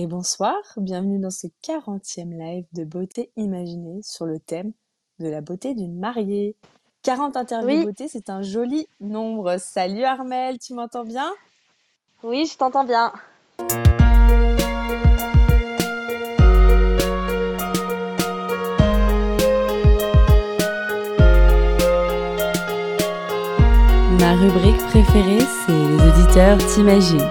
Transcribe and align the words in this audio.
et 0.00 0.06
bonsoir, 0.06 0.54
bienvenue 0.76 1.18
dans 1.18 1.30
ce 1.30 1.48
40e 1.64 2.30
live 2.38 2.64
de 2.72 2.84
beauté 2.84 3.32
imaginée 3.36 4.00
sur 4.04 4.26
le 4.26 4.38
thème 4.38 4.72
de 5.18 5.26
la 5.28 5.40
beauté 5.40 5.74
d'une 5.74 5.98
mariée. 5.98 6.54
40 7.02 7.36
interviews 7.36 7.78
Oui, 7.78 7.84
beauté, 7.84 8.06
c'est 8.06 8.30
un 8.30 8.40
joli 8.42 8.86
nombre. 9.00 9.56
Salut 9.58 10.04
Armel, 10.04 10.58
tu 10.60 10.72
m'entends 10.74 11.04
bien? 11.04 11.28
oui, 12.22 12.46
je 12.46 12.56
t'entends 12.56 12.84
bien. 12.84 13.12
Ma 24.20 24.34
rubrique 24.34 24.78
préférée, 24.88 25.40
c'est 25.40 25.72
Les 25.72 26.08
auditeurs 26.08 26.58
t'imaginent. 26.72 27.30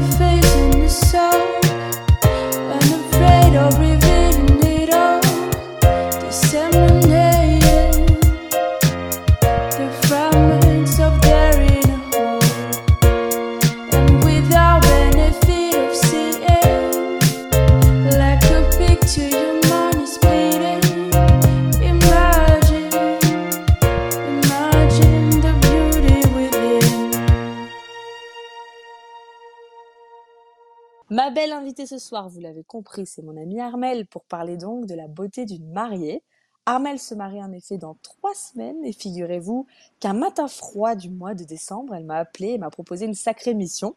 Ce 31.85 31.97
soir, 31.97 32.29
vous 32.29 32.39
l'avez 32.39 32.63
compris, 32.63 33.07
c'est 33.07 33.23
mon 33.23 33.35
amie 33.35 33.59
Armel 33.59 34.05
pour 34.05 34.23
parler 34.23 34.55
donc 34.55 34.85
de 34.85 34.93
la 34.93 35.07
beauté 35.07 35.45
d'une 35.45 35.71
mariée. 35.71 36.21
Armel 36.67 36.99
se 36.99 37.15
marie 37.15 37.41
en 37.41 37.51
effet 37.53 37.79
dans 37.79 37.95
trois 38.03 38.35
semaines 38.35 38.85
et 38.85 38.93
figurez-vous 38.93 39.65
qu'un 39.99 40.13
matin 40.13 40.47
froid 40.47 40.93
du 40.93 41.09
mois 41.09 41.33
de 41.33 41.43
décembre, 41.43 41.95
elle 41.95 42.05
m'a 42.05 42.17
appelé 42.17 42.49
et 42.49 42.57
m'a 42.59 42.69
proposé 42.69 43.05
une 43.05 43.15
sacrée 43.15 43.55
mission, 43.55 43.95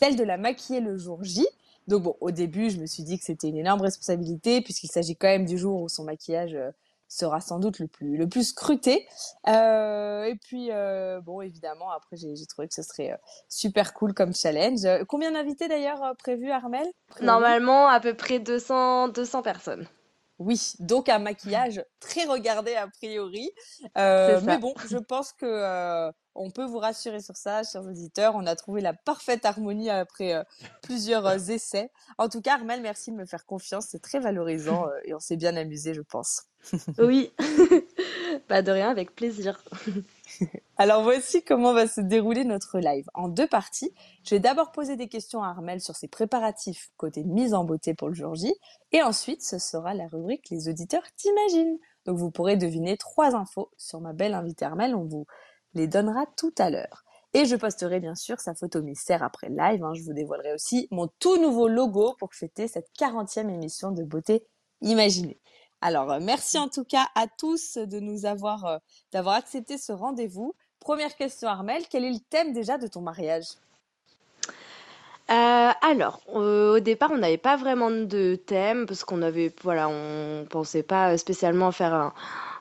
celle 0.00 0.14
de 0.14 0.22
la 0.22 0.36
maquiller 0.36 0.78
le 0.78 0.96
jour 0.96 1.24
J. 1.24 1.44
Donc 1.88 2.04
bon, 2.04 2.16
au 2.20 2.30
début, 2.30 2.70
je 2.70 2.78
me 2.78 2.86
suis 2.86 3.02
dit 3.02 3.18
que 3.18 3.24
c'était 3.24 3.48
une 3.48 3.56
énorme 3.56 3.80
responsabilité 3.80 4.60
puisqu'il 4.60 4.90
s'agit 4.90 5.16
quand 5.16 5.28
même 5.28 5.46
du 5.46 5.58
jour 5.58 5.82
où 5.82 5.88
son 5.88 6.04
maquillage 6.04 6.54
euh, 6.54 6.70
sera 7.08 7.40
sans 7.40 7.58
doute 7.58 7.78
le 7.78 7.86
plus, 7.86 8.16
le 8.16 8.28
plus 8.28 8.48
scruté. 8.48 9.06
Euh, 9.48 10.24
et 10.24 10.36
puis, 10.36 10.68
euh, 10.70 11.20
bon, 11.20 11.40
évidemment, 11.40 11.90
après, 11.90 12.16
j'ai 12.16 12.34
trouvé 12.46 12.68
que 12.68 12.74
ce 12.74 12.82
serait 12.82 13.12
euh, 13.12 13.16
super 13.48 13.94
cool 13.94 14.14
comme 14.14 14.34
challenge. 14.34 14.80
Combien 15.08 15.32
d'invités 15.32 15.68
d'ailleurs 15.68 16.14
prévus, 16.18 16.50
Armel? 16.50 16.86
Normalement, 17.20 17.88
à 17.88 18.00
peu 18.00 18.14
près 18.14 18.38
200, 18.38 19.08
200 19.08 19.42
personnes. 19.42 19.86
Oui, 20.38 20.74
donc 20.80 21.08
un 21.08 21.18
maquillage 21.18 21.82
très 21.98 22.24
regardé 22.24 22.74
a 22.74 22.88
priori. 22.88 23.50
Euh, 23.96 24.40
mais 24.44 24.58
bon, 24.58 24.74
je 24.88 24.98
pense 25.08 25.32
que 25.32 25.46
euh, 25.46 26.12
on 26.34 26.50
peut 26.50 26.66
vous 26.66 26.78
rassurer 26.78 27.20
sur 27.20 27.36
ça, 27.36 27.62
chers 27.62 27.84
auditeurs. 27.84 28.34
On 28.34 28.46
a 28.46 28.54
trouvé 28.54 28.82
la 28.82 28.92
parfaite 28.92 29.46
harmonie 29.46 29.88
après 29.88 30.34
euh, 30.34 30.42
plusieurs 30.82 31.50
essais. 31.50 31.90
En 32.18 32.28
tout 32.28 32.42
cas, 32.42 32.54
Armel, 32.54 32.82
merci 32.82 33.12
de 33.12 33.16
me 33.16 33.24
faire 33.24 33.46
confiance. 33.46 33.86
C'est 33.88 34.02
très 34.02 34.20
valorisant 34.20 34.86
et 35.04 35.14
on 35.14 35.20
s'est 35.20 35.36
bien 35.36 35.56
amusé, 35.56 35.94
je 35.94 36.02
pense. 36.02 36.42
Oui. 36.98 37.32
Pas 38.48 38.62
de 38.62 38.70
rien, 38.70 38.90
avec 38.90 39.14
plaisir. 39.14 39.62
Alors 40.76 41.02
voici 41.02 41.42
comment 41.42 41.72
va 41.72 41.86
se 41.86 42.00
dérouler 42.00 42.44
notre 42.44 42.78
live. 42.78 43.06
En 43.14 43.28
deux 43.28 43.46
parties, 43.46 43.92
je 44.24 44.34
vais 44.34 44.40
d'abord 44.40 44.72
poser 44.72 44.96
des 44.96 45.08
questions 45.08 45.42
à 45.42 45.48
Armel 45.48 45.80
sur 45.80 45.96
ses 45.96 46.08
préparatifs 46.08 46.90
côté 46.96 47.24
mise 47.24 47.54
en 47.54 47.64
beauté 47.64 47.94
pour 47.94 48.08
le 48.08 48.14
jour 48.14 48.34
J. 48.34 48.54
Et 48.92 49.02
ensuite, 49.02 49.42
ce 49.42 49.58
sera 49.58 49.94
la 49.94 50.06
rubrique 50.08 50.50
Les 50.50 50.68
auditeurs 50.68 51.04
t'imaginent. 51.16 51.78
Donc 52.04 52.18
vous 52.18 52.30
pourrez 52.30 52.56
deviner 52.56 52.96
trois 52.96 53.34
infos 53.34 53.70
sur 53.76 54.00
ma 54.00 54.12
belle 54.12 54.34
invitée 54.34 54.64
Armel. 54.64 54.94
On 54.94 55.04
vous 55.04 55.26
les 55.74 55.86
donnera 55.88 56.26
tout 56.36 56.54
à 56.58 56.70
l'heure. 56.70 57.04
Et 57.34 57.44
je 57.44 57.56
posterai 57.56 58.00
bien 58.00 58.14
sûr 58.14 58.40
sa 58.40 58.54
photo 58.54 58.82
mystère 58.82 59.22
après 59.22 59.48
live. 59.48 59.84
hein. 59.84 59.92
Je 59.94 60.02
vous 60.02 60.14
dévoilerai 60.14 60.54
aussi 60.54 60.88
mon 60.90 61.08
tout 61.18 61.36
nouveau 61.40 61.68
logo 61.68 62.14
pour 62.18 62.34
fêter 62.34 62.68
cette 62.68 62.88
40e 62.98 63.50
émission 63.52 63.90
de 63.92 64.02
beauté 64.04 64.46
imaginée. 64.80 65.38
Alors, 65.86 66.10
euh, 66.10 66.18
merci 66.20 66.58
en 66.58 66.66
tout 66.66 66.82
cas 66.82 67.06
à 67.14 67.28
tous 67.28 67.78
de 67.78 68.00
nous 68.00 68.26
avoir, 68.26 68.64
euh, 68.66 68.78
d'avoir 69.12 69.36
accepté 69.36 69.78
ce 69.78 69.92
rendez-vous. 69.92 70.52
Première 70.80 71.14
question, 71.14 71.48
Armel, 71.48 71.84
quel 71.88 72.04
est 72.04 72.10
le 72.10 72.18
thème 72.28 72.52
déjà 72.52 72.76
de 72.76 72.88
ton 72.88 73.02
mariage? 73.02 73.44
Euh, 75.30 75.70
alors, 75.80 76.20
euh, 76.34 76.76
au 76.76 76.80
départ, 76.80 77.10
on 77.12 77.18
n'avait 77.18 77.36
pas 77.36 77.56
vraiment 77.56 77.90
de 77.90 78.34
thème 78.34 78.86
parce 78.86 79.04
qu'on 79.04 79.22
avait, 79.22 79.52
voilà, 79.62 79.88
on 79.88 80.44
pensait 80.50 80.82
pas 80.84 81.16
spécialement 81.18 81.70
faire 81.70 81.94
un, 81.94 82.14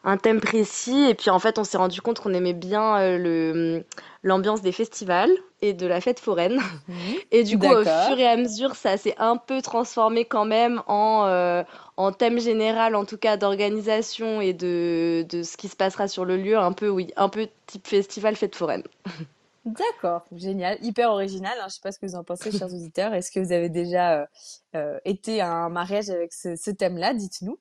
un 0.03 0.18
thème 0.18 0.40
précis. 0.40 1.06
Et 1.09 1.13
puis, 1.13 1.30
en 1.30 1.40
fait, 1.40 1.59
on 1.59 1.63
s'est 1.63 1.78
rendu 1.78 2.02
compte 2.02 2.19
qu'on 2.19 2.34
aimait 2.34 2.53
bien 2.53 2.97
euh, 2.97 3.18
le, 3.18 3.86
l'ambiance 4.24 4.62
des 4.62 4.72
festivals 4.72 5.31
et 5.62 5.74
de 5.74 5.86
la 5.86 6.02
fête 6.02 6.19
foraine. 6.19 6.59
Mhm. 6.88 6.96
Et 7.31 7.44
du 7.44 7.59
coup, 7.59 7.68
au 7.68 7.84
fur 7.84 8.18
et 8.18 8.28
à 8.28 8.38
mesure, 8.38 8.75
ça 8.75 8.97
s'est 8.97 9.16
un 9.19 9.38
peu 9.38 9.62
transformé 9.62 10.25
quand 10.25 10.46
même 10.46 10.81
en, 10.88 11.63
en 11.97 12.11
thème 12.11 12.39
général, 12.39 12.95
en 12.95 13.06
tout 13.06 13.17
cas 13.17 13.38
d'organisation 13.38 14.41
et 14.41 14.53
de, 14.53 15.25
de 15.29 15.44
ce 15.44 15.57
qui 15.57 15.67
se 15.67 15.75
passera 15.75 16.07
sur 16.07 16.25
le 16.25 16.38
lieu, 16.38 16.57
un 16.57 16.73
peu, 16.73 16.89
oui, 16.89 17.11
un 17.16 17.29
peu 17.29 17.47
type 17.67 17.88
festival 17.88 18.35
fête 18.35 18.56
foraine. 18.56 18.83
D'accord, 19.66 20.25
génial, 20.31 20.78
hyper 20.83 21.09
original. 21.09 21.57
Hein. 21.59 21.66
Je 21.69 21.75
sais 21.75 21.81
pas 21.81 21.91
ce 21.91 21.97
que 21.97 22.06
vous 22.06 22.16
en 22.16 22.23
pensez, 22.23 22.51
chers 22.51 22.67
auditeurs. 22.73 23.16
Est-ce 23.16 23.31
que 23.31 23.39
vous 23.39 23.51
avez 23.51 23.69
déjà 23.69 24.19
euh, 24.19 24.25
euh, 24.75 25.00
été 25.06 25.41
à 25.41 25.51
un 25.51 25.69
mariage 25.69 26.11
avec 26.11 26.33
ce, 26.33 26.56
ce 26.56 26.69
thème-là? 26.69 27.16
Dites-nous. 27.16 27.57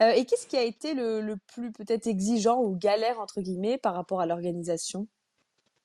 Euh, 0.00 0.10
et 0.10 0.24
qu'est-ce 0.24 0.46
qui 0.46 0.56
a 0.56 0.62
été 0.62 0.94
le, 0.94 1.20
le 1.20 1.36
plus 1.52 1.72
peut-être 1.72 2.06
exigeant 2.06 2.60
ou 2.60 2.76
galère 2.76 3.18
entre 3.18 3.40
guillemets 3.40 3.76
par 3.76 3.94
rapport 3.94 4.20
à 4.20 4.26
l'organisation 4.26 5.08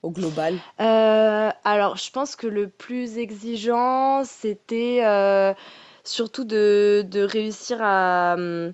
au 0.02 0.10
global? 0.12 0.60
Alors, 0.78 1.96
je 1.96 2.10
pense 2.12 2.36
que 2.36 2.46
le 2.46 2.68
plus 2.68 3.18
exigeant, 3.18 4.22
c'était 4.24 5.00
surtout 6.04 6.44
de, 6.44 7.04
de 7.08 7.20
réussir 7.22 7.78
à, 7.82 8.34
hum, 8.34 8.72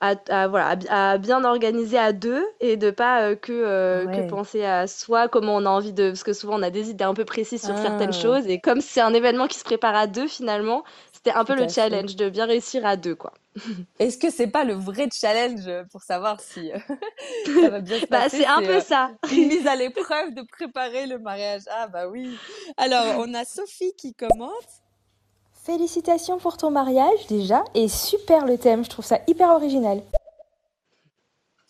à, 0.00 0.14
à, 0.30 0.48
voilà, 0.48 0.68
à, 0.70 0.76
bi- 0.76 0.88
à 0.88 1.18
bien 1.18 1.44
organiser 1.44 1.98
à 1.98 2.12
deux 2.12 2.44
et 2.60 2.76
de 2.76 2.90
pas 2.90 3.22
euh, 3.30 3.36
que, 3.36 3.52
euh, 3.52 4.08
que 4.08 4.20
penser 4.22 4.64
à 4.64 4.86
soi, 4.86 5.28
comment 5.28 5.56
on 5.56 5.66
a 5.66 5.70
envie 5.70 5.92
de... 5.92 6.08
Parce 6.10 6.24
que 6.24 6.32
souvent, 6.34 6.58
on 6.58 6.62
a 6.62 6.70
des 6.70 6.90
idées 6.90 7.04
un 7.04 7.14
peu 7.14 7.24
précises 7.24 7.64
sur 7.64 7.78
certaines 7.78 8.12
Ah, 8.12 8.14
choses 8.14 8.46
et 8.48 8.60
comme 8.60 8.80
c'est 8.80 9.00
un 9.00 9.14
événement 9.14 9.48
qui 9.48 9.58
se 9.58 9.64
prépare 9.64 9.96
à 9.96 10.06
deux, 10.06 10.28
finalement, 10.28 10.84
c'était 11.12 11.32
un 11.32 11.44
tout 11.44 11.54
peu 11.54 11.56
le 11.56 11.66
fait. 11.66 11.68
challenge 11.68 12.16
de 12.16 12.28
bien 12.30 12.46
réussir 12.46 12.86
à 12.86 12.96
deux, 12.96 13.14
quoi. 13.16 13.32
Est-ce 13.98 14.18
que 14.18 14.30
c'est 14.30 14.46
pas 14.50 14.64
le 14.64 14.74
vrai 14.74 15.08
challenge 15.12 15.68
pour 15.90 16.02
savoir 16.02 16.40
si 16.40 16.72
euh, 16.72 16.78
ça 17.60 17.70
va 17.70 17.80
bien 17.80 18.00
se 18.00 18.06
Bah, 18.10 18.28
passer? 18.28 18.28
c'est 18.28 18.46
un 18.46 18.62
peu 18.62 18.80
ça. 18.80 19.12
une 19.30 19.46
mise 19.48 19.66
à 19.66 19.76
l'épreuve 19.76 20.34
de 20.34 20.42
préparer 20.42 21.06
le 21.06 21.18
mariage? 21.18 21.62
Ah 21.70 21.88
bah 21.88 22.08
oui. 22.08 22.40
Alors, 22.76 23.16
on 23.18 23.34
a 23.34 23.44
Sophie 23.44 23.94
qui 23.98 24.14
commente. 24.14 24.82
Félicitations 25.68 26.38
pour 26.38 26.56
ton 26.56 26.70
mariage 26.70 27.26
déjà 27.28 27.62
et 27.74 27.88
super 27.88 28.46
le 28.46 28.56
thème, 28.56 28.84
je 28.84 28.88
trouve 28.88 29.04
ça 29.04 29.20
hyper 29.26 29.50
original. 29.50 30.00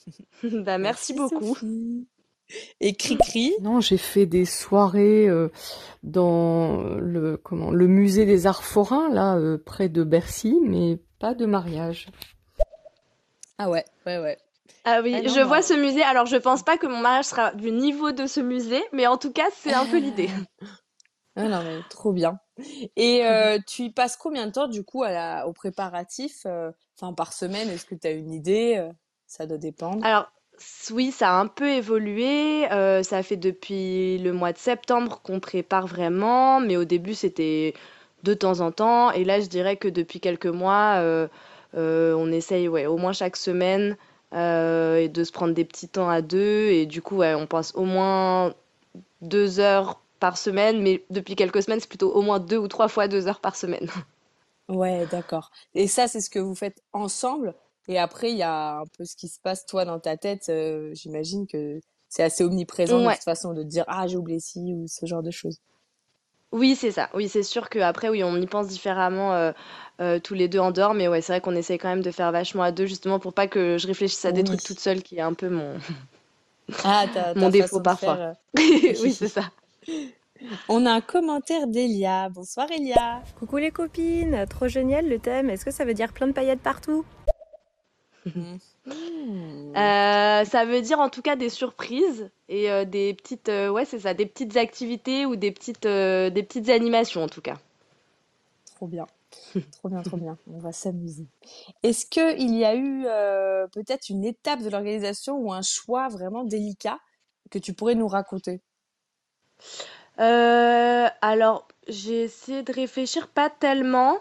Bah, 0.44 0.78
merci 0.78 1.14
Merci 1.14 1.14
beaucoup. 1.14 1.54
Sophie. 1.54 2.06
Et 2.78 2.94
Cricri? 2.94 3.52
Non, 3.60 3.80
j'ai 3.80 3.98
fait 3.98 4.24
des 4.24 4.44
soirées 4.44 5.28
euh, 5.28 5.48
dans 6.04 6.94
le 7.00 7.36
comment 7.36 7.72
le 7.72 7.88
musée 7.88 8.24
des 8.24 8.46
Arts 8.46 8.62
Forains 8.62 9.08
là 9.08 9.36
euh, 9.36 9.58
près 9.58 9.88
de 9.88 10.04
Bercy, 10.04 10.60
mais 10.62 11.00
pas 11.18 11.34
de 11.34 11.44
mariage. 11.44 12.06
Ah 13.58 13.68
ouais, 13.68 13.84
ouais, 14.06 14.18
ouais. 14.18 14.38
Ah 14.84 14.98
Ah 14.98 15.00
oui, 15.02 15.20
non, 15.20 15.28
je 15.28 15.40
vois 15.40 15.60
ce 15.60 15.74
musée. 15.74 16.04
Alors, 16.04 16.26
je 16.26 16.36
pense 16.36 16.62
pas 16.62 16.78
que 16.78 16.86
mon 16.86 17.00
mariage 17.00 17.24
sera 17.24 17.52
du 17.52 17.72
niveau 17.72 18.12
de 18.12 18.26
ce 18.26 18.38
musée, 18.38 18.84
mais 18.92 19.08
en 19.08 19.16
tout 19.18 19.32
cas, 19.32 19.48
c'est 19.52 19.74
un 19.74 19.86
peu 19.86 19.98
l'idée. 19.98 20.30
Ah 21.40 21.46
non, 21.46 21.62
mais 21.62 21.78
trop 21.88 22.12
bien. 22.12 22.40
Et 22.96 23.24
euh, 23.24 23.58
tu 23.66 23.82
y 23.84 23.90
passes 23.90 24.16
combien 24.16 24.46
de 24.46 24.52
temps 24.52 24.68
du 24.68 24.84
coup 24.84 25.02
à 25.02 25.10
la, 25.10 25.46
au 25.46 25.52
préparatif, 25.52 26.46
enfin 27.00 27.12
par 27.12 27.32
semaine, 27.32 27.68
est-ce 27.68 27.84
que 27.84 27.94
tu 27.94 28.06
as 28.06 28.12
une 28.12 28.32
idée? 28.32 28.88
Ça 29.26 29.46
doit 29.46 29.58
dépendre. 29.58 30.04
Alors, 30.04 30.30
oui, 30.90 31.12
ça 31.12 31.30
a 31.30 31.40
un 31.40 31.46
peu 31.46 31.68
évolué. 31.68 32.70
euh, 32.72 33.02
ça 33.02 33.22
fait 33.22 33.36
depuis 33.36 34.18
le 34.18 34.32
mois 34.32 34.52
de 34.52 34.58
septembre 34.58 35.20
qu'on 35.22 35.38
prépare 35.40 35.86
vraiment, 35.86 36.60
mais 36.60 36.76
au 36.76 36.84
début, 36.84 37.14
c'était 37.14 37.74
de 38.24 38.34
temps 38.34 38.60
en 38.60 38.72
temps. 38.72 39.12
Et 39.12 39.24
là, 39.24 39.38
je 39.40 39.46
dirais 39.46 39.76
que 39.76 39.88
depuis 39.88 40.20
quelques 40.20 40.46
mois, 40.46 40.96
euh, 40.98 41.28
Euh, 41.74 42.14
on 42.16 42.32
essaye 42.32 42.66
ouais, 42.66 42.86
au 42.86 42.96
moins 42.96 43.12
chaque 43.12 43.36
semaine 43.36 43.98
et 44.32 45.08
de 45.08 45.22
se 45.24 45.32
prendre 45.32 45.52
des 45.52 45.66
petits 45.66 45.88
temps 45.88 46.08
à 46.08 46.22
deux. 46.22 46.68
Et 46.70 46.86
du 46.86 47.02
coup, 47.02 47.16
ouais, 47.18 47.34
on 47.34 47.46
passe 47.46 47.74
au 47.74 47.84
moins 47.84 48.54
deux 49.20 49.60
heures 49.60 50.00
par 50.18 50.38
semaine, 50.38 50.82
mais 50.82 51.04
depuis 51.10 51.36
quelques 51.36 51.62
semaines, 51.62 51.80
c'est 51.80 51.88
plutôt 51.88 52.12
au 52.12 52.22
moins 52.22 52.40
deux 52.40 52.58
ou 52.58 52.68
trois 52.68 52.88
fois 52.88 53.08
deux 53.08 53.28
heures 53.28 53.40
par 53.40 53.56
semaine. 53.56 53.88
Ouais, 54.68 55.06
d'accord. 55.06 55.50
Et 55.74 55.86
ça, 55.88 56.08
c'est 56.08 56.20
ce 56.20 56.28
que 56.30 56.38
vous 56.38 56.54
faites 56.54 56.82
ensemble. 56.92 57.54
Et 57.88 57.98
après, 57.98 58.30
il 58.32 58.36
y 58.38 58.42
a 58.42 58.78
un 58.80 58.84
peu 58.98 59.04
ce 59.04 59.16
qui 59.16 59.28
se 59.28 59.40
passe, 59.40 59.64
toi, 59.66 59.84
dans 59.84 59.98
ta 59.98 60.16
tête. 60.18 60.48
euh, 60.50 60.92
j'imagine 60.94 61.46
que 61.46 61.80
c'est 62.08 62.22
assez 62.22 62.44
omniprésent 62.44 63.00
de 63.00 63.08
Ouais. 63.08 63.14
toute 63.14 63.22
façon 63.24 63.54
de 63.54 63.62
te 63.62 63.68
dire, 63.68 63.84
ah, 63.88 64.06
j'ai 64.06 64.16
oublié 64.18 64.40
ci 64.40 64.74
ou 64.74 64.86
ce 64.86 65.06
genre 65.06 65.22
de 65.22 65.30
choses. 65.30 65.58
Oui, 66.52 66.74
c'est 66.76 66.92
ça. 66.92 67.10
Oui, 67.14 67.28
c'est 67.28 67.42
sûr 67.42 67.68
qu'après, 67.68 68.08
oui, 68.08 68.24
on 68.24 68.36
y 68.36 68.46
pense 68.46 68.68
différemment 68.68 69.34
euh, 69.34 69.52
euh, 70.00 70.18
tous 70.18 70.32
les 70.34 70.48
deux 70.48 70.58
en 70.58 70.70
dehors, 70.70 70.94
mais 70.94 71.06
ouais, 71.06 71.20
c'est 71.20 71.32
vrai 71.34 71.40
qu'on 71.42 71.54
essaye 71.54 71.78
quand 71.78 71.88
même 71.88 72.02
de 72.02 72.10
faire 72.10 72.32
vachement 72.32 72.62
à 72.62 72.72
deux, 72.72 72.86
justement 72.86 73.18
pour 73.18 73.34
pas 73.34 73.48
que 73.48 73.76
je 73.78 73.86
réfléchisse 73.86 74.24
à 74.24 74.32
des 74.32 74.44
trucs 74.44 74.62
toute 74.62 74.80
seule, 74.80 75.02
qui 75.02 75.16
est 75.16 75.20
un 75.20 75.34
peu 75.34 75.50
mon, 75.50 75.76
Ah, 76.84 77.06
mon 77.36 77.50
défaut 77.50 77.78
de 77.78 77.82
parfois. 77.84 78.34
Oui, 79.00 79.12
c'est 79.12 79.28
ça. 79.28 79.50
On 80.68 80.86
a 80.86 80.92
un 80.92 81.00
commentaire 81.00 81.66
d'Elia. 81.66 82.28
Bonsoir, 82.28 82.70
Elia. 82.70 83.22
Coucou 83.38 83.56
les 83.56 83.70
copines, 83.70 84.46
trop 84.48 84.68
génial 84.68 85.08
le 85.08 85.18
thème. 85.18 85.50
Est-ce 85.50 85.64
que 85.64 85.70
ça 85.70 85.84
veut 85.84 85.94
dire 85.94 86.12
plein 86.12 86.26
de 86.26 86.32
paillettes 86.32 86.60
partout? 86.60 87.04
Hmm. 88.26 88.56
Euh, 89.76 90.44
ça 90.44 90.64
veut 90.64 90.82
dire 90.82 91.00
en 91.00 91.08
tout 91.08 91.22
cas 91.22 91.36
des 91.36 91.48
surprises 91.48 92.30
et 92.48 92.70
euh, 92.70 92.84
des 92.84 93.14
petites, 93.14 93.48
euh, 93.48 93.70
ouais, 93.70 93.84
c'est 93.84 94.00
ça, 94.00 94.14
des 94.14 94.26
petites 94.26 94.56
activités 94.56 95.26
ou 95.26 95.36
des 95.36 95.50
petites, 95.50 95.86
euh, 95.86 96.30
des 96.30 96.42
petites 96.42 96.68
animations 96.68 97.22
en 97.22 97.28
tout 97.28 97.40
cas. 97.40 97.58
Trop 98.76 98.86
bien. 98.86 99.06
Trop 99.78 99.88
bien, 99.88 100.02
trop 100.02 100.16
bien. 100.16 100.38
On 100.50 100.58
va 100.58 100.72
s'amuser. 100.72 101.26
Est-ce 101.82 102.06
qu'il 102.06 102.56
y 102.56 102.64
a 102.64 102.74
eu 102.74 103.04
euh, 103.06 103.66
peut-être 103.68 104.08
une 104.08 104.24
étape 104.24 104.62
de 104.62 104.70
l'organisation 104.70 105.36
ou 105.36 105.52
un 105.52 105.60
choix 105.62 106.08
vraiment 106.08 106.44
délicat 106.44 106.98
que 107.50 107.58
tu 107.58 107.74
pourrais 107.74 107.94
nous 107.94 108.08
raconter? 108.08 108.62
Euh, 110.20 111.08
alors, 111.20 111.68
j'ai 111.86 112.24
essayé 112.24 112.62
de 112.62 112.72
réfléchir 112.72 113.28
pas 113.28 113.50
tellement, 113.50 114.18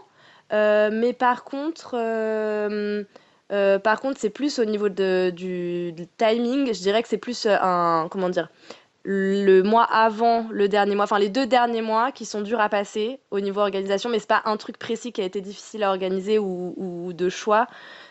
euh, 0.54 0.90
mais 0.92 1.14
par 1.14 1.44
contre, 1.44 1.96
euh, 1.96 3.04
par 3.80 4.02
contre, 4.02 4.20
c'est 4.20 4.30
plus 4.30 4.60
au 4.60 4.66
niveau 4.66 4.90
du, 4.90 5.94
timing. 6.18 6.74
Je 6.74 6.82
dirais 6.82 7.02
que 7.02 7.10
c'est 7.10 7.18
plus 7.18 7.48
un, 7.50 8.08
comment 8.12 8.30
dire, 8.30 8.50
le 9.10 9.62
mois 9.64 9.86
avant 9.86 10.48
le 10.52 10.68
dernier 10.68 10.94
mois, 10.96 11.06
enfin 11.06 11.18
les 11.20 11.30
deux 11.30 11.48
derniers 11.48 11.82
mois 11.82 12.12
qui 12.12 12.26
sont 12.26 12.42
durs 12.42 12.60
à 12.60 12.68
passer 12.70 13.20
au 13.32 13.40
niveau 13.40 13.62
organisation, 13.62 14.10
mais 14.10 14.20
c'est 14.20 14.28
pas 14.28 14.42
un 14.46 14.58
truc 14.58 14.78
précis 14.78 15.14
qui 15.14 15.22
a 15.22 15.24
été 15.26 15.40
difficile 15.42 15.84
à 15.84 15.90
organiser 15.90 16.40
ou, 16.40 16.74
ou 16.78 17.14
de 17.14 17.30
choix. 17.30 17.68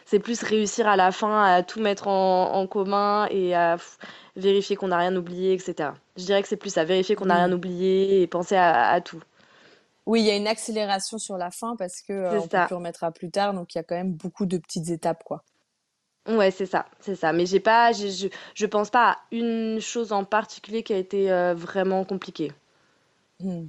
C'est 0.07 0.21
plus 0.21 0.43
réussir 0.43 0.89
à 0.89 0.97
la 0.97 1.13
fin 1.13 1.43
à 1.45 1.63
tout 1.63 1.81
mettre 1.81 2.09
en, 2.09 2.55
en 2.55 2.67
commun 2.67 3.27
et 3.31 3.55
à 3.55 3.77
vérifier 4.37 4.77
qu'on 4.77 4.89
n'a 4.89 4.99
rien 4.99 5.15
oublié, 5.17 5.53
etc. 5.55 5.95
Je 6.17 6.25
dirais 6.25 6.43
que 6.43 6.49
c'est 6.49 6.57
plus 6.57 6.79
à 6.79 6.85
vérifier 6.85 7.15
qu'on 7.15 7.27
n'a 7.27 7.35
Oui. 7.35 7.41
rien 7.45 7.53
oublié 7.53 8.23
et 8.23 8.27
penser 8.27 8.57
à, 8.57 8.89
à 8.91 9.01
tout. 9.03 9.21
Oui, 10.07 10.21
il 10.23 10.27
y 10.27 10.31
a 10.31 10.37
une 10.37 10.47
accélération 10.47 11.19
sur 11.19 11.37
la 11.37 11.51
fin 11.51 11.77
parce 11.77 12.01
que 12.01 12.13
euh, 12.13 12.41
on 12.43 12.49
peut 12.49 12.61
plus 12.61 12.75
remettre 12.75 13.05
à 13.05 13.13
plus 13.13 13.31
tard, 13.31 13.55
donc 13.55 13.75
il 13.75 13.79
y 13.79 13.81
a 13.81 13.85
quand 13.85 13.97
même 13.97 14.13
beaucoup 14.15 14.47
de 14.47 14.59
petites 14.59 14.89
étapes, 14.91 15.25
quoi. 15.25 15.45
Ouais, 16.29 16.51
c'est 16.51 16.67
ça, 16.67 16.87
c'est 17.01 17.15
ça. 17.15 17.33
Mais 17.33 17.47
j'ai 17.47 17.61
pas, 17.61 17.93
j'ai- 17.93 18.11
je, 18.11 18.29
je 18.55 18.67
pense 18.67 18.91
pas 18.91 19.11
à 19.13 19.19
une 19.33 19.81
chose 19.81 20.13
en 20.13 20.25
particulier 20.25 20.83
qui 20.83 20.93
a 20.93 20.99
été 20.99 21.31
euh, 21.33 21.55
vraiment 21.55 22.05
compliquée. 22.05 22.53
Hmm. 23.41 23.67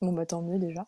Bon, 0.00 0.12
bah 0.12 0.26
tant 0.26 0.42
mieux 0.42 0.58
déjà. 0.58 0.86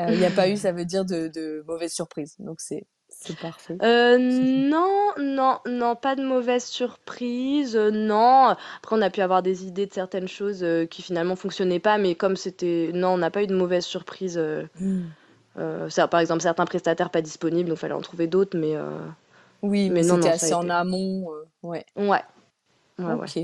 Euh, 0.00 0.12
Il 0.14 0.18
n'y 0.18 0.26
a 0.26 0.30
pas 0.32 0.48
eu, 0.50 0.56
ça 0.56 0.72
veut 0.72 0.84
dire 0.86 1.04
de, 1.04 1.28
de 1.28 1.64
mauvaises 1.66 1.94
surprises, 1.94 2.36
donc 2.40 2.60
c'est 2.60 2.86
c'est 3.10 3.38
parfait. 3.38 3.80
Euh, 3.82 4.16
non, 4.18 5.12
non, 5.18 5.58
non, 5.66 5.96
pas 5.96 6.16
de 6.16 6.22
mauvaise 6.24 6.64
surprise, 6.64 7.76
euh, 7.76 7.90
non. 7.90 8.48
Après, 8.78 8.96
on 8.96 9.02
a 9.02 9.10
pu 9.10 9.20
avoir 9.20 9.42
des 9.42 9.66
idées 9.66 9.86
de 9.86 9.92
certaines 9.92 10.28
choses 10.28 10.62
euh, 10.64 10.86
qui 10.86 11.02
finalement 11.02 11.36
fonctionnaient 11.36 11.78
pas, 11.80 11.98
mais 11.98 12.14
comme 12.14 12.36
c'était, 12.36 12.90
non, 12.94 13.10
on 13.10 13.18
n'a 13.18 13.30
pas 13.30 13.42
eu 13.42 13.46
de 13.46 13.54
mauvaise 13.54 13.84
surprise. 13.84 14.38
euh, 14.38 14.64
Hmm. 14.78 15.16
euh, 15.58 15.88
ça, 15.90 16.08
par 16.08 16.20
exemple, 16.20 16.42
certains 16.42 16.66
prestataires 16.66 17.10
pas 17.10 17.22
disponibles, 17.22 17.68
donc 17.70 17.78
fallait 17.78 17.94
en 17.94 18.02
trouver 18.02 18.26
d'autres, 18.26 18.58
mais 18.58 18.76
euh, 18.76 18.90
Oui, 19.62 19.90
mais 19.90 20.02
non, 20.02 20.24
assez 20.24 20.54
en 20.54 20.68
amont, 20.68 21.32
euh, 21.32 21.48
ouais. 21.62 21.84
Ouais, 21.96 22.22
ouais, 22.98 23.04
ouais. 23.04 23.14
Ok. 23.14 23.38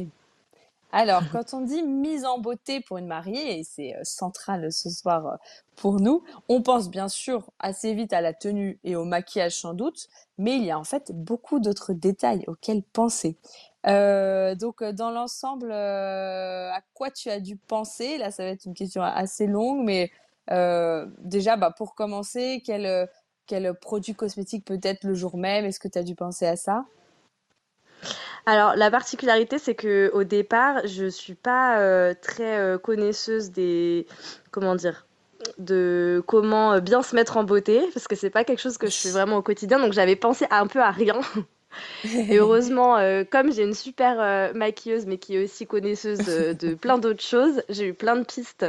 Alors, 0.95 1.23
quand 1.33 1.55
on 1.55 1.63
dit 1.63 1.83
mise 1.83 2.27
en 2.27 2.39
beauté 2.39 2.83
pour 2.83 2.99
une 2.99 3.07
mariée, 3.07 3.59
et 3.59 3.65
c'est 3.65 3.97
euh, 3.97 4.01
central 4.05 4.71
ce 4.71 4.91
soir 4.91 5.27
euh, 5.27 5.37
pour 5.75 6.01
nous, 6.01 6.23
on 6.51 6.61
pense 6.61 6.91
bien 6.91 7.09
sûr 7.09 7.51
assez 7.59 7.95
vite 7.95 8.13
à 8.13 8.21
la 8.21 8.35
tenue 8.35 8.79
et 8.85 8.95
au 8.95 9.07
maquillage 9.07 9.57
sans 9.57 9.73
doute, 9.73 10.09
mais 10.37 10.57
il 10.57 10.65
y 10.65 10.71
a 10.71 10.79
en 10.79 10.85
fait 10.85 11.11
beaucoup 11.15 11.61
d'autres 11.61 11.95
détails 11.95 12.45
auxquels 12.47 12.83
penser. 12.83 13.39
Euh, 13.87 14.55
donc, 14.55 14.85
dans 14.85 15.11
l'ensemble, 15.11 15.73
euh, 15.73 16.71
à 16.71 16.81
quoi 16.93 17.11
tu 17.11 17.31
as 17.31 17.41
dû 17.41 17.57
penser? 17.57 18.19
Là, 18.19 18.31
ça 18.31 18.45
va 18.45 18.51
être 18.51 18.67
une 18.67 18.75
question 18.75 19.03
assez 19.03 19.47
longue, 19.47 19.83
mais 19.83 20.11
euh, 20.51 21.07
déjà, 21.21 21.57
bah, 21.57 21.73
pour 21.77 21.95
commencer, 21.95 22.63
quel, 22.67 23.09
quel 23.47 23.75
produit 23.75 24.15
cosmétique 24.15 24.65
peut-être 24.65 25.05
le 25.05 25.15
jour 25.15 25.37
même? 25.37 25.65
Est-ce 25.65 25.81
que 25.81 25.89
tu 25.89 25.99
as 25.99 26.03
dû 26.03 26.15
penser 26.15 26.47
à 26.47 26.57
ça? 26.57 26.85
Alors, 28.47 28.75
la 28.75 28.91
particularité, 28.91 29.59
c'est 29.59 29.75
que 29.75 30.11
au 30.15 30.25
départ, 30.25 30.87
je 30.87 31.07
suis 31.07 31.35
pas 31.35 31.79
euh, 31.79 32.13
très 32.21 32.59
euh, 32.59 32.79
connaisseuse 32.79 33.53
des, 33.53 34.07
comment 34.51 34.75
dire, 34.75 35.07
de 35.59 36.23
comment 36.27 36.73
euh, 36.73 36.81
bien 36.81 37.03
se 37.03 37.15
mettre 37.15 37.37
en 37.37 37.45
beauté, 37.45 37.81
parce 37.95 38.09
que 38.09 38.17
c'est 38.17 38.31
pas 38.31 38.43
quelque 38.43 38.61
chose 38.61 38.79
que 38.79 38.89
je 38.89 38.97
fais 38.97 39.11
vraiment 39.11 39.37
au 39.37 39.43
quotidien, 39.43 39.79
donc 39.79 39.93
j'avais 39.93 40.17
pensé 40.17 40.47
un 40.51 40.67
peu 40.67 40.81
à 40.81 40.91
rien. 40.91 41.21
Et 42.05 42.37
heureusement, 42.37 42.99
comme 43.31 43.51
j'ai 43.51 43.63
une 43.63 43.73
super 43.73 44.53
maquilleuse, 44.55 45.07
mais 45.07 45.17
qui 45.17 45.37
est 45.37 45.45
aussi 45.45 45.67
connaisseuse 45.67 46.19
de, 46.19 46.75
plein 46.75 46.99
d'autres 46.99 47.23
choses, 47.23 47.63
j'ai 47.71 47.87
eu 47.87 47.95
plein 47.95 48.17
de 48.17 48.25
pistes 48.25 48.67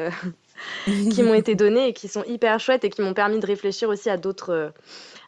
qui 1.10 1.24
m'ont 1.24 1.34
été 1.34 1.56
données 1.56 1.90
et 1.90 1.94
qui 1.94 2.08
sont 2.08 2.24
hyper 2.26 2.60
chouettes 2.60 2.84
et 2.86 2.90
qui 2.90 3.02
m'ont 3.02 3.14
permis 3.14 3.40
de 3.40 3.46
réfléchir 3.46 3.90
aussi 3.90 4.10
à 4.10 4.18
d'autres 4.18 4.52
euh, 4.52 4.70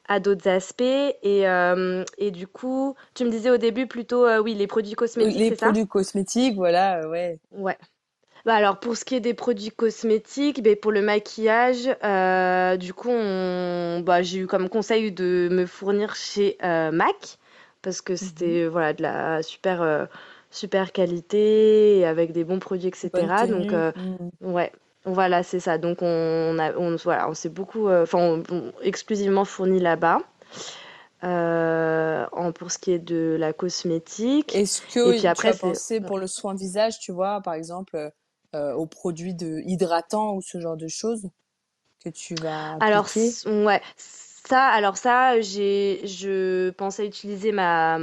à 0.08 0.20
d'autres 0.20 0.48
aspects. 0.50 0.82
Et, 0.84 1.48
euh, 1.48 2.04
et 2.18 2.32
du 2.32 2.48
coup, 2.48 2.96
tu 3.16 3.26
me 3.26 3.32
disais 3.32 3.50
au 3.52 3.58
début 3.58 3.88
plutôt, 3.88 4.26
euh, 4.26 4.40
oui, 4.40 4.54
les 4.56 4.68
produits 4.68 4.94
cosmétiques, 4.96 5.44
Les 5.44 5.52
ça? 5.56 5.74
produits 5.74 5.88
cosmétiques, 5.88 6.56
voilà, 6.56 7.00
euh, 7.02 7.10
ouais. 7.10 7.40
Ouais. 7.52 7.78
Bah 8.46 8.56
alors 8.56 8.80
pour 8.80 8.98
ce 8.98 9.06
qui 9.06 9.16
est 9.16 9.22
des 9.22 9.34
produits 9.34 9.72
cosmétiques, 9.72 10.64
ben 10.64 10.76
pour 10.76 10.92
le 10.92 11.02
maquillage, 11.02 11.86
du 12.80 12.94
coup 12.94 13.10
on, 13.12 14.02
bah, 14.02 14.24
j'ai 14.24 14.40
eu 14.40 14.48
comme 14.48 14.70
conseil 14.70 15.12
de 15.12 15.50
me 15.52 15.66
fournir 15.66 16.16
chez 16.16 16.58
MAC 16.62 17.40
parce 17.82 18.02
que 18.02 18.16
c'était 18.16 18.68
voilà 18.68 18.94
de 18.94 19.04
la 19.04 19.44
super 19.44 20.10
super 20.52 20.92
qualité 20.94 22.00
et 22.00 22.06
avec 22.06 22.34
des 22.34 22.44
bons 22.44 22.60
produits 22.60 22.90
etc. 22.90 23.48
Donc 23.48 23.74
tenue. 23.74 23.74
euh, 23.74 23.92
Mm. 23.96 24.30
ouais 24.42 24.72
voilà 25.06 25.44
c'est 25.44 25.60
ça. 25.60 25.78
Donc 25.78 26.00
on 26.02 26.58
a 26.60 26.74
on 26.76 26.96
voilà 26.98 27.30
on 27.30 27.34
s'est 27.34 27.50
beaucoup 27.50 27.88
euh, 27.88 28.04
enfin 28.04 28.20
on- 28.20 28.44
on- 28.56 28.72
exclusivement 28.82 29.46
fourni 29.46 29.80
là-bas. 29.80 30.20
Euh, 31.24 32.26
en 32.34 32.52
pour 32.52 32.72
ce 32.72 32.78
qui 32.78 32.92
est 32.92 33.00
de 33.00 33.36
la 33.40 33.54
cosmétique. 33.54 34.56
Est-ce 34.56 34.82
Et 35.04 35.14
que 35.14 35.14
puis 35.14 35.28
tu 35.28 35.28
après 35.28 35.52
as 35.52 35.54
c'est 35.54 35.80
pensé 35.80 36.02
pour 36.02 36.18
le 36.18 36.26
soin 36.28 36.56
visage, 36.56 37.00
tu 37.00 37.12
vois, 37.12 37.42
par 37.42 37.54
exemple, 37.54 38.12
euh, 38.56 38.74
aux 38.74 38.88
produits 38.88 39.36
de 39.36 39.62
hydratants 39.66 40.36
ou 40.36 40.42
ce 40.42 40.60
genre 40.60 40.78
de 40.78 40.88
choses 40.88 41.30
que 42.04 42.10
tu 42.10 42.36
vas 42.36 42.74
Alors, 42.80 43.08
appliquer? 43.08 43.38
ouais, 43.46 43.82
ça, 44.48 44.64
alors 44.68 44.98
ça, 44.98 45.40
j'ai, 45.42 46.02
je 46.06 46.70
pensais 46.72 47.06
utiliser 47.06 47.52
ma, 47.52 47.98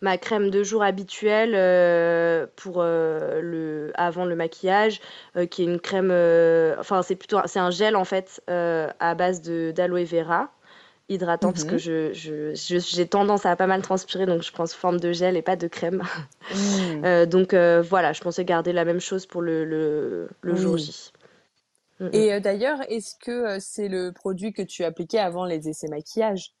ma 0.00 0.18
crème 0.18 0.50
de 0.50 0.62
jour 0.62 0.82
habituelle 0.82 1.52
euh, 1.54 2.46
pour 2.56 2.76
euh, 2.78 3.40
le, 3.40 3.92
avant 3.94 4.24
le 4.24 4.36
maquillage, 4.36 5.00
euh, 5.36 5.46
qui 5.46 5.62
est 5.62 5.66
une 5.66 5.80
crème, 5.80 6.10
enfin, 6.78 7.02
c'est 7.02 7.16
plutôt, 7.16 7.38
un- 7.38 7.46
c'est 7.46 7.58
un 7.60 7.70
gel 7.70 7.96
en 7.96 8.04
fait 8.04 8.42
à 8.48 9.14
base 9.14 9.42
de 9.42 9.72
d'aloe 9.74 10.04
vera 10.04 10.50
hydratant 11.10 11.52
parce 11.52 11.64
que 11.64 11.76
Mhm. 11.76 11.80
je, 11.80 12.12
je, 12.14 12.54
je- 12.54 12.78
j'ai 12.78 13.06
tendance 13.06 13.46
à 13.46 13.56
pas 13.56 13.66
mal 13.66 13.82
transpirer 13.82 14.26
donc 14.26 14.42
je 14.42 14.52
prends 14.52 14.66
sous 14.66 14.78
forme 14.78 15.00
de 15.00 15.12
gel 15.12 15.36
et 15.36 15.42
pas 15.42 15.56
de 15.56 15.68
crème. 15.68 16.02
Mm. 16.50 17.04
Donc 17.26 17.54
voilà, 17.54 18.12
je 18.12 18.20
pensais 18.22 18.44
garder 18.44 18.72
la 18.72 18.84
même 18.84 19.00
chose 19.00 19.26
pour 19.26 19.42
le, 19.42 19.64
le, 19.64 20.28
le 20.42 20.54
jour. 20.56 20.78
J. 20.78 21.12
Mm, 22.00 22.06
mm. 22.06 22.10
Et 22.12 22.32
euh, 22.32 22.40
d'ailleurs, 22.40 22.80
est-ce 22.90 23.14
que 23.20 23.30
euh, 23.30 23.58
c'est 23.60 23.88
le 23.88 24.12
produit 24.12 24.52
que 24.52 24.62
tu 24.62 24.84
appliquais 24.84 25.18
avant 25.18 25.44
les 25.44 25.68
essais 25.68 25.88
maquillage? 25.88 26.54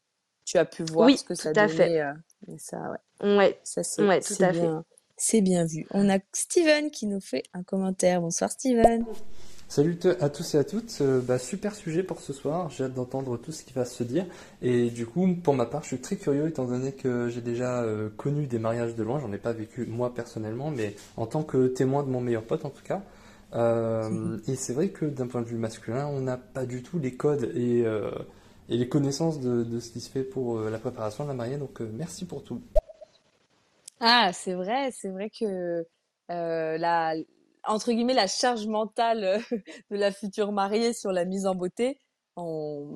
Tu 0.44 0.58
as 0.58 0.64
pu 0.64 0.84
voir 0.84 1.06
Oui, 1.06 1.16
ce 1.18 1.24
que 1.24 1.34
tout 1.34 1.40
ça 1.42 1.52
à 1.56 1.68
fait. 1.68 1.88
donnait, 1.88 2.00
euh, 2.02 2.12
ça, 2.58 2.78
ouais, 3.22 3.36
Ouais, 3.36 3.60
ça 3.64 3.82
c'est 3.82 4.02
ouais, 4.02 4.20
tout 4.20 4.34
fait. 4.34 4.52
bien, 4.52 4.84
c'est 5.16 5.40
bien 5.40 5.64
vu. 5.64 5.86
On 5.90 6.08
a 6.10 6.18
Steven 6.32 6.90
qui 6.90 7.06
nous 7.06 7.20
fait 7.20 7.44
un 7.54 7.62
commentaire. 7.62 8.20
Bonsoir 8.20 8.50
Steven. 8.50 9.04
Salut 9.68 9.98
à 10.20 10.28
tous 10.28 10.54
et 10.54 10.58
à 10.58 10.64
toutes, 10.64 10.98
Euh, 11.00 11.20
bah, 11.20 11.38
super 11.38 11.74
sujet 11.74 12.02
pour 12.02 12.20
ce 12.20 12.32
soir, 12.32 12.68
j'ai 12.70 12.84
hâte 12.84 12.94
d'entendre 12.94 13.36
tout 13.38 13.50
ce 13.50 13.64
qui 13.64 13.72
va 13.72 13.84
se 13.84 14.04
dire 14.04 14.26
et 14.62 14.90
du 14.90 15.06
coup 15.06 15.26
pour 15.42 15.54
ma 15.54 15.66
part 15.66 15.82
je 15.82 15.88
suis 15.88 15.98
très 16.00 16.16
curieux 16.16 16.46
étant 16.48 16.64
donné 16.66 16.92
que 16.92 17.28
j'ai 17.28 17.40
déjà 17.40 17.82
euh, 17.82 18.10
connu 18.16 18.46
des 18.46 18.58
mariages 18.58 18.94
de 18.94 19.02
loin, 19.02 19.18
j'en 19.20 19.32
ai 19.32 19.38
pas 19.38 19.52
vécu 19.52 19.86
moi 19.86 20.14
personnellement 20.14 20.70
mais 20.70 20.94
en 21.16 21.26
tant 21.26 21.42
que 21.42 21.66
témoin 21.68 22.02
de 22.02 22.08
mon 22.10 22.20
meilleur 22.20 22.44
pote 22.44 22.64
en 22.66 22.70
tout 22.70 22.84
cas 22.84 23.02
Euh, 23.54 24.38
et 24.48 24.56
c'est 24.56 24.72
vrai 24.72 24.88
que 24.88 25.04
d'un 25.04 25.28
point 25.28 25.40
de 25.40 25.46
vue 25.46 25.58
masculin 25.58 26.08
on 26.08 26.20
n'a 26.20 26.36
pas 26.36 26.66
du 26.66 26.82
tout 26.82 26.98
les 26.98 27.16
codes 27.16 27.52
et, 27.54 27.86
euh, 27.86 28.10
les 28.68 28.88
connaissances 28.88 29.38
de, 29.40 29.62
de 29.62 29.78
ce 29.78 29.92
qui 29.92 30.00
se 30.00 30.10
fait 30.10 30.24
pour 30.24 30.58
euh, 30.58 30.70
la 30.70 30.78
préparation 30.78 31.24
de 31.24 31.28
la 31.28 31.34
mariée. 31.34 31.56
Donc 31.56 31.80
merci 31.80 32.24
pour 32.24 32.42
tout. 32.42 32.62
Ah, 34.00 34.32
c'est 34.32 34.54
vrai, 34.54 34.90
c'est 34.90 35.10
vrai 35.10 35.30
que 35.30 35.84
la, 36.28 37.14
entre 37.64 37.92
guillemets, 37.92 38.14
la 38.14 38.26
charge 38.26 38.66
mentale 38.66 39.40
de 39.90 39.96
la 39.96 40.10
future 40.10 40.52
mariée 40.52 40.92
sur 40.92 41.12
la 41.12 41.24
mise 41.24 41.46
en 41.46 41.54
beauté, 41.54 41.98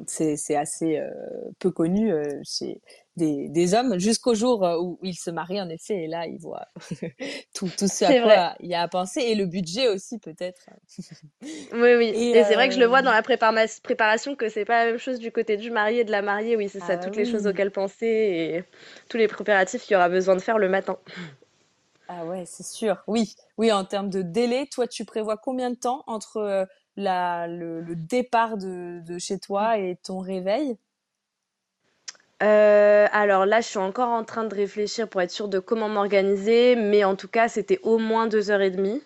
c'est, 0.07 0.37
c'est 0.37 0.57
assez 0.57 0.99
euh, 0.99 1.11
peu 1.59 1.71
connu 1.71 2.13
euh, 2.13 2.23
chez 2.45 2.81
des, 3.17 3.49
des 3.49 3.75
hommes 3.75 3.99
jusqu'au 3.99 4.35
jour 4.35 4.65
euh, 4.65 4.79
où 4.81 4.99
ils 5.03 5.15
se 5.15 5.31
marient 5.31 5.61
en 5.61 5.69
effet 5.69 6.05
et 6.05 6.07
là 6.07 6.27
ils 6.27 6.39
voient 6.39 6.67
tout, 7.55 7.69
tout 7.79 7.89
ce 7.89 8.05
à 8.05 8.21
vrai. 8.21 8.23
quoi 8.35 8.55
il 8.61 8.69
y 8.71 8.75
a 8.75 8.83
à 8.83 8.89
penser 8.89 9.21
et 9.21 9.35
le 9.35 9.47
budget 9.47 9.89
aussi 9.89 10.19
peut-être. 10.19 10.63
Oui, 11.73 11.95
oui. 11.97 12.07
Et, 12.15 12.39
Et, 12.39 12.45
c'est 12.45 12.55
vrai 12.55 12.69
que 12.69 12.75
je 12.75 12.81
le 12.81 12.87
vois 12.87 13.03
dans 13.03 13.11
la 13.11 13.23
prépara- 13.23 13.81
préparation 13.83 14.35
que 14.37 14.49
c'est 14.49 14.65
pas 14.65 14.85
la 14.85 14.91
même 14.93 14.99
chose 14.99 15.19
du 15.19 15.31
côté 15.33 15.57
du 15.57 15.71
marié 15.71 16.01
et 16.01 16.05
de 16.05 16.11
la 16.11 16.23
mariée. 16.23 16.57
Oui, 16.57 16.69
c'est 16.69 16.81
Ah 16.81 16.87
ça, 16.87 16.97
bah 16.97 17.03
toutes 17.03 17.17
les 17.17 17.25
choses 17.25 17.47
auxquelles 17.47 17.71
penser 17.71 18.07
et 18.07 18.65
tous 19.09 19.17
les 19.19 19.29
préparatifs 19.29 19.83
qu'il 19.83 19.93
y 19.95 19.97
aura 19.97 20.09
besoin 20.09 20.35
de 20.37 20.41
faire 20.41 20.59
le 20.59 20.69
matin. 20.69 20.99
Ah 22.09 22.25
ouais, 22.25 22.45
c'est 22.47 22.65
sûr. 22.65 23.03
Oui, 23.07 23.35
oui, 23.59 23.71
en 23.71 23.85
termes 23.85 24.09
de 24.09 24.23
délai, 24.23 24.67
toi, 24.73 24.87
tu 24.87 25.05
prévois 25.05 25.37
combien 25.37 25.71
de 25.71 25.77
temps 25.77 26.05
entre 26.07 26.67
la, 26.99 27.47
le, 27.49 27.81
le 27.81 27.97
départ 27.97 28.59
de, 28.59 29.01
de 29.07 29.19
chez 29.19 29.39
toi 29.39 29.79
et 29.79 29.97
ton 30.03 30.19
réveil? 30.21 30.77
Euh, 32.43 33.09
alors 33.13 33.47
là, 33.47 33.61
je 33.61 33.67
suis 33.67 33.79
encore 33.79 34.11
en 34.11 34.23
train 34.25 34.45
de 34.45 34.55
réfléchir 34.55 35.09
pour 35.09 35.21
être 35.21 35.31
sûre 35.33 35.49
de 35.49 35.59
comment 35.59 35.89
m'organiser, 35.89 36.77
mais 36.77 37.03
en 37.05 37.17
tout 37.17 37.27
cas, 37.29 37.49
c'était 37.49 37.81
au 37.83 37.99
moins 37.99 38.29
deux 38.29 38.51
heures 38.51 38.61
et 38.61 38.71
demie 38.71 39.03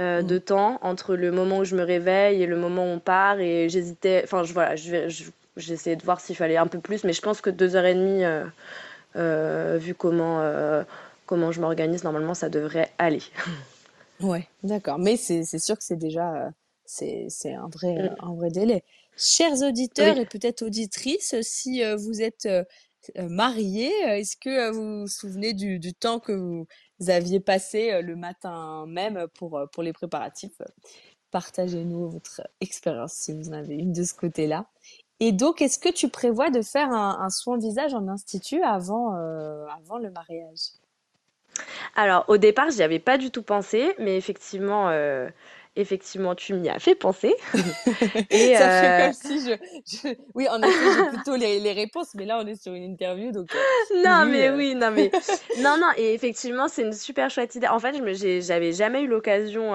euh, 0.00 0.22
Mm. 0.22 0.26
de 0.28 0.38
temps 0.38 0.78
entre 0.82 1.16
le 1.16 1.32
moment 1.32 1.58
où 1.60 1.64
je 1.64 1.76
me 1.76 1.82
réveille 1.84 2.42
et 2.42 2.46
le 2.46 2.56
moment 2.56 2.84
où 2.84 2.88
on 2.88 3.00
part. 3.00 3.40
Et 3.40 3.68
j'hésitais, 3.70 4.22
enfin, 4.24 4.44
je, 4.44 4.54
voilà, 4.54 4.76
je 4.76 4.90
vais, 4.90 5.10
je- 5.10 5.30
j'essayais 5.56 5.96
de 5.96 6.04
voir 6.04 6.20
s'il 6.20 6.36
fallait 6.36 6.56
un 6.58 6.66
peu 6.68 6.80
plus, 6.80 7.04
mais 7.04 7.12
je 7.14 7.22
pense 7.22 7.40
que 7.42 7.50
deux 7.50 7.76
heures 7.76 7.86
et 7.86 7.94
demie, 7.94 8.24
euh, 9.16 9.78
vu 9.80 9.94
comment, 9.94 10.42
comment 11.26 11.52
je 11.52 11.60
m'organise, 11.60 12.04
normalement, 12.04 12.34
ça 12.34 12.48
devrait 12.48 12.90
aller. 12.98 13.22
Ouais, 14.20 14.48
d'accord. 14.62 14.98
Mais 14.98 15.16
c'est 15.16 15.44
c'est 15.44 15.58
sûr 15.58 15.76
que 15.76 15.84
c'est 15.84 15.96
déjà 15.96 16.50
c'est 16.86 17.26
c'est 17.28 17.54
un 17.54 17.68
vrai 17.68 17.98
euh, 18.00 18.10
Mm. 18.10 18.16
un 18.20 18.34
vrai 18.34 18.50
délai. 18.50 18.84
Chers 19.16 19.62
auditeurs 19.62 20.16
Oui. 20.16 20.18
et 20.18 20.26
peut-être 20.26 20.62
auditrices, 20.62 21.34
si 21.42 21.82
euh, 21.84 21.96
vous 21.96 22.20
êtes 22.22 22.46
euh, 22.46 22.64
euh, 23.18 23.28
mariés, 23.28 23.92
est-ce 24.06 24.36
que 24.36 24.70
vous 24.70 25.02
vous 25.02 25.06
souvenez 25.08 25.52
du, 25.54 25.78
du 25.78 25.94
temps 25.94 26.20
que 26.20 26.32
vous 26.32 26.66
aviez 27.10 27.40
passé 27.40 28.00
le 28.02 28.16
matin 28.16 28.86
même 28.88 29.26
pour 29.34 29.60
pour 29.72 29.82
les 29.82 29.92
préparatifs? 29.92 30.60
Partagez-nous 31.30 32.10
votre 32.10 32.42
expérience 32.60 33.12
si 33.14 33.32
vous 33.32 33.48
en 33.50 33.52
avez 33.52 33.74
une 33.76 33.92
de 33.92 34.04
ce 34.04 34.14
côté-là. 34.14 34.66
Et 35.20 35.32
donc, 35.32 35.62
est-ce 35.62 35.78
que 35.78 35.90
tu 35.92 36.08
prévois 36.08 36.50
de 36.50 36.62
faire 36.62 36.90
un, 36.92 37.18
un 37.20 37.30
soin 37.30 37.58
visage 37.58 37.94
en 37.94 38.08
institut 38.08 38.62
avant 38.62 39.16
euh, 39.16 39.66
avant 39.66 39.98
le 39.98 40.10
mariage? 40.10 40.70
Alors, 41.96 42.24
au 42.28 42.36
départ, 42.36 42.70
j'y 42.70 42.82
avais 42.82 42.98
pas 42.98 43.18
du 43.18 43.30
tout 43.30 43.42
pensé, 43.42 43.94
mais 43.98 44.16
effectivement, 44.16 44.88
euh, 44.90 45.28
effectivement, 45.76 46.34
tu 46.34 46.54
m'y 46.54 46.68
as 46.68 46.78
fait 46.78 46.94
penser. 46.94 47.34
Et 48.30 48.56
Ça 48.56 48.70
fait 48.70 48.92
euh, 48.92 48.94
comme 48.94 49.12
si 49.12 49.40
je, 49.40 49.52
je- 49.86 50.14
Oui, 50.34 50.48
en 50.48 50.62
effet, 50.62 50.90
j'ai 50.90 51.04
plutôt 51.04 51.36
les, 51.36 51.60
les 51.60 51.72
réponses, 51.72 52.14
mais 52.14 52.24
là, 52.26 52.38
on 52.42 52.46
est 52.46 52.60
sur 52.60 52.72
une 52.74 52.84
interview, 52.84 53.32
donc 53.32 53.54
euh, 53.54 53.64
non, 53.94 54.26
mais 54.30 54.50
euh, 54.50 54.56
oui, 54.56 54.74
non, 54.74 54.90
mais 54.90 55.12
non, 55.54 55.76
non, 55.78 55.88
et 55.96 56.14
effectivement, 56.14 56.68
c'est 56.68 56.82
une 56.82 56.92
super 56.92 57.30
chouette 57.30 57.54
idée. 57.54 57.66
En 57.68 57.78
fait, 57.78 57.94
je 57.96 58.40
j'avais 58.40 58.72
jamais 58.72 59.02
eu 59.02 59.06
l'occasion, 59.06 59.72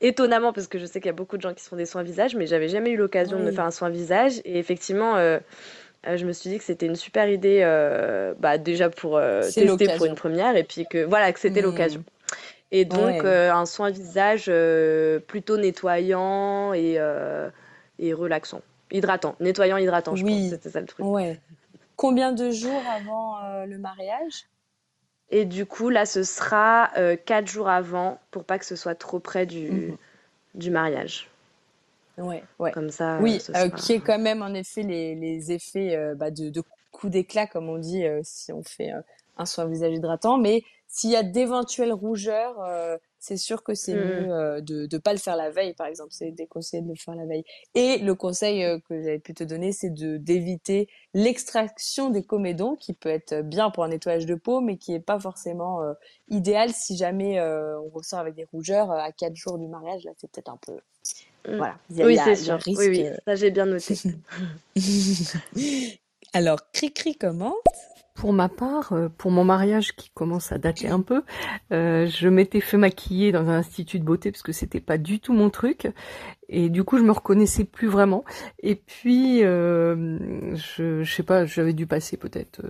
étonnamment, 0.00 0.52
parce 0.52 0.66
que 0.68 0.78
je 0.78 0.86
sais 0.86 1.00
qu'il 1.00 1.06
y 1.06 1.10
a 1.10 1.12
beaucoup 1.12 1.36
de 1.36 1.42
gens 1.42 1.54
qui 1.54 1.62
se 1.62 1.68
font 1.68 1.76
des 1.76 1.86
soins 1.86 2.02
visage, 2.02 2.36
mais 2.36 2.46
j'avais 2.46 2.68
jamais 2.68 2.90
eu 2.90 2.96
l'occasion 2.96 3.38
de 3.38 3.44
me 3.44 3.50
faire 3.50 3.64
un 3.64 3.70
soin 3.70 3.90
visage. 3.90 4.40
Et 4.44 4.58
effectivement, 4.58 5.16
euh, 5.16 5.38
je 6.06 6.24
me 6.26 6.32
suis 6.32 6.50
dit 6.50 6.58
que 6.58 6.64
c'était 6.64 6.86
une 6.86 6.96
super 6.96 7.28
idée, 7.30 7.60
euh, 7.62 8.34
bah, 8.38 8.58
déjà 8.58 8.90
pour 8.90 9.18
euh, 9.18 9.50
tester 9.52 9.88
pour 9.88 10.06
une 10.06 10.14
première, 10.16 10.56
et 10.56 10.64
puis 10.64 10.86
que 10.86 11.04
voilà, 11.04 11.32
que 11.32 11.40
c'était 11.40 11.62
Hmm, 11.62 11.62
l'occasion. 11.62 12.04
Et 12.72 12.84
donc, 12.86 12.98
ouais. 12.98 13.20
euh, 13.24 13.52
un 13.52 13.66
soin 13.66 13.90
visage 13.90 14.46
euh, 14.48 15.20
plutôt 15.20 15.58
nettoyant 15.58 16.72
et, 16.72 16.94
euh, 16.98 17.50
et 17.98 18.14
relaxant. 18.14 18.62
Hydratant. 18.90 19.36
Nettoyant, 19.40 19.76
hydratant, 19.76 20.16
je 20.16 20.22
pense. 20.22 20.32
Oui, 20.32 20.48
C'était 20.50 20.70
ça 20.70 20.80
le 20.80 20.86
truc. 20.86 21.06
ouais. 21.06 21.38
Combien 21.96 22.32
de 22.32 22.50
jours 22.50 22.82
avant 22.96 23.38
euh, 23.44 23.66
le 23.66 23.78
mariage? 23.78 24.46
Et 25.30 25.44
du 25.44 25.66
coup, 25.66 25.88
là, 25.88 26.04
ce 26.06 26.22
sera 26.24 26.90
euh, 26.96 27.16
quatre 27.16 27.46
jours 27.46 27.68
avant 27.68 28.18
pour 28.30 28.44
pas 28.44 28.58
que 28.58 28.64
ce 28.64 28.76
soit 28.76 28.94
trop 28.94 29.18
près 29.18 29.46
du, 29.46 29.70
Mhm. 29.70 29.96
du 30.54 30.70
mariage. 30.70 31.28
Ouais, 32.18 32.42
ouais. 32.58 32.72
Comme 32.72 32.90
ça, 32.90 33.16
euh, 33.16 33.22
Oui, 33.22 33.40
ce 33.40 33.52
euh, 33.54 33.68
sera... 33.68 33.76
qui 33.78 33.92
est 33.94 34.00
quand 34.00 34.18
même 34.18 34.42
en 34.42 34.52
effet 34.54 34.82
les, 34.82 35.14
les 35.14 35.52
effets 35.52 35.96
euh, 35.96 36.14
bah, 36.14 36.30
de, 36.30 36.50
de 36.50 36.62
coup 36.90 37.08
d'éclat, 37.08 37.46
comme 37.46 37.68
on 37.68 37.78
dit, 37.78 38.04
euh, 38.04 38.20
si 38.22 38.52
on 38.52 38.62
fait 38.62 38.92
euh, 38.92 39.00
un 39.36 39.46
soin 39.46 39.66
visage 39.66 39.94
hydratant. 39.94 40.38
Mais 40.38 40.62
s'il 40.88 41.10
y 41.10 41.16
a 41.16 41.22
d'éventuelles 41.22 41.92
rougeurs, 41.92 42.60
euh, 42.62 42.96
c'est 43.18 43.36
sûr 43.36 43.62
que 43.62 43.72
c'est 43.74 43.94
Mhm. 43.94 44.00
mieux 44.24 44.32
euh, 44.32 44.60
de 44.60 44.88
ne 44.92 44.98
pas 44.98 45.12
le 45.12 45.18
faire 45.18 45.36
la 45.36 45.50
veille, 45.50 45.74
par 45.74 45.86
exemple. 45.86 46.10
C'est 46.12 46.30
déconseillé 46.32 46.82
de 46.82 46.88
le 46.88 46.96
faire 46.96 47.14
la 47.14 47.24
veille. 47.24 47.44
Et 47.74 47.98
le 47.98 48.14
conseil 48.14 48.64
euh, 48.64 48.78
que 48.88 49.00
j'avais 49.00 49.18
pu 49.18 49.32
te 49.32 49.44
donner, 49.44 49.72
c'est 49.72 49.90
de 49.90 50.16
d'éviter 50.16 50.88
l'extraction 51.14 52.10
des 52.10 52.22
comédons, 52.24 52.76
qui 52.76 52.92
peut 52.92 53.08
être 53.08 53.40
bien 53.42 53.70
pour 53.70 53.84
un 53.84 53.88
nettoyage 53.88 54.26
de 54.26 54.34
peau, 54.34 54.60
mais 54.60 54.76
qui 54.76 54.92
est 54.92 55.00
pas 55.00 55.18
forcément 55.20 55.80
idéal 56.28 56.72
si 56.72 56.96
jamais 56.96 57.40
on 57.40 57.88
ressort 57.88 58.18
avec 58.18 58.34
des 58.34 58.44
rougeurs 58.52 58.90
à 58.90 59.12
quatre 59.12 59.36
jours 59.36 59.58
du 59.58 59.68
mariage. 59.68 60.04
Là, 60.04 60.12
c'est 60.18 60.30
peut-être 60.30 60.50
un 60.50 60.58
peu... 60.58 60.72
Mm. 61.48 61.56
Voilà, 61.56 61.74
a, 61.74 62.04
Oui, 62.04 62.18
c'est 62.24 62.36
sûr. 62.36 62.58
Oui, 62.66 62.74
risque. 62.76 62.90
oui, 62.90 63.06
euh, 63.06 63.16
ça 63.26 63.34
j'ai 63.34 63.50
bien 63.50 63.66
noté. 63.66 63.96
Alors, 66.34 66.70
Cricri 66.72 67.16
comment? 67.16 67.54
Pour 68.14 68.32
ma 68.32 68.48
part, 68.48 68.92
euh, 68.92 69.08
pour 69.08 69.30
mon 69.30 69.44
mariage 69.44 69.96
qui 69.96 70.10
commence 70.10 70.52
à 70.52 70.58
dater 70.58 70.88
un 70.88 71.00
peu, 71.00 71.22
euh, 71.72 72.06
je 72.06 72.28
m'étais 72.28 72.60
fait 72.60 72.76
maquiller 72.76 73.32
dans 73.32 73.48
un 73.48 73.58
institut 73.58 73.98
de 73.98 74.04
beauté 74.04 74.30
parce 74.30 74.42
que 74.42 74.52
c'était 74.52 74.80
pas 74.80 74.98
du 74.98 75.18
tout 75.18 75.32
mon 75.32 75.48
truc 75.48 75.88
et 76.48 76.68
du 76.68 76.84
coup 76.84 76.98
je 76.98 77.02
me 77.02 77.12
reconnaissais 77.12 77.64
plus 77.64 77.88
vraiment. 77.88 78.24
Et 78.62 78.74
puis 78.74 79.42
euh, 79.42 80.54
je, 80.54 81.02
je 81.02 81.14
sais 81.14 81.22
pas, 81.22 81.46
j'avais 81.46 81.72
dû 81.72 81.86
passer 81.86 82.16
peut-être 82.18 82.60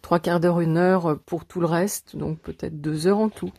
trois 0.00 0.20
quarts 0.20 0.38
d'heure, 0.38 0.60
une 0.60 0.78
heure 0.78 1.18
pour 1.26 1.44
tout 1.44 1.60
le 1.60 1.66
reste, 1.66 2.16
donc 2.16 2.38
peut-être 2.38 2.80
deux 2.80 3.06
heures 3.08 3.18
en 3.18 3.30
tout. 3.30 3.50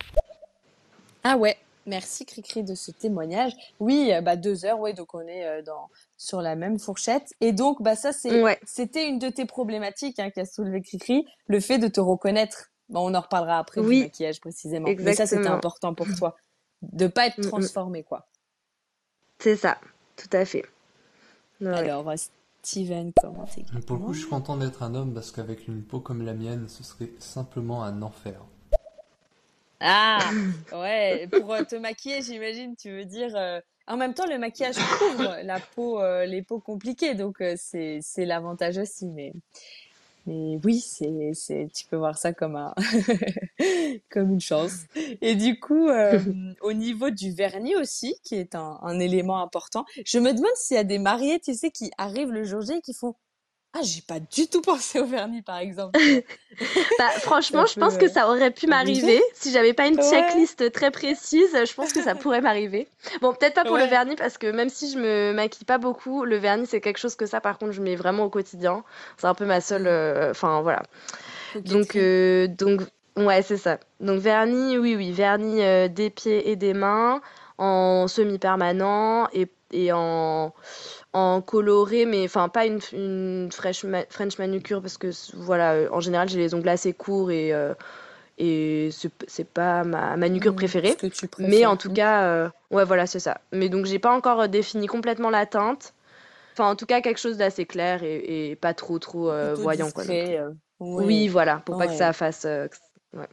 Ah 1.24 1.36
ouais, 1.38 1.58
merci 1.86 2.26
Cricri 2.26 2.64
de 2.64 2.76
ce 2.76 2.92
témoignage. 2.92 3.54
Oui, 3.80 4.12
euh, 4.14 4.22
bah 4.22 4.36
deux 4.36 4.66
heures, 4.66 4.80
ouais, 4.80 4.94
donc 4.94 5.14
on 5.14 5.22
est 5.22 5.46
euh, 5.46 5.62
dans 5.62 5.90
sur 6.18 6.42
la 6.42 6.56
même 6.56 6.80
fourchette. 6.80 7.34
Et 7.42 7.52
donc, 7.52 7.82
bah 7.82 7.96
ça 7.96 8.12
c'est 8.14 8.42
Ouais. 8.44 8.60
c'était 8.66 9.08
une 9.08 9.20
de 9.20 9.30
tes 9.30 9.46
problématiques 9.46 10.20
hein, 10.20 10.30
qu'a 10.30 10.46
soulevé 10.46 10.82
Cricri, 10.82 11.26
le 11.48 11.60
fait 11.60 11.78
de 11.78 11.88
te 11.88 12.00
reconnaître. 12.00 12.72
Bon, 12.90 13.10
on 13.10 13.16
en 13.16 13.22
reparlera 13.22 13.58
après 13.60 13.82
du 13.82 13.88
Oui, 13.88 14.02
maquillage 14.04 14.40
précisément. 14.40 14.88
Mais 15.00 15.16
ça, 15.16 15.26
c'était 15.26 15.48
important 15.48 15.94
pour 15.96 16.08
toi, 16.18 16.36
de 16.84 17.08
pas 17.08 17.28
être 17.28 17.40
Mm, 17.40 17.46
mm. 17.46 17.50
transformé, 17.50 18.04
quoi. 18.04 18.28
C'est 19.40 19.56
ça, 19.56 19.78
tout 20.16 20.30
à 20.34 20.46
fait. 20.46 20.64
Ouais. 21.62 21.68
Alors, 21.74 22.12
Steven, 22.62 23.12
comment 23.20 23.46
t'es 23.46 23.64
Pour 23.82 23.98
le 23.98 24.04
coup, 24.04 24.14
je 24.14 24.20
suis 24.22 24.30
content 24.30 24.58
d'être 24.58 24.84
un 24.84 24.94
homme 24.96 25.14
parce 25.14 25.32
qu'avec 25.32 25.68
une 25.68 25.84
peau 25.84 26.00
comme 26.00 26.24
la 26.24 26.34
mienne, 26.34 26.68
ce 26.68 26.84
serait 26.84 27.10
simplement 27.20 27.84
un 27.84 28.02
enfer. 28.02 28.40
Ah, 29.80 30.32
ouais, 30.72 31.28
pour 31.34 31.54
euh, 31.54 31.64
te 31.64 31.76
maquiller, 31.76 32.22
j'imagine, 32.22 32.76
tu 32.76 32.92
veux 32.92 33.06
dire. 33.06 33.36
euh, 33.36 33.60
En 33.88 33.98
même 33.98 34.14
temps, 34.14 34.26
le 34.28 34.38
maquillage 34.40 34.84
couvre 34.98 35.38
la 35.44 35.60
peau, 35.60 36.00
euh, 36.02 36.26
les 36.26 36.42
peaux 36.42 36.60
compliquées, 36.60 37.14
donc 37.16 37.42
euh, 37.42 37.56
c'est 37.58 38.00
c'est 38.02 38.26
l'avantage 38.26 38.78
aussi. 38.78 39.08
Mais 39.08 39.34
mais 40.28 40.60
oui, 40.66 40.80
c'est 40.82 41.32
c'est 41.34 41.70
tu 41.74 41.86
peux 41.88 41.98
voir 41.98 42.18
ça 42.18 42.34
comme 42.34 42.56
un 42.58 42.74
comme 44.10 44.32
une 44.34 44.42
chance. 44.42 44.86
Et 45.22 45.36
du 45.36 45.60
coup, 45.60 45.90
euh, 45.90 46.20
au 46.62 46.74
niveau 46.74 47.10
du 47.12 47.32
vernis 47.34 47.76
aussi, 47.76 48.16
qui 48.24 48.36
est 48.36 48.56
un, 48.56 48.80
un 48.84 49.00
élément 49.00 49.42
important, 49.42 49.86
je 50.06 50.20
me 50.20 50.34
demande 50.34 50.56
s'il 50.56 50.78
y 50.78 50.80
a 50.80 50.84
des 50.84 51.00
mariés, 51.00 51.40
tu 51.40 51.54
sais, 51.56 51.72
qui 51.72 51.92
arrivent 51.98 52.32
le 52.32 52.44
jour 52.44 52.62
J 52.62 52.74
et 52.74 52.82
qui 52.82 52.94
font 52.94 53.16
Ah, 53.78 53.82
j'ai 53.84 54.02
pas 54.02 54.20
du 54.20 54.48
tout 54.48 54.62
pensé 54.62 55.00
au 55.00 55.06
vernis, 55.06 55.42
par 55.42 55.58
exemple. 55.58 56.00
Bah, 56.98 57.10
franchement, 57.20 57.66
je 57.66 57.78
pense 57.78 57.98
que 57.98 58.06
euh, 58.06 58.10
ça 58.10 58.28
aurait 58.30 58.52
pu 58.52 58.68
arriver. 58.72 59.18
m'arriver. 59.18 59.22
Si 59.34 59.52
j'avais 59.52 59.74
pas 59.74 59.88
une 59.88 59.98
Ouais. 59.98 60.10
checklist 60.10 60.72
très 60.72 60.92
précise, 60.92 61.52
je 61.54 61.74
pense 61.74 61.92
que 61.92 62.02
ça 62.02 62.16
pourrait 62.16 62.42
m'arriver. 62.42 62.88
Bon, 63.22 63.34
peut-être 63.34 63.54
pas 63.54 63.66
pour 63.66 63.76
le 63.78 63.84
Ouais. 63.84 63.90
vernis 63.90 64.16
parce 64.16 64.38
que 64.38 64.48
même 64.48 64.70
si 64.70 64.92
je 64.92 64.98
me 64.98 65.34
maquille 65.34 65.66
pas 65.66 65.78
beaucoup, 65.78 66.24
le 66.24 66.38
vernis 66.38 66.66
c'est 66.68 66.80
quelque 66.82 66.98
chose 66.98 67.16
que 67.16 67.26
ça, 67.26 67.42
par 67.42 67.58
contre, 67.58 67.74
je 67.74 67.82
mets 67.82 67.96
vraiment 67.98 68.24
au 68.26 68.30
quotidien. 68.30 68.84
C'est 69.18 69.28
un 69.28 69.34
peu 69.34 69.46
ma 69.46 69.60
seule. 69.62 69.88
euh, 69.88 70.32
Enfin, 70.32 70.62
voilà. 70.62 70.84
Donc, 71.66 71.96
euh, 71.96 72.48
donc, 72.48 72.82
ouais, 73.18 73.42
c'est 73.42 73.58
ça. 73.58 73.80
Donc, 74.00 74.20
vernis, 74.20 74.78
oui, 74.78 74.96
oui, 74.96 75.12
vernis 75.12 75.62
euh, 75.64 75.88
des 75.88 76.10
pieds 76.10 76.50
et 76.50 76.56
des 76.56 76.74
mains 76.74 77.22
en 77.58 78.08
semi-permanent 78.08 79.28
et, 79.34 79.48
et 79.72 79.92
en, 79.94 80.54
en 81.16 81.42
coloré, 81.42 82.06
mais 82.06 82.26
enfin, 82.26 82.50
pas 82.50 82.66
une, 82.66 82.80
une 82.92 83.50
French, 83.52 83.84
ma- 83.86 84.06
French 84.10 84.38
manucure 84.38 84.82
parce 84.82 84.98
que, 84.98 85.10
voilà, 85.36 85.90
en 85.92 86.02
général, 86.02 86.28
j'ai 86.28 86.38
les 86.40 86.54
ongles 86.54 86.68
assez 86.70 86.94
courts 86.94 87.32
et, 87.32 87.54
euh, 87.54 87.74
et 88.38 88.90
c'est 89.28 89.48
pas 89.48 89.84
ma 89.84 90.18
manucure 90.18 90.54
Hmm, 90.54 90.58
préférée. 90.58 90.92
ce 90.92 90.98
que 90.98 91.08
tu 91.08 91.28
Mais 91.40 91.66
en 91.66 91.78
tout 91.78 91.90
Hmm. 91.90 91.94
cas, 91.94 92.24
euh, 92.26 92.50
ouais, 92.72 92.84
voilà, 92.84 93.08
c'est 93.08 93.20
ça. 93.22 93.40
Mais 93.54 93.70
donc, 93.70 93.86
j'ai 93.86 94.00
pas 94.00 94.14
encore 94.14 94.42
euh, 94.42 94.48
défini 94.48 94.88
complètement 94.88 95.30
la 95.30 95.46
teinte. 95.46 95.94
Enfin, 96.54 96.70
en 96.70 96.76
tout 96.76 96.86
cas, 96.86 97.02
quelque 97.02 97.20
chose 97.20 97.38
d'assez 97.38 97.66
clair 97.66 98.04
et, 98.04 98.52
et 98.52 98.56
pas 98.56 98.74
trop, 98.74 99.00
trop 99.00 99.30
euh, 99.30 99.56
voyant, 99.56 99.92
quoi. 99.92 100.04
discret. 100.04 100.42
Oui, 100.80 101.06
Oui, 101.06 101.28
voilà, 101.28 101.62
pour 101.66 101.78
pas 101.78 101.88
que 101.88 101.94
ça 101.94 102.14
fasse. 102.14 102.46
ouais. 102.46 103.28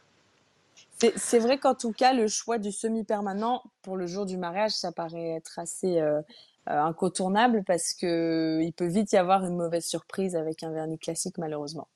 C'est 1.16 1.38
vrai 1.40 1.58
qu'en 1.58 1.74
tout 1.74 1.92
cas, 1.92 2.12
le 2.12 2.28
choix 2.28 2.58
du 2.58 2.70
semi-permanent 2.70 3.62
pour 3.82 3.96
le 3.96 4.06
jour 4.06 4.24
du 4.24 4.36
mariage, 4.36 4.70
ça 4.72 4.92
paraît 4.92 5.30
être 5.30 5.58
assez 5.58 6.00
euh, 6.00 6.20
incontournable 6.66 7.64
parce 7.66 7.94
que 7.94 8.60
il 8.62 8.72
peut 8.72 8.86
vite 8.86 9.12
y 9.12 9.16
avoir 9.16 9.44
une 9.44 9.56
mauvaise 9.56 9.84
surprise 9.84 10.36
avec 10.36 10.62
un 10.62 10.70
vernis 10.72 10.98
classique, 10.98 11.38
malheureusement. 11.38 11.88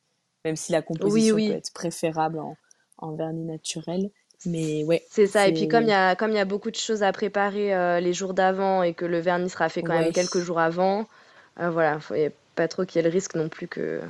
Même 0.45 0.57
si 0.57 0.73
la 0.73 0.83
Oui, 1.03 1.31
composition 1.31 1.39
peut 1.41 1.53
être 1.55 1.73
préférable 1.73 2.39
en, 2.39 2.57
en 2.99 3.15
vernis 3.15 3.45
naturel. 3.45 4.11
Mais 4.47 4.85
ouais, 4.85 5.03
C'est 5.11 5.27
ça. 5.27 5.47
Et 5.49 5.53
puis, 5.53 5.69
comme 5.69 5.83
il 5.85 5.89
y 5.89 5.93
a, 5.93 6.15
comme 6.17 6.31
il 6.31 6.37
y 6.37 6.41
a 6.41 6.45
beaucoup 6.45 6.71
de 6.71 6.77
choses 6.77 7.03
à 7.03 7.13
préparer 7.13 7.75
euh, 7.75 8.01
les 8.01 8.13
jours 8.13 8.35
d'avant 8.35 8.83
et 8.83 8.95
que 8.95 9.05
le 9.05 9.19
vernis 9.19 9.51
sera 9.51 9.69
fait 9.69 9.83
quand 9.83 9.95
même 9.95 10.13
quelques 10.13 10.41
jours 10.41 10.61
avant, 10.61 11.07
euh, 11.61 11.71
voilà, 11.71 12.01
faut 12.01 12.15
y 12.15 12.27
a 12.27 12.31
pas 12.55 12.69
trop 12.69 12.85
qu'il 12.85 13.01
y 13.01 13.05
ait 13.05 13.09
le 13.09 13.13
risque 13.13 13.35
non 13.35 13.49
plus 13.49 13.69
que 13.69 14.01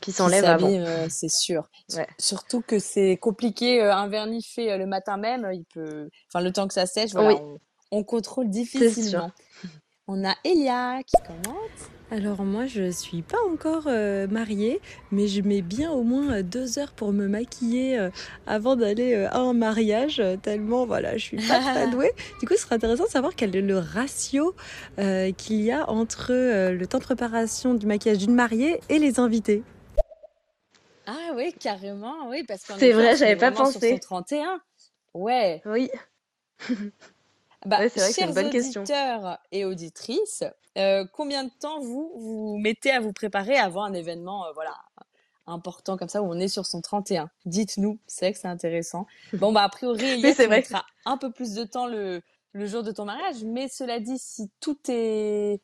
qu'il 0.00 0.14
qui 0.14 0.14
s'enlève 0.14 0.48
avant. 0.48 0.72
euh, 0.80 1.06
c'est 1.08 1.28
sûr. 1.30 1.68
Ouais. 1.94 2.06
Surtout 2.18 2.62
que 2.62 2.78
c'est 2.78 3.16
compliqué. 3.16 3.82
euh, 3.82 3.94
Un 3.94 4.08
vernis 4.08 4.42
fait 4.42 4.72
euh, 4.72 4.78
le 4.78 4.86
matin 4.86 5.16
même, 5.16 5.48
il 5.52 5.64
peut... 5.74 6.08
Enfin, 6.32 6.42
le 6.44 6.52
temps 6.52 6.66
que 6.66 6.74
ça 6.74 6.86
sèche, 6.86 7.12
voilà, 7.12 7.28
Oui, 7.28 7.36
on, 7.36 7.58
on 7.92 8.04
contrôle 8.04 8.48
difficilement. 8.50 9.30
On 10.08 10.24
a 10.24 10.34
Elia 10.44 11.02
qui 11.04 11.16
commente. 11.26 11.90
Alors 12.12 12.44
moi 12.44 12.66
je 12.66 12.88
suis 12.92 13.22
pas 13.22 13.38
encore 13.50 13.84
euh, 13.88 14.28
mariée, 14.28 14.80
mais 15.10 15.26
je 15.26 15.40
mets 15.42 15.62
bien 15.62 15.90
au 15.90 16.04
moins 16.04 16.34
euh, 16.36 16.42
deux 16.44 16.78
heures 16.78 16.92
pour 16.92 17.12
me 17.12 17.26
maquiller 17.26 17.98
euh, 17.98 18.10
avant 18.46 18.76
d'aller 18.76 19.14
euh, 19.14 19.28
à 19.30 19.38
un 19.38 19.52
mariage, 19.52 20.22
tellement 20.42 20.86
voilà 20.86 21.16
je 21.16 21.24
suis 21.24 21.36
pas 21.48 21.58
très 21.58 21.86
douée. 21.90 22.12
Du 22.38 22.46
coup 22.46 22.54
ce 22.54 22.60
serait 22.60 22.76
intéressant 22.76 23.04
de 23.06 23.08
savoir 23.08 23.34
quel 23.34 23.56
est 23.56 23.60
le 23.62 23.78
ratio 23.78 24.54
euh, 25.00 25.32
qu'il 25.32 25.60
y 25.60 25.72
a 25.72 25.90
entre 25.90 26.28
euh, 26.32 26.70
le 26.70 26.86
temps 26.86 26.98
de 26.98 27.02
préparation 27.04 27.74
du 27.74 27.86
maquillage 27.86 28.18
d'une 28.18 28.34
mariée 28.34 28.80
et 28.88 29.00
les 29.00 29.18
invités. 29.18 29.64
Ah 31.08 31.32
oui, 31.34 31.52
carrément, 31.58 32.28
oui, 32.28 32.44
parce 32.46 32.64
qu'en 32.64 32.76
C'est 32.78 32.92
vrai, 32.92 33.16
j'avais 33.16 33.36
pas 33.36 33.50
vraiment 33.50 33.70
sur 33.70 33.80
son 33.80 33.88
pensé. 33.88 34.00
31. 34.00 34.60
Ouais. 35.14 35.62
Oui, 35.64 35.90
Bah, 37.66 37.80
ouais, 37.80 37.90
c'est 37.90 38.00
vrai 38.00 38.14
que 38.14 38.18
c'est 38.18 38.24
une 38.26 38.32
chers 38.32 38.34
bonne 38.34 38.50
question. 38.50 38.82
auditeurs 38.82 39.38
et 39.52 39.64
auditrices, 39.66 40.44
euh, 40.78 41.04
combien 41.12 41.44
de 41.44 41.50
temps 41.60 41.80
vous 41.80 42.12
vous 42.16 42.58
mettez 42.58 42.92
à 42.92 43.00
vous 43.00 43.12
préparer 43.12 43.56
avant 43.58 43.84
un 43.84 43.92
événement, 43.92 44.46
euh, 44.46 44.52
voilà, 44.54 44.74
important 45.46 45.96
comme 45.98 46.08
ça 46.08 46.22
où 46.22 46.26
on 46.26 46.38
est 46.40 46.48
sur 46.48 46.66
son 46.66 46.80
31? 46.80 47.30
Dites-nous, 47.46 48.00
c'est 48.06 48.26
vrai 48.26 48.32
que 48.34 48.38
c'est 48.38 48.48
intéressant. 48.48 49.06
Bon, 49.32 49.52
bah, 49.52 49.64
a 49.64 49.68
priori, 49.68 50.34
tu 50.36 50.46
vrai. 50.46 50.48
mettras 50.48 50.84
un 51.04 51.18
peu 51.18 51.32
plus 51.32 51.54
de 51.54 51.64
temps 51.64 51.86
le, 51.86 52.22
le 52.52 52.66
jour 52.66 52.82
de 52.84 52.92
ton 52.92 53.04
mariage, 53.06 53.44
mais 53.44 53.68
cela 53.68 54.00
dit, 54.00 54.18
si 54.18 54.50
tout 54.60 54.78
est, 54.88 55.60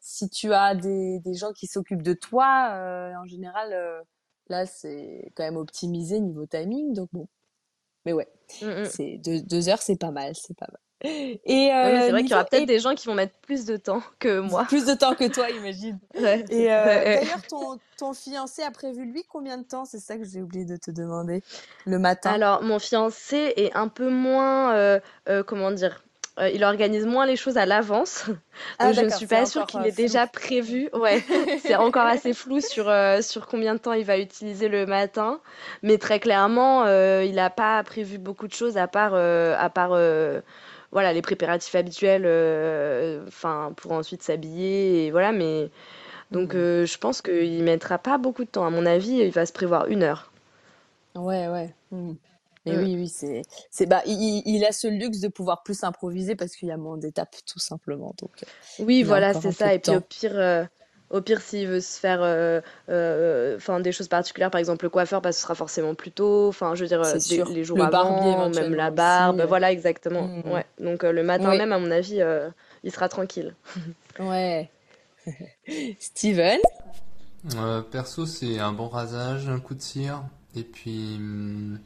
si 0.00 0.30
tu 0.30 0.52
as 0.54 0.74
des, 0.74 1.20
des 1.20 1.34
gens 1.34 1.52
qui 1.52 1.66
s'occupent 1.66 2.02
de 2.02 2.14
toi, 2.14 2.70
euh, 2.74 3.14
en 3.16 3.26
général, 3.26 3.74
là, 4.48 4.66
c'est 4.66 5.32
quand 5.36 5.44
même 5.44 5.56
optimisé 5.56 6.20
niveau 6.20 6.46
timing, 6.46 6.94
donc 6.94 7.08
bon. 7.12 7.28
Mais 8.06 8.12
ouais, 8.14 8.28
Mm, 8.62 8.66
mm. 8.82 8.84
c'est 8.84 9.18
deux, 9.18 9.42
deux 9.42 9.68
heures, 9.68 9.82
c'est 9.82 9.96
pas 9.98 10.10
mal, 10.12 10.34
c'est 10.36 10.56
pas 10.56 10.68
mal. 10.70 10.80
Et 11.04 11.40
mais 11.46 11.72
euh, 11.72 12.00
c'est 12.00 12.10
vrai 12.10 12.22
qu'il 12.22 12.30
y 12.30 12.34
aura 12.34 12.44
peut-être 12.44 12.62
et 12.62 12.66
des 12.66 12.80
gens 12.80 12.94
qui 12.94 13.06
vont 13.06 13.14
mettre 13.14 13.34
plus 13.40 13.64
de 13.64 13.76
temps 13.76 14.02
que 14.18 14.40
moi. 14.40 14.64
plus 14.64 14.84
de 14.84 14.94
temps 14.94 15.14
que 15.14 15.28
toi, 15.28 15.48
imagine. 15.50 15.98
Ouais, 16.20 16.44
Et 16.50 16.72
euh, 16.72 16.84
d'ailleurs, 16.84 17.42
ton, 17.48 17.78
ton 17.96 18.12
fiancé 18.12 18.62
a 18.62 18.70
prévu 18.72 19.04
lui 19.04 19.22
combien 19.22 19.58
de 19.58 19.62
temps? 19.62 19.84
C'est 19.84 20.00
ça 20.00 20.16
que 20.16 20.24
j'ai 20.24 20.42
oublié 20.42 20.64
de 20.64 20.76
te 20.76 20.90
demander. 20.90 21.42
Le 21.86 21.98
matin. 21.98 22.30
Alors, 22.30 22.62
mon 22.62 22.80
fiancé 22.80 23.52
est 23.56 23.72
un 23.76 23.86
peu 23.86 24.10
moins, 24.10 24.74
euh, 24.74 25.00
comment 25.46 25.70
dire, 25.70 26.02
il 26.52 26.64
organise 26.64 27.06
moins 27.06 27.26
les 27.26 27.36
choses 27.36 27.58
à 27.58 27.66
l'avance. 27.66 28.24
Ah 28.78 28.86
Donc, 28.86 28.94
je 28.94 29.00
ne 29.02 29.10
suis 29.10 29.26
pas 29.26 29.46
sûre 29.46 29.66
qu'il 29.66 29.84
ait 29.86 29.92
déjà 29.92 30.26
prévu. 30.26 30.88
Ouais, 30.92 31.22
c'est 31.62 31.76
encore 31.76 32.06
assez 32.06 32.32
flou 32.32 32.60
sur, 32.60 32.88
euh, 32.88 33.22
sur 33.22 33.46
combien 33.46 33.74
de 33.74 33.80
temps 33.80 33.92
il 33.92 34.04
va 34.04 34.18
utiliser 34.18 34.68
le 34.68 34.86
matin. 34.86 35.40
Mais 35.82 35.98
très 35.98 36.20
clairement, 36.20 36.84
euh, 36.84 37.24
il 37.24 37.34
n'a 37.36 37.50
pas 37.50 37.82
prévu 37.82 38.18
beaucoup 38.18 38.46
de 38.46 38.52
choses 38.52 38.76
à 38.76 38.86
part, 38.86 39.12
euh, 39.14 39.56
à 39.58 39.70
part 39.70 39.92
voilà, 40.92 41.12
les 41.12 41.22
préparatifs 41.22 41.74
habituels 41.74 42.24
euh, 42.26 43.24
enfin, 43.28 43.72
pour 43.76 43.92
ensuite 43.92 44.22
s'habiller. 44.22 45.06
Et 45.06 45.10
voilà, 45.10 45.32
mais 45.32 45.70
donc 46.32 46.54
Mhm. 46.54 46.60
euh, 46.60 46.86
je 46.86 46.98
pense 46.98 47.22
qu'il 47.22 47.62
mettra 47.64 47.98
pas 47.98 48.18
beaucoup 48.18 48.44
de 48.44 48.50
temps. 48.50 48.66
À 48.66 48.70
mon 48.70 48.86
avis, 48.86 49.18
il 49.18 49.32
va 49.32 49.46
se 49.46 49.52
prévoir 49.52 49.88
une 49.88 50.02
heure. 50.04 50.32
Ouais, 51.14 51.48
ouais. 51.48 51.74
Mais 52.66 52.76
Mm. 52.76 52.76
oui, 52.76 52.96
oui, 52.96 53.08
c'est, 53.08 53.42
c'est, 53.70 53.86
bah, 53.86 54.02
il, 54.06 54.64
a 54.64 54.72
ce 54.72 54.88
luxe 54.88 55.20
de 55.20 55.28
pouvoir 55.28 55.62
plus 55.62 55.84
improviser 55.84 56.36
parce 56.36 56.54
qu'il 56.56 56.68
y 56.68 56.72
a 56.72 56.76
moins 56.76 56.98
d'étapes, 56.98 57.36
tout 57.46 57.58
simplement. 57.58 58.14
Donc, 58.20 58.44
Oui, 58.78 59.02
voilà, 59.02 59.34
c'est 59.34 59.52
ça. 59.52 59.74
Et 59.74 59.78
puis 59.78 59.96
au 59.96 60.00
pire, 60.00 60.36
euh, 60.36 60.64
au 61.10 61.20
pire, 61.20 61.40
s'il 61.40 61.66
veut 61.68 61.80
se 61.80 61.98
faire, 61.98 62.20
euh, 62.22 62.60
euh, 62.90 63.56
enfin, 63.56 63.80
des 63.80 63.92
choses 63.92 64.08
particulières, 64.08 64.50
par 64.50 64.58
exemple 64.58 64.84
le 64.84 64.90
coiffeur, 64.90 65.20
bah, 65.20 65.32
ce 65.32 65.40
sera 65.40 65.54
forcément 65.54 65.94
plus 65.94 66.10
tôt. 66.12 66.48
Enfin, 66.48 66.74
je 66.74 66.82
veux 66.82 66.88
dire, 66.88 67.00
euh, 67.02 67.04
C'est 67.18 67.28
des- 67.28 67.36
sûr. 67.36 67.48
les 67.48 67.64
jours 67.64 67.78
Le 67.78 67.86
barbier 67.86 68.32
avant, 68.32 68.50
même 68.50 68.74
la 68.74 68.90
barbe, 68.90 69.38
aussi. 69.38 69.46
voilà, 69.48 69.72
exactement. 69.72 70.22
Mhm. 70.28 70.52
Ouais. 70.52 70.66
Donc 70.80 71.04
euh, 71.04 71.12
le 71.12 71.22
matin 71.22 71.50
Oui, 71.50 71.58
même, 71.58 71.72
à 71.72 71.78
mon 71.78 71.90
avis, 71.90 72.20
euh, 72.20 72.48
il 72.84 72.92
sera 72.92 73.08
tranquille. 73.08 73.54
ouais. 74.18 74.70
Steven? 75.98 76.58
Euh, 77.56 77.82
perso, 77.82 78.26
c'est 78.26 78.58
un 78.58 78.72
bon 78.72 78.88
rasage, 78.88 79.48
un 79.48 79.60
coup 79.60 79.74
de 79.74 79.80
cire, 79.82 80.22
et 80.56 80.62
puis, 80.64 81.14
hum, 81.16 81.78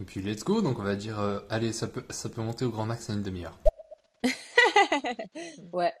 et 0.00 0.04
puis 0.04 0.20
let's 0.22 0.44
go. 0.44 0.62
Donc 0.62 0.78
on 0.78 0.82
va 0.82 0.96
dire, 0.96 1.20
euh, 1.20 1.38
allez, 1.50 1.72
ça 1.72 1.86
peut, 1.86 2.02
ça 2.10 2.28
peut 2.28 2.40
monter 2.42 2.64
au 2.64 2.70
grand 2.70 2.86
max 2.86 3.08
à 3.10 3.12
une 3.12 3.22
demi-heure. 3.22 3.58
Ouais, 5.72 5.92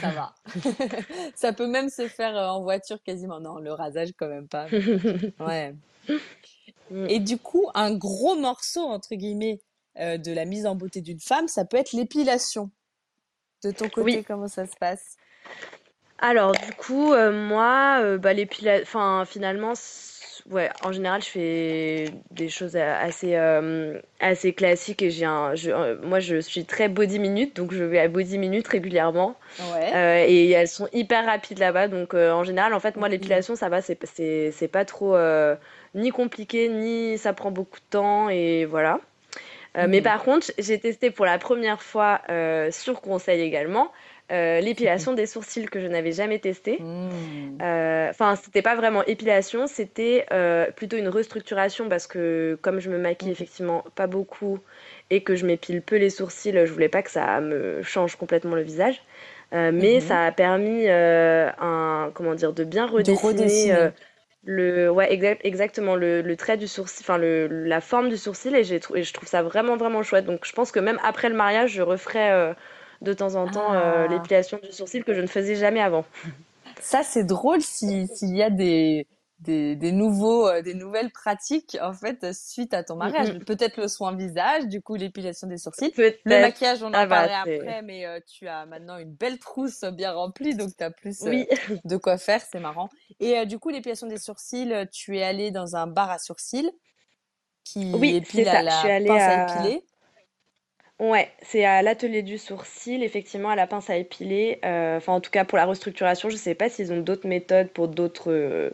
ça 0.00 0.10
va. 0.10 0.34
Ça 1.34 1.52
peut 1.52 1.66
même 1.66 1.88
se 1.88 2.08
faire 2.08 2.36
euh, 2.36 2.48
en 2.48 2.62
voiture 2.62 3.02
quasiment. 3.02 3.40
Non, 3.40 3.58
le 3.58 3.72
rasage 3.72 4.10
quand 4.18 4.28
même 4.28 4.48
pas. 4.48 4.66
Ouais. 5.40 5.74
Mm. 6.90 7.06
Et 7.08 7.18
du 7.20 7.38
coup, 7.38 7.68
un 7.74 7.94
gros 7.94 8.36
morceau, 8.36 8.82
entre 8.82 9.14
guillemets, 9.14 9.60
euh, 9.98 10.18
de 10.18 10.32
la 10.32 10.44
mise 10.44 10.66
en 10.66 10.74
beauté 10.74 11.00
d'une 11.00 11.20
femme, 11.20 11.48
ça 11.48 11.64
peut 11.64 11.76
être 11.76 11.92
l'épilation. 11.92 12.70
De 13.62 13.70
ton 13.70 13.88
côté, 13.88 14.16
Oui. 14.18 14.24
comment 14.24 14.48
ça 14.48 14.66
se 14.66 14.76
passe? 14.78 15.16
Alors, 16.18 16.52
du 16.52 16.72
coup, 16.74 17.12
euh, 17.12 17.32
moi, 17.48 18.00
euh, 18.02 18.18
bah, 18.18 18.34
l'épila- 18.34 18.82
enfin, 18.82 19.24
finalement, 19.26 19.72
ouais, 20.50 20.70
en 20.84 20.92
général, 20.92 21.22
je 21.22 21.28
fais 21.28 22.04
des 22.30 22.48
choses 22.48 22.76
assez, 22.76 23.34
euh, 23.36 23.98
assez 24.20 24.52
classiques 24.52 25.02
et 25.02 25.10
j'ai 25.10 25.24
un, 25.24 25.54
je- 25.54 25.70
euh, 25.70 25.96
moi, 26.02 26.20
je 26.20 26.40
suis 26.40 26.64
très 26.64 26.88
body 26.88 27.18
minute, 27.18 27.56
donc 27.56 27.72
je 27.72 27.84
vais 27.84 27.98
à 27.98 28.08
body 28.08 28.38
minute 28.38 28.66
régulièrement. 28.68 29.36
Ouais. 29.58 29.90
Euh, 29.94 30.24
et 30.26 30.50
elles 30.50 30.68
sont 30.68 30.88
hyper 30.92 31.24
rapides 31.26 31.58
là-bas, 31.58 31.88
donc 31.88 32.14
en 32.14 32.44
général, 32.44 32.74
en 32.74 32.80
fait, 32.80 32.96
moi, 32.96 33.08
l'épilation, 33.08 33.56
ça 33.56 33.68
va, 33.68 33.82
c'est, 33.82 33.98
c'est, 34.06 34.50
c'est 34.52 34.68
pas 34.68 34.84
trop 34.84 35.16
ni 35.94 36.10
compliqué, 36.10 36.68
ni 36.68 37.18
ça 37.18 37.32
prend 37.32 37.50
beaucoup 37.50 37.78
de 37.78 37.84
temps, 37.90 38.28
et 38.28 38.64
voilà. 38.64 39.00
Mais 39.76 39.98
Mhm. 39.98 40.02
par 40.02 40.22
contre, 40.22 40.52
j'ai 40.58 40.78
testé 40.78 41.10
pour 41.10 41.26
la 41.26 41.38
première 41.38 41.82
fois, 41.82 42.20
sur 42.70 43.00
conseil 43.00 43.40
également, 43.40 43.90
euh, 44.32 44.60
l'épilation 44.60 45.12
des 45.14 45.26
sourcils 45.26 45.66
que 45.66 45.80
je 45.80 45.86
n'avais 45.86 46.12
jamais 46.12 46.38
testé. 46.38 46.78
Mm. 46.80 47.62
Euh, 47.62 48.08
Enfin, 48.10 48.36
c'était 48.36 48.62
pas 48.62 48.74
vraiment 48.76 49.04
épilation, 49.04 49.66
c'était 49.66 50.26
euh, 50.32 50.70
plutôt 50.70 50.96
une 50.96 51.08
restructuration 51.08 51.88
parce 51.88 52.06
que 52.06 52.58
comme 52.62 52.80
je 52.80 52.90
me 52.90 52.98
maquille 52.98 53.28
Mhm. 53.28 53.32
effectivement 53.32 53.84
pas 53.94 54.06
beaucoup 54.06 54.60
et 55.10 55.22
que 55.22 55.34
je 55.36 55.46
m'épile 55.46 55.82
peu 55.82 55.96
les 55.96 56.10
sourcils, 56.10 56.52
je 56.52 56.72
voulais 56.72 56.88
pas 56.88 57.02
que 57.02 57.10
ça 57.10 57.40
me 57.40 57.82
change 57.82 58.16
complètement 58.16 58.56
le 58.56 58.62
visage. 58.62 59.02
Euh, 59.52 59.70
mais 59.72 59.96
Mhm. 59.96 60.00
ça 60.00 60.24
a 60.26 60.32
permis 60.32 60.88
euh, 60.88 61.50
un, 61.60 62.10
comment 62.14 62.34
dire, 62.34 62.52
de 62.52 62.64
bien 62.64 62.86
De 62.86 63.12
redessiner 63.12 63.72
euh, 63.72 63.90
le, 64.44 64.90
ouais, 64.90 65.12
exact, 65.12 65.40
exactement 65.44 65.96
le, 65.96 66.22
le 66.22 66.36
trait 66.36 66.56
du 66.56 66.66
sourcil, 66.68 67.04
enfin 67.04 67.18
la 67.18 67.80
forme 67.80 68.08
du 68.08 68.16
sourcil 68.16 68.54
et, 68.56 68.64
je 68.64 69.12
trouve 69.12 69.28
ça 69.28 69.42
vraiment 69.42 69.76
vraiment 69.76 70.02
chouette. 70.02 70.26
Donc 70.26 70.44
je 70.44 70.52
pense 70.52 70.72
que 70.72 70.80
même 70.80 70.98
après 71.04 71.28
le 71.28 71.34
mariage, 71.36 71.70
je 71.72 71.82
referai 71.82 72.30
euh, 72.32 72.52
de 73.02 73.12
temps 73.12 73.34
en 73.34 73.46
temps 73.50 73.72
euh, 73.74 74.04
Ah. 74.04 74.06
l'épilation 74.08 74.58
du 74.62 74.72
sourcil 74.72 75.04
que 75.04 75.14
je 75.14 75.20
ne 75.20 75.26
faisais 75.26 75.56
jamais 75.56 75.80
avant. 75.80 76.04
Ça, 76.80 77.02
c'est 77.02 77.24
drôle 77.24 77.62
si, 77.62 78.08
s'il 78.08 78.36
y 78.36 78.42
a 78.42 78.50
des, 78.50 79.06
des, 79.38 79.74
des 79.76 79.92
nouveaux, 79.92 80.48
euh, 80.48 80.60
des 80.60 80.74
nouvelles 80.74 81.10
pratiques, 81.12 81.78
en 81.80 81.92
fait, 81.92 82.24
euh, 82.24 82.32
suite 82.34 82.74
à 82.74 82.82
ton 82.84 82.96
mariage. 82.96 83.38
Peut-être 83.46 83.76
le 83.78 83.88
soin 83.88 84.14
visage, 84.14 84.66
du 84.66 84.82
coup, 84.82 84.94
l'épilation 84.96 85.46
des 85.46 85.56
sourcils. 85.56 85.92
Peut-être. 85.92 86.20
Le 86.24 86.40
maquillage, 86.40 86.82
on 86.82 86.88
en 86.88 86.92
Ah 86.94 87.06
bah, 87.06 87.28
après, 87.40 87.80
mais 87.82 88.04
euh, 88.06 88.20
tu 88.26 88.48
as 88.48 88.66
maintenant 88.66 88.98
une 88.98 89.12
belle 89.12 89.38
trousse 89.38 89.82
bien 89.92 90.12
remplie, 90.12 90.54
donc 90.54 90.70
tu 90.76 90.84
as 90.84 90.90
plus 90.90 91.22
euh, 91.22 91.30
Oui, 91.30 91.46
de 91.84 91.96
quoi 91.96 92.18
faire, 92.18 92.42
c'est 92.50 92.60
marrant. 92.60 92.88
Et 93.20 93.46
du 93.46 93.58
coup, 93.58 93.70
l'épilation 93.70 94.06
des 94.06 94.18
sourcils, 94.18 94.72
tu 94.92 95.16
es 95.18 95.22
allée 95.22 95.50
dans 95.52 95.76
un 95.76 95.86
bar 95.86 96.10
à 96.10 96.18
sourcils 96.18 96.70
qui 97.64 97.92
Oui, 97.94 98.16
épile 98.16 98.48
à 98.48 98.62
la 98.62 98.82
pince 98.82 99.22
à 99.22 99.30
à- 99.30 99.62
épiler. 99.62 99.84
Ouais, 101.00 101.30
c'est 101.42 101.64
à 101.64 101.82
l'atelier 101.82 102.22
du 102.22 102.38
sourcil, 102.38 103.02
effectivement, 103.02 103.50
à 103.50 103.56
la 103.56 103.66
pince 103.66 103.90
à 103.90 103.96
épiler. 103.96 104.58
Euh, 104.64 104.96
Enfin, 104.96 105.12
en 105.14 105.20
tout 105.20 105.30
cas, 105.30 105.44
pour 105.44 105.58
la 105.58 105.66
restructuration, 105.66 106.30
je 106.30 106.36
sais 106.36 106.54
pas 106.54 106.68
s'ils 106.68 106.92
ont 106.92 107.00
d'autres 107.00 107.28
méthodes 107.28 107.68
pour 107.70 107.88
d'autres 107.88 108.30
euh, 108.32 108.70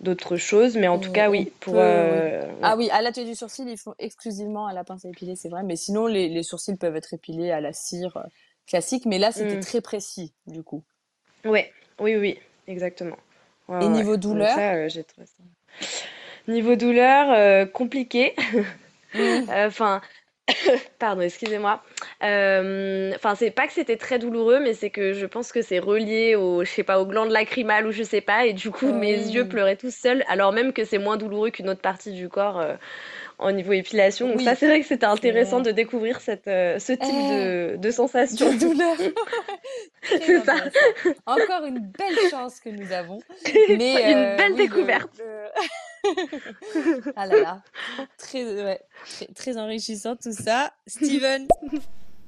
d'autres 0.00 0.36
choses, 0.36 0.76
mais 0.76 0.88
en 0.88 0.98
tout 0.98 1.10
cas, 1.12 1.30
on 1.34 1.44
oui, 1.44 1.52
pour 1.60 1.78
peut, 1.78 2.06
oui. 2.10 2.22
euh, 2.22 2.40
Ah 2.60 2.76
oui, 2.76 2.88
à 2.90 3.02
l'atelier 3.02 3.26
du 3.30 3.34
sourcil, 3.34 3.68
ils 3.68 3.78
font 3.78 3.94
exclusivement 3.98 4.66
à 4.66 4.72
la 4.72 4.84
pince 4.84 5.04
à 5.04 5.08
épiler, 5.08 5.36
c'est 5.36 5.48
vrai. 5.48 5.62
Mais 5.64 5.76
sinon, 5.76 6.06
les, 6.06 6.28
les 6.28 6.42
sourcils 6.42 6.76
peuvent 6.76 6.96
être 6.96 7.14
épilés 7.14 7.50
à 7.50 7.60
la 7.60 7.72
cire 7.72 8.26
classique. 8.66 9.06
Mais 9.06 9.18
là, 9.18 9.32
c'était 9.32 9.56
Mm. 9.56 9.58
très 9.58 9.80
précis, 9.80 10.34
du 10.46 10.62
coup. 10.62 10.84
Ouais, 11.44 11.72
oui, 12.00 12.16
oui, 12.16 12.38
exactement. 12.66 13.16
Ouais, 13.68 13.76
Et 13.80 13.88
ouais, 13.88 13.90
niveau 13.90 14.16
douleur? 14.16 14.62
ça, 14.64 14.88
j'ai 14.88 15.04
trouvé 15.04 15.26
ça. 15.26 15.42
Niveau 16.48 16.76
douleur, 16.76 17.70
compliqué. 17.72 18.34
Mm. 19.14 19.46
Enfin, 19.48 20.00
pardon, 20.98 21.20
excusez-moi. 21.22 21.82
Euh, 22.22 23.12
Enfin, 23.14 23.34
c'est 23.34 23.50
pas 23.50 23.66
que 23.66 23.72
c'était 23.72 23.96
très 23.96 24.18
douloureux, 24.18 24.60
mais 24.60 24.74
c'est 24.74 24.90
que 24.90 25.12
je 25.12 25.26
pense 25.26 25.52
que 25.52 25.62
c'est 25.62 25.78
relié 25.78 26.34
au, 26.34 26.64
je 26.64 26.70
sais 26.70 26.82
pas, 26.82 27.00
aux 27.00 27.06
glandes 27.06 27.30
lacrymales 27.30 27.86
ou 27.86 27.92
je 27.92 28.02
sais 28.02 28.20
pas, 28.20 28.46
et 28.46 28.52
du 28.52 28.70
coup, 28.70 28.92
mes 28.92 29.12
yeux 29.14 29.46
pleuraient 29.48 29.76
tout 29.76 29.90
seuls, 29.90 30.24
alors 30.28 30.52
même 30.52 30.72
que 30.72 30.84
c'est 30.84 30.98
moins 30.98 31.16
douloureux 31.16 31.50
qu'une 31.50 31.68
autre 31.68 31.80
partie 31.80 32.12
du 32.12 32.28
corps 32.28 32.58
euh, 32.60 32.74
au 33.38 33.52
niveau 33.52 33.72
épilation. 33.72 34.28
Donc 34.28 34.40
ça, 34.40 34.54
c'est 34.56 34.66
vrai 34.66 34.80
que 34.80 34.86
c'était 34.86 35.06
c'est 35.06 35.12
intéressant 35.12 35.60
de 35.60 35.70
découvrir 35.70 36.20
cette, 36.20 36.48
euh, 36.48 36.78
ce 36.78 36.92
type 36.92 37.02
Eh, 37.02 37.74
de, 37.74 37.76
de 37.76 37.90
sensation. 37.90 38.52
de 38.52 38.58
douleur. 38.58 38.96
C'est 40.02 40.40
ça. 40.44 40.54
Encore 41.26 41.64
une 41.66 41.78
belle 41.78 42.18
chance 42.30 42.58
que 42.60 42.68
nous 42.70 42.92
avons. 42.92 43.20
Mais 43.68 44.10
Une 44.10 44.18
euh, 44.18 44.36
belle 44.36 44.52
oui, 44.52 44.58
le, 44.58 44.68
découverte. 44.68 45.10
le... 45.18 45.46
Ah 47.16 47.26
là 47.26 47.40
là. 47.40 47.62
Très, 48.18 48.44
ouais, 48.44 48.80
très, 49.06 49.26
très 49.26 49.56
enrichissant 49.56 50.16
tout 50.16 50.32
ça. 50.32 50.72
Steven? 50.86 51.46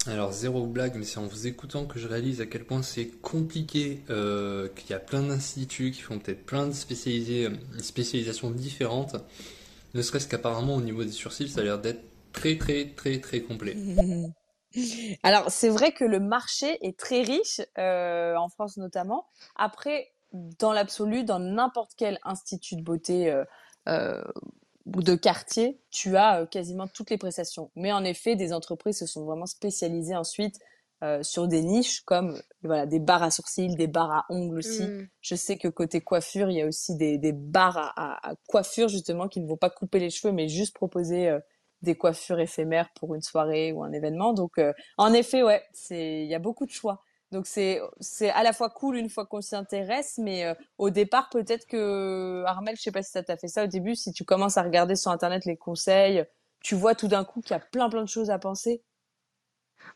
Alors, 0.06 0.32
zéro 0.32 0.66
blague, 0.66 0.96
mais 0.96 1.04
c'est 1.04 1.18
en 1.18 1.26
vous 1.26 1.46
écoutant 1.46 1.86
que 1.86 1.98
je 1.98 2.06
réalise 2.06 2.40
à 2.40 2.46
quel 2.46 2.64
point 2.64 2.82
c'est 2.82 3.08
compliqué, 3.08 4.02
euh, 4.10 4.68
qu'il 4.68 4.90
y 4.90 4.92
a 4.92 4.98
plein 4.98 5.22
d'instituts 5.22 5.92
qui 5.92 6.02
font 6.02 6.18
peut-être 6.18 6.44
plein 6.44 6.66
de 6.66 6.72
spécialisés, 6.72 7.46
euh, 7.46 7.78
spécialisations 7.78 8.50
différentes. 8.50 9.16
Ne 9.94 10.02
serait-ce 10.02 10.28
qu'apparemment 10.28 10.74
au 10.74 10.82
niveau 10.82 11.04
des 11.04 11.12
sourcils, 11.12 11.48
ça 11.48 11.60
a 11.60 11.64
l'air 11.64 11.78
d'être 11.78 12.02
très 12.32 12.58
très 12.58 12.90
très 12.90 13.20
très 13.20 13.40
complet. 13.40 13.76
Alors, 15.22 15.50
c'est 15.50 15.68
vrai 15.68 15.92
que 15.92 16.04
le 16.04 16.20
marché 16.20 16.78
est 16.86 16.98
très 16.98 17.22
riche, 17.22 17.60
euh, 17.78 18.34
en 18.36 18.48
France 18.48 18.76
notamment. 18.76 19.26
Après, 19.56 20.12
dans 20.32 20.72
l'absolu, 20.72 21.24
dans 21.24 21.38
n'importe 21.38 21.92
quel 21.96 22.18
institut 22.24 22.76
de 22.76 22.82
beauté 22.82 23.30
euh, 23.30 23.44
ou 24.86 25.02
de 25.02 25.14
quartier, 25.14 25.80
tu 25.90 26.16
as 26.16 26.42
euh, 26.42 26.46
quasiment 26.46 26.86
toutes 26.86 27.10
les 27.10 27.18
prestations. 27.18 27.70
Mais 27.74 27.92
en 27.92 28.04
effet, 28.04 28.36
des 28.36 28.52
entreprises 28.52 28.98
se 28.98 29.06
sont 29.06 29.24
vraiment 29.24 29.46
spécialisées 29.46 30.14
ensuite 30.16 30.58
euh, 31.02 31.22
sur 31.22 31.48
des 31.48 31.62
niches 31.62 32.02
comme 32.02 32.40
voilà 32.62 32.86
des 32.86 33.00
barres 33.00 33.22
à 33.22 33.30
sourcils, 33.30 33.74
des 33.76 33.86
barres 33.86 34.12
à 34.12 34.24
ongles 34.28 34.58
aussi. 34.58 34.82
Mm. 34.84 35.08
Je 35.22 35.34
sais 35.34 35.56
que 35.56 35.68
côté 35.68 36.00
coiffure, 36.02 36.50
il 36.50 36.56
y 36.58 36.62
a 36.62 36.66
aussi 36.66 36.96
des, 36.96 37.18
des 37.18 37.32
barres 37.32 37.78
à, 37.78 37.92
à- 37.96 38.30
à 38.30 38.34
coiffure 38.46 38.88
justement 38.88 39.28
qui 39.28 39.40
ne 39.40 39.46
vont 39.48 39.56
pas 39.56 39.70
couper 39.70 39.98
les 40.00 40.10
cheveux, 40.10 40.32
mais 40.32 40.48
juste 40.48 40.74
proposer 40.74 41.28
euh, 41.28 41.40
des 41.82 41.96
coiffures 41.96 42.40
éphémères 42.40 42.90
pour 42.94 43.14
une 43.14 43.22
soirée 43.22 43.72
ou 43.72 43.82
un 43.84 43.92
événement. 43.92 44.32
Donc, 44.32 44.58
euh, 44.58 44.72
en 44.98 45.12
effet, 45.12 45.42
ouais, 45.42 45.62
c'est 45.72 46.22
il 46.22 46.28
y 46.28 46.34
a 46.34 46.38
beaucoup 46.38 46.64
de 46.66 46.70
choix. 46.70 47.02
Donc 47.34 47.46
c'est 47.48 47.80
à 48.30 48.44
la 48.44 48.52
fois 48.52 48.70
cool 48.70 48.96
une 48.96 49.10
fois 49.10 49.26
qu'on 49.26 49.40
s'y 49.40 49.56
intéresse, 49.56 50.18
mais 50.18 50.46
euh, 50.46 50.54
au 50.78 50.90
départ 50.90 51.28
peut-être 51.30 51.66
que 51.66 52.44
Armel, 52.46 52.76
je 52.76 52.82
sais 52.82 52.92
pas 52.92 53.02
si 53.02 53.10
ça 53.10 53.24
t'a 53.24 53.36
fait 53.36 53.48
ça 53.48 53.64
au 53.64 53.66
début, 53.66 53.96
si 53.96 54.12
tu 54.12 54.24
commences 54.24 54.56
à 54.56 54.62
regarder 54.62 54.94
sur 54.94 55.10
internet 55.10 55.44
les 55.44 55.56
conseils, 55.56 56.24
tu 56.62 56.76
vois 56.76 56.94
tout 56.94 57.08
d'un 57.08 57.24
coup 57.24 57.40
qu'il 57.40 57.50
y 57.56 57.56
a 57.56 57.60
plein 57.60 57.90
plein 57.90 58.02
de 58.02 58.08
choses 58.08 58.30
à 58.30 58.38
penser. 58.38 58.82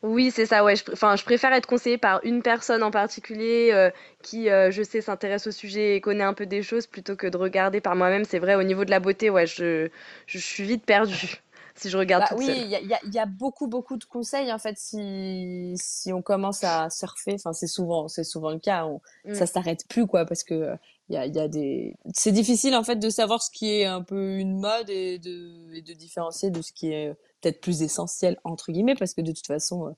Oui, 0.03 0.31
c'est 0.31 0.47
ça, 0.47 0.65
ouais. 0.65 0.77
Je, 0.77 0.83
je 0.85 1.25
préfère 1.25 1.53
être 1.53 1.67
conseillée 1.67 1.99
par 1.99 2.21
une 2.25 2.43
personne 2.43 2.83
en 2.83 2.91
particulier 2.91 3.71
euh, 3.73 3.91
qui, 4.23 4.49
euh, 4.51 4.71
je 4.71 4.83
sais, 4.83 5.01
s'intéresse 5.01 5.47
au 5.47 5.51
sujet 5.51 5.97
et 5.97 6.01
connaît 6.01 6.25
un 6.25 6.35
peu 6.35 6.47
des 6.47 6.63
choses 6.63 6.87
plutôt 6.87 7.17
que 7.17 7.27
de 7.27 7.37
regarder 7.37 7.81
par 7.81 7.97
moi-même. 7.97 8.25
C'est 8.25 8.39
vrai, 8.39 8.55
au 8.55 8.63
niveau 8.63 8.85
de 8.85 8.91
la 8.91 9.01
beauté, 9.01 9.31
ouais, 9.31 9.47
je, 9.47 9.89
je 10.27 10.39
suis 10.39 10.65
vite 10.65 10.85
perdue 10.85 11.43
si 11.79 11.91
je 11.91 11.97
regarde 11.97 12.23
Bah 12.23 12.29
toute 12.31 12.39
oui, 12.39 12.47
il 12.49 12.69
y 12.69 12.75
a, 12.75 13.25
y 13.25 13.29
beaucoup 13.29 13.67
beaucoup 13.67 13.97
de 13.97 14.05
conseils 14.05 14.53
en 14.53 14.59
fait 14.59 14.77
si 14.79 15.75
si 15.77 16.13
on 16.13 16.23
commence 16.23 16.65
à 16.65 16.91
surfer, 16.91 17.35
enfin 17.35 17.53
c'est 17.53 17.67
souvent 17.67 18.09
c'est 18.09 18.25
souvent 18.25 18.51
le 18.51 18.59
cas, 18.59 18.87
on, 18.87 19.01
Mm. 19.25 19.35
ça 19.35 19.47
s'arrête 19.47 19.87
plus 19.89 20.07
quoi 20.07 20.25
parce 20.25 20.45
que 20.45 20.55
euh, 20.55 20.77
il 21.09 21.15
y 21.15 21.19
a 21.19 21.27
y 21.27 21.39
a 21.39 21.49
des 21.49 21.95
c'est 22.15 22.33
difficile 22.33 22.75
en 22.75 22.83
fait 22.83 22.97
de 22.97 23.11
savoir 23.11 23.43
ce 23.43 23.51
qui 23.51 23.71
est 23.71 23.85
un 23.85 24.03
peu 24.03 24.37
une 24.39 24.59
mode 24.59 24.91
et 24.91 25.19
de 25.19 25.73
et 25.75 25.83
de 25.83 25.93
différencier 25.95 26.51
de 26.51 26.63
ce 26.63 26.73
qui 26.73 26.93
est 26.93 27.09
euh, 27.09 27.15
peut-être 27.41 27.61
plus 27.61 27.83
essentiel 27.83 28.39
entre 28.45 28.73
guillemets 28.73 28.95
parce 28.95 29.15
que 29.15 29.21
de 29.21 29.33
toute 29.33 29.47
façon 29.47 29.95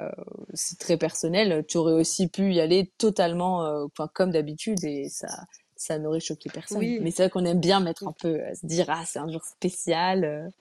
euh, 0.00 0.10
c'est 0.54 0.78
très 0.78 0.96
personnel. 0.96 1.64
Tu 1.66 1.76
aurais 1.76 1.94
aussi 1.94 2.28
pu 2.28 2.52
y 2.52 2.60
aller 2.60 2.92
totalement 2.98 3.64
euh, 3.64 3.86
comme 4.14 4.30
d'habitude 4.30 4.84
et 4.84 5.08
ça 5.08 5.28
ça 5.76 5.98
n'aurait 5.98 6.20
choqué 6.20 6.50
personne. 6.50 6.78
Oui. 6.78 6.98
Mais 7.00 7.10
c'est 7.10 7.22
vrai 7.22 7.30
qu'on 7.30 7.44
aime 7.44 7.60
bien 7.60 7.80
mettre 7.80 8.06
un 8.06 8.12
peu 8.12 8.40
euh, 8.40 8.54
se 8.54 8.66
dire 8.66 8.86
ah 8.88 9.02
c'est 9.06 9.18
un 9.18 9.30
jour 9.30 9.44
spécial. 9.44 10.52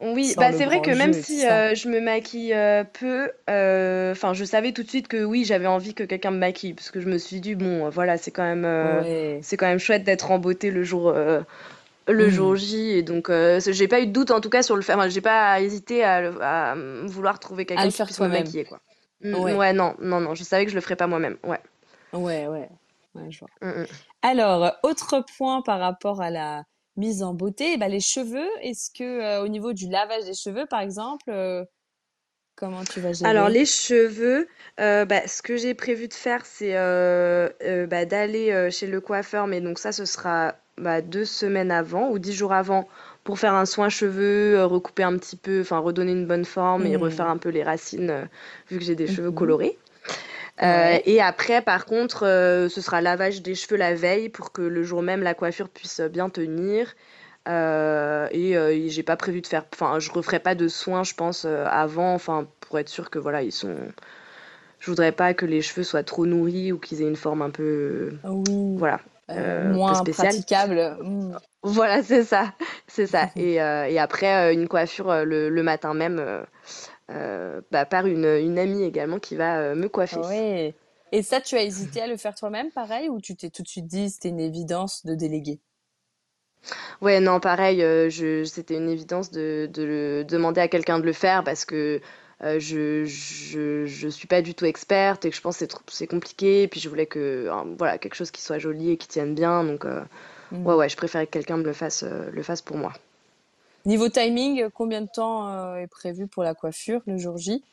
Oui, 0.00 0.34
sans 0.34 0.40
bah 0.40 0.50
le 0.50 0.58
c'est 0.58 0.64
vrai 0.64 0.76
grand 0.76 0.82
que 0.82 0.90
même 0.92 1.12
jeu 1.12 1.18
et 1.18 1.22
tout 1.24 1.26
si 1.26 1.40
ça. 1.46 1.62
euh, 1.70 1.74
je 1.74 1.88
me 1.88 2.00
maquille 2.00 2.54
euh, 2.54 2.84
peu, 2.84 3.30
euh, 3.50 4.12
enfin, 4.12 4.32
je 4.32 4.44
savais 4.44 4.72
tout 4.72 4.82
de 4.82 4.88
suite 4.88 5.08
que 5.08 5.22
oui, 5.22 5.44
j'avais 5.44 5.66
envie 5.66 5.92
que 5.94 6.04
quelqu'un 6.04 6.30
me 6.30 6.38
maquille, 6.38 6.72
parce 6.72 6.90
que 6.90 7.00
je 7.00 7.08
me 7.08 7.18
suis 7.18 7.40
dit 7.40 7.54
bon, 7.54 7.86
euh, 7.86 7.90
voilà, 7.90 8.16
c'est 8.16 8.30
quand 8.30 8.42
même, 8.42 8.64
euh, 8.64 9.02
Ouais. 9.02 9.40
c'est 9.42 9.58
quand 9.58 9.66
même 9.66 9.78
chouette 9.78 10.02
d'être 10.04 10.30
en 10.30 10.38
beauté 10.38 10.70
le 10.70 10.84
jour, 10.84 11.08
euh, 11.10 11.42
le 12.08 12.30
jour 12.30 12.52
Mm. 12.52 12.56
J, 12.56 12.90
et 12.92 13.02
donc 13.02 13.30
euh, 13.30 13.60
c'est- 13.60 13.72
j'ai 13.74 13.88
pas 13.88 14.00
eu 14.00 14.06
de 14.06 14.12
doute 14.12 14.30
en 14.30 14.40
tout 14.40 14.50
cas 14.50 14.62
sur 14.62 14.76
le 14.76 14.82
fait, 14.82 14.94
enfin, 14.94 15.08
j'ai 15.08 15.20
pas 15.22 15.60
hésité 15.60 16.04
à, 16.04 16.22
le- 16.22 16.42
à 16.42 16.74
vouloir 17.06 17.38
trouver 17.40 17.64
À 17.64 17.66
quelqu'un 17.66 17.84
le 17.84 17.90
qui 17.90 17.96
faire 17.96 18.06
puisse 18.06 18.20
me 18.20 18.28
toi-même. 18.28 18.44
maquiller, 18.44 18.64
quoi. 18.64 18.80
Mm, 19.22 19.34
Ouais. 19.34 19.54
ouais, 19.56 19.72
non, 19.74 19.94
non, 20.00 20.20
non, 20.20 20.34
je 20.34 20.44
savais 20.44 20.64
que 20.64 20.70
je 20.70 20.76
le 20.76 20.80
ferais 20.82 20.96
pas 20.96 21.06
moi-même, 21.08 21.36
ouais. 21.44 21.60
Ouais, 22.12 22.46
ouais. 22.46 22.68
Ouais, 23.14 23.30
je 23.30 23.40
vois. 23.40 23.50
Mm, 23.62 23.82
mm. 23.82 23.86
Alors, 24.22 24.72
autre 24.82 25.24
point 25.36 25.62
par 25.62 25.80
rapport 25.80 26.20
à 26.22 26.30
la 26.30 26.64
mise 27.00 27.22
en 27.24 27.34
beauté, 27.34 27.78
bah, 27.78 27.88
les 27.88 28.00
cheveux. 28.00 28.48
Est-ce 28.62 28.90
que 28.92 29.04
euh, 29.04 29.42
au 29.44 29.48
niveau 29.48 29.72
du 29.74 29.88
lavage 29.90 30.24
des 30.26 30.34
cheveux, 30.34 30.66
par 30.66 30.80
exemple, 30.80 31.30
euh, 31.30 31.64
comment 32.56 32.86
tu 32.86 33.00
vas 33.00 33.12
Alors 33.22 33.48
gérer? 33.48 33.48
les 33.48 33.64
cheveux, 33.66 34.48
euh, 34.80 35.04
bah, 35.04 35.26
ce 35.26 35.42
que 35.42 35.56
j'ai 35.56 35.74
prévu 35.74 36.08
de 36.08 36.14
faire, 36.14 36.44
c'est 36.46 36.74
bah, 37.86 38.04
d'aller 38.04 38.70
chez 38.70 38.86
le 38.86 39.00
coiffeur, 39.00 39.46
mais 39.46 39.60
donc 39.60 39.78
ça, 39.78 39.92
ce 39.92 40.04
sera 40.04 40.54
bah, 40.78 41.00
deux 41.02 41.24
semaines 41.24 41.70
avant 41.70 42.10
ou 42.10 42.18
dix 42.18 42.32
jours 42.32 42.52
avant 42.52 42.88
pour 43.24 43.38
faire 43.38 43.54
un 43.54 43.66
soin 43.66 43.88
cheveux, 43.88 44.64
recouper 44.64 45.02
un 45.02 45.16
petit 45.18 45.36
peu, 45.36 45.60
enfin 45.60 45.78
redonner 45.78 46.12
une 46.12 46.26
bonne 46.26 46.44
forme 46.44 46.86
et 46.86 46.96
refaire 46.96 47.26
Hmm. 47.26 47.28
un 47.28 47.36
peu 47.36 47.50
les 47.50 47.62
racines, 47.62 48.28
vu 48.70 48.78
que 48.78 48.84
j'ai 48.84 48.94
des 48.94 49.06
cheveux 49.06 49.30
Mhm. 49.30 49.30
colorés. 49.30 49.78
Euh, 50.62 50.98
et 51.06 51.20
après, 51.22 51.62
par 51.62 51.86
contre, 51.86 52.26
euh, 52.26 52.68
ce 52.68 52.80
sera 52.80 53.00
lavage 53.00 53.42
des 53.42 53.54
cheveux 53.54 53.76
la 53.76 53.94
veille 53.94 54.28
pour 54.28 54.52
que 54.52 54.60
le 54.62 54.82
jour 54.82 55.02
même 55.02 55.22
la 55.22 55.34
coiffure 55.34 55.68
puisse 55.68 56.00
bien 56.00 56.28
tenir. 56.28 56.94
Euh, 57.48 58.28
et 58.32 58.50
et 58.52 58.90
j'ai 58.90 59.02
pas 59.02 59.16
prévu 59.16 59.40
de 59.40 59.46
faire, 59.46 59.64
enfin, 59.72 59.98
je 59.98 60.10
referai 60.12 60.38
pas 60.40 60.54
de 60.54 60.68
soins, 60.68 61.04
je 61.04 61.14
pense, 61.14 61.46
avant, 61.46 62.12
enfin, 62.14 62.46
pour 62.60 62.78
être 62.78 62.90
sûr 62.90 63.08
que 63.10 63.18
voilà, 63.18 63.42
ils 63.42 63.52
sont. 63.52 63.74
Je 64.78 64.90
voudrais 64.90 65.12
pas 65.12 65.34
que 65.34 65.46
les 65.46 65.62
cheveux 65.62 65.82
soient 65.82 66.02
trop 66.02 66.26
nourris 66.26 66.72
ou 66.72 66.78
qu'ils 66.78 67.02
aient 67.02 67.08
une 67.08 67.16
forme 67.16 67.42
un 67.42 67.50
peu, 67.50 68.12
Oui. 68.24 68.76
voilà, 68.76 69.00
moins 69.28 69.94
spéciale. 69.94 70.28
praticable. 70.28 70.98
Voilà, 71.62 72.02
c'est 72.02 72.24
ça, 72.24 72.54
c'est 72.86 73.06
ça. 73.06 73.28
Et, 73.36 73.54
et 73.56 73.98
après, 73.98 74.54
une 74.54 74.66
coiffure 74.68 75.24
le, 75.26 75.50
le 75.50 75.62
matin 75.62 75.92
même, 75.92 76.24
bah, 77.70 77.84
par 77.86 78.06
une, 78.06 78.24
une 78.24 78.58
amie 78.58 78.84
également 78.84 79.18
qui 79.18 79.36
va 79.36 79.58
euh, 79.60 79.74
me 79.74 79.88
coiffer. 79.88 80.22
Et 81.12 81.22
ça, 81.22 81.40
tu 81.40 81.54
as 81.56 81.62
hésité 81.62 82.00
à 82.00 82.08
le 82.08 82.16
faire 82.16 82.34
toi-même, 82.34 82.72
pareil, 82.72 83.08
ou 83.08 83.20
tu 83.20 83.36
t'es 83.36 83.50
tout 83.50 83.62
de 83.62 83.68
suite 83.68 83.86
dit 83.86 84.10
c'était 84.10 84.30
une 84.30 84.40
évidence 84.40 85.04
de 85.06 85.14
déléguer? 85.14 85.60
Ouais, 87.00 87.20
non, 87.20 87.40
pareil, 87.40 87.82
euh, 87.82 88.10
je, 88.10 88.44
c'était 88.44 88.76
une 88.76 88.88
évidence 88.88 89.30
de, 89.30 89.68
de 89.72 89.82
le 89.82 90.24
demander 90.24 90.60
à 90.60 90.68
quelqu'un 90.68 90.98
de 90.98 91.04
le 91.06 91.12
faire 91.12 91.44
parce 91.44 91.64
que 91.64 92.00
euh, 92.42 92.58
je, 92.58 93.04
je, 93.04 93.86
je 93.86 94.08
suis 94.08 94.26
pas 94.28 94.42
du 94.42 94.54
tout 94.54 94.64
experte 94.64 95.24
et 95.24 95.30
que 95.30 95.36
je 95.36 95.40
pense 95.40 95.56
que 95.56 95.58
c'est 95.60 95.66
trop- 95.66 95.82
c'est 95.88 96.06
compliqué. 96.06 96.62
Et 96.62 96.68
puis 96.68 96.80
je 96.80 96.88
voulais 96.88 97.06
que, 97.06 97.48
hein, 97.50 97.66
voilà, 97.78 97.98
quelque 97.98 98.14
chose 98.14 98.30
qui 98.30 98.40
soit 98.42 98.58
joli 98.58 98.90
et 98.92 98.96
qui 98.96 99.08
tienne 99.08 99.34
bien. 99.34 99.64
Donc, 99.64 99.84
euh, 99.84 100.02
ouais, 100.64 100.74
ouais, 100.74 100.88
je 100.88 100.96
préférais 100.98 101.26
que 101.26 101.32
quelqu'un 101.32 101.58
me 101.58 101.64
le 101.64 101.72
fasse, 101.74 102.04
euh, 102.04 102.30
le 102.32 102.42
fasse 102.42 102.62
pour 102.62 102.76
moi. 102.78 102.92
Niveau 103.86 104.08
timing, 104.08 104.68
combien 104.70 105.00
de 105.02 105.08
temps 105.08 105.48
euh, 105.48 105.76
est 105.76 105.86
prévu 105.86 106.26
pour 106.26 106.42
la 106.42 106.54
coiffure 106.54 107.02
le 107.06 107.16
jour 107.16 107.38
J? 107.38 107.64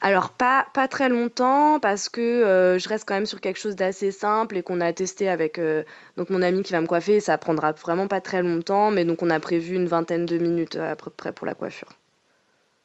Alors, 0.00 0.30
pas, 0.30 0.66
pas 0.72 0.86
très 0.88 1.08
longtemps 1.08 1.80
parce 1.80 2.08
que 2.08 2.20
euh, 2.20 2.78
je 2.78 2.88
reste 2.88 3.06
quand 3.06 3.14
même 3.14 3.26
sur 3.26 3.40
quelque 3.40 3.58
chose 3.58 3.76
d'assez 3.76 4.12
simple 4.12 4.56
et 4.56 4.62
qu'on 4.62 4.80
a 4.80 4.92
testé 4.92 5.28
avec 5.28 5.58
euh, 5.58 5.82
donc 6.16 6.30
mon 6.30 6.42
ami 6.42 6.62
qui 6.62 6.72
va 6.72 6.80
me 6.80 6.86
coiffer. 6.86 7.20
Ça 7.20 7.38
prendra 7.38 7.72
vraiment 7.72 8.06
pas 8.08 8.20
très 8.20 8.42
longtemps, 8.42 8.90
mais 8.90 9.04
donc 9.04 9.22
on 9.22 9.30
a 9.30 9.40
prévu 9.40 9.74
une 9.76 9.86
vingtaine 9.86 10.26
de 10.26 10.38
minutes 10.38 10.76
à 10.76 10.96
peu 10.96 11.10
près 11.10 11.32
pour 11.32 11.46
la 11.46 11.54
coiffure. 11.54 11.88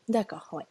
D'accord, 0.07 0.49
ouais. 0.53 0.65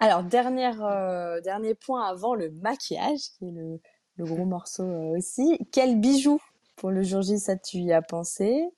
Alors, 0.00 0.22
dernière, 0.22 0.84
euh, 0.84 1.40
dernier 1.40 1.74
point 1.74 2.04
avant 2.06 2.34
le 2.34 2.50
maquillage, 2.50 3.20
qui 3.38 3.48
est 3.48 3.52
le, 3.52 3.80
le 4.16 4.24
gros 4.24 4.44
morceau 4.44 4.84
aussi. 5.16 5.58
Quel 5.72 6.00
bijou 6.00 6.40
pour 6.76 6.90
le 6.90 7.02
jour 7.02 7.22
J, 7.22 7.38
ça 7.38 7.56
tu 7.56 7.78
y 7.78 7.92
as 7.92 8.02
pensé? 8.02 8.68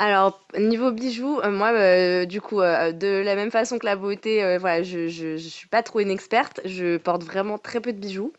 Alors, 0.00 0.40
niveau 0.58 0.92
bijoux, 0.92 1.40
euh, 1.40 1.50
moi, 1.50 1.72
euh, 1.72 2.24
du 2.24 2.40
coup, 2.40 2.60
euh, 2.62 2.90
de 2.92 3.22
la 3.22 3.34
même 3.34 3.50
façon 3.50 3.78
que 3.78 3.84
la 3.84 3.96
beauté, 3.96 4.42
euh, 4.42 4.58
voilà, 4.58 4.82
je, 4.82 5.08
je, 5.08 5.36
je 5.36 5.48
suis 5.48 5.68
pas 5.68 5.82
trop 5.82 6.00
une 6.00 6.10
experte. 6.10 6.60
Je 6.64 6.96
porte 6.96 7.22
vraiment 7.22 7.58
très 7.58 7.80
peu 7.80 7.92
de 7.92 7.98
bijoux. 7.98 8.32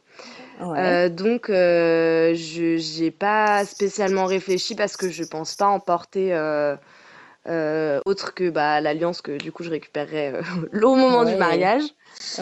Ouais. 0.59 0.77
Euh, 0.79 1.09
donc, 1.09 1.49
euh, 1.49 2.33
je 2.35 2.77
j'ai 2.77 3.11
pas 3.11 3.65
spécialement 3.65 4.25
réfléchi 4.25 4.75
parce 4.75 4.97
que 4.97 5.09
je 5.09 5.23
pense 5.25 5.55
pas 5.55 5.67
en 5.67 5.79
porter 5.79 6.33
euh, 6.33 6.75
euh, 7.47 7.99
autre 8.05 8.33
que 8.35 8.49
bah, 8.49 8.81
l'alliance 8.81 9.21
que 9.21 9.37
du 9.37 9.51
coup 9.51 9.63
je 9.63 9.71
récupérerai 9.71 10.29
euh, 10.35 10.43
au 10.83 10.95
moment 10.95 11.25
du 11.25 11.33
Ouais. 11.33 11.37
mariage. 11.37 11.83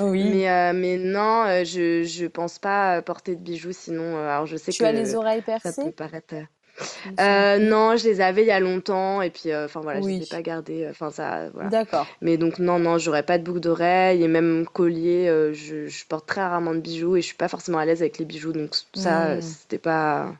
Oui. 0.01 0.23
Mais, 0.23 0.49
euh, 0.51 0.73
mais 0.73 0.97
non, 0.97 1.43
euh, 1.45 1.65
je, 1.65 2.03
je 2.03 2.25
pense 2.27 2.60
pas 2.60 3.01
porter 3.03 3.36
de 3.36 3.41
bijoux 3.41 3.73
sinon. 3.73 4.17
euh, 4.17 4.29
alors 4.29 4.45
je 4.47 4.58
sais 4.58 4.73
Tu 4.73 4.86
as 4.86 4.91
les 4.91 5.13
que 5.13 5.15
oreilles 5.15 5.41
ça 5.63 5.73
peut 5.73 5.91
percées? 5.91 5.91
paraître. 5.91 6.36
Euh, 6.82 7.22
euh, 7.22 7.58
non, 7.60 7.96
je 7.98 8.06
les 8.06 8.22
avais 8.22 8.44
il 8.44 8.48
y 8.48 8.52
a 8.52 8.60
longtemps 8.60 9.22
et 9.22 9.30
puis 9.30 9.52
euh, 9.52 9.65
enfin 9.65 9.82
voilà, 9.82 10.02
je 10.02 10.08
les 10.08 10.24
ai 10.24 10.26
pas 10.26 10.42
gardées. 10.42 10.88
Enfin 10.89 11.10
ça, 11.12 11.50
voilà. 11.54 11.70
D'accord. 11.70 12.06
Mais 12.22 12.38
donc 12.38 12.60
non, 12.60 12.80
non, 12.80 12.98
j'aurais 12.98 13.24
pas 13.24 13.38
de 13.38 13.44
boucle 13.44 13.60
d'oreille 13.60 14.24
et 14.24 14.28
même 14.28 14.65
collier. 14.72 15.28
euh, 15.28 15.54
je, 15.54 15.88
je 15.88 16.06
porte 16.06 16.26
très 16.28 16.42
rarement 16.42 16.74
de 16.74 16.80
bijoux 16.80 17.15
et 17.15 17.22
je 17.22 17.28
suis 17.28 17.36
pas 17.38 17.48
forcément 17.48 17.78
à 17.80 17.86
l'aise 17.86 18.02
avec 18.02 18.18
les 18.18 18.26
bijoux. 18.26 18.54
Donc 18.54 18.76
ça, 18.94 19.32
euh, 19.32 19.38
Hmm. 19.38 19.42
c'était 19.42 19.78
pas 19.80 20.34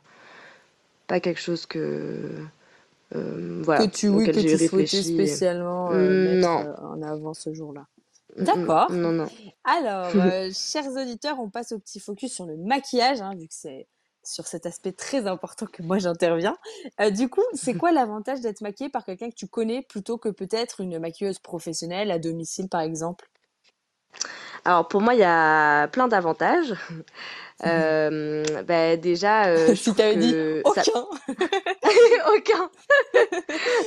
pas 1.06 1.20
quelque 1.20 1.40
chose 1.40 1.66
que 1.66 2.30
euh, 3.16 3.60
voilà 3.64 3.86
Que 3.86 3.90
tu, 3.90 4.08
oui, 4.08 4.24
que 4.24 4.30
tu 4.30 4.56
souhaitais 4.68 4.86
spécialement 5.02 5.90
euh, 5.92 5.96
Mm, 5.96 6.36
mettre 6.36 6.48
euh, 6.58 6.86
en 6.86 7.02
avant 7.02 7.34
ce 7.34 7.52
jour-là. 7.52 7.86
Mm, 8.36 8.42
mm, 8.42 8.44
D'accord. 8.44 8.90
Non, 8.92 9.12
non. 9.12 9.26
Alors, 9.64 10.06
euh, 10.16 10.50
chers 10.54 10.86
auditeurs, 10.86 11.40
on 11.40 11.50
passe 11.50 11.72
au 11.72 11.78
petit 11.80 11.98
focus 11.98 12.32
sur 12.32 12.46
le 12.46 12.56
maquillage, 12.56 13.20
hein, 13.20 13.34
vu 13.34 13.48
que 13.48 13.54
c'est 13.54 13.88
sur 14.22 14.46
cet 14.46 14.66
aspect 14.66 14.92
très 14.92 15.26
important 15.26 15.66
que 15.66 15.82
moi 15.82 15.98
j'interviens. 15.98 16.56
Euh, 17.00 17.10
du 17.10 17.28
coup, 17.28 17.42
c'est 17.54 17.74
quoi 17.74 17.92
l'avantage 17.92 18.40
d'être 18.40 18.60
maquillé 18.60 18.90
par 18.90 19.04
quelqu'un 19.04 19.30
que 19.30 19.34
tu 19.34 19.46
connais 19.46 19.82
plutôt 19.82 20.18
que 20.18 20.28
peut-être 20.28 20.80
une 20.80 20.98
maquilleuse 20.98 21.38
professionnelle 21.38 22.10
à 22.10 22.18
domicile, 22.18 22.68
par 22.68 22.80
exemple? 22.80 23.28
Alors 24.64 24.88
pour 24.88 25.00
moi, 25.00 25.14
il 25.14 25.20
y 25.20 25.24
a 25.24 25.88
plein 25.88 26.08
d'avantages. 26.08 26.74
Euh, 27.66 28.44
bah, 28.66 28.96
déjà, 28.96 29.46
euh, 29.46 29.74
Si 29.74 29.94
t'avais 29.94 30.16
dit 30.16 30.32
que 30.32 30.62
ça... 30.74 30.82
aucun. 30.82 31.34
Aucun. 32.36 32.70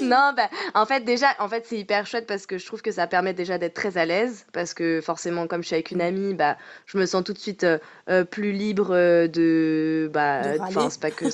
Non, 0.01 0.33
bah, 0.35 0.49
en 0.73 0.85
fait, 0.85 1.01
déjà, 1.01 1.27
en 1.39 1.47
fait, 1.47 1.65
c'est 1.65 1.77
hyper 1.77 2.05
chouette 2.05 2.27
parce 2.27 2.45
que 2.45 2.57
je 2.57 2.65
trouve 2.65 2.81
que 2.81 2.91
ça 2.91 3.07
permet 3.07 3.33
déjà 3.33 3.57
d'être 3.57 3.73
très 3.73 3.97
à 3.97 4.05
l'aise. 4.05 4.45
Parce 4.53 4.73
que 4.73 5.01
forcément, 5.01 5.47
comme 5.47 5.61
je 5.61 5.67
suis 5.67 5.75
avec 5.75 5.91
une 5.91 6.01
amie, 6.01 6.33
bah, 6.33 6.57
je 6.85 6.97
me 6.97 7.05
sens 7.05 7.23
tout 7.23 7.33
de 7.33 7.39
suite 7.39 7.63
euh, 7.63 7.77
euh, 8.09 8.23
plus 8.23 8.51
libre 8.51 8.89
euh, 8.91 9.27
de, 9.27 10.09
bah, 10.13 10.41
enfin, 10.59 10.89
c'est 10.89 11.01
pas 11.01 11.11
que, 11.11 11.25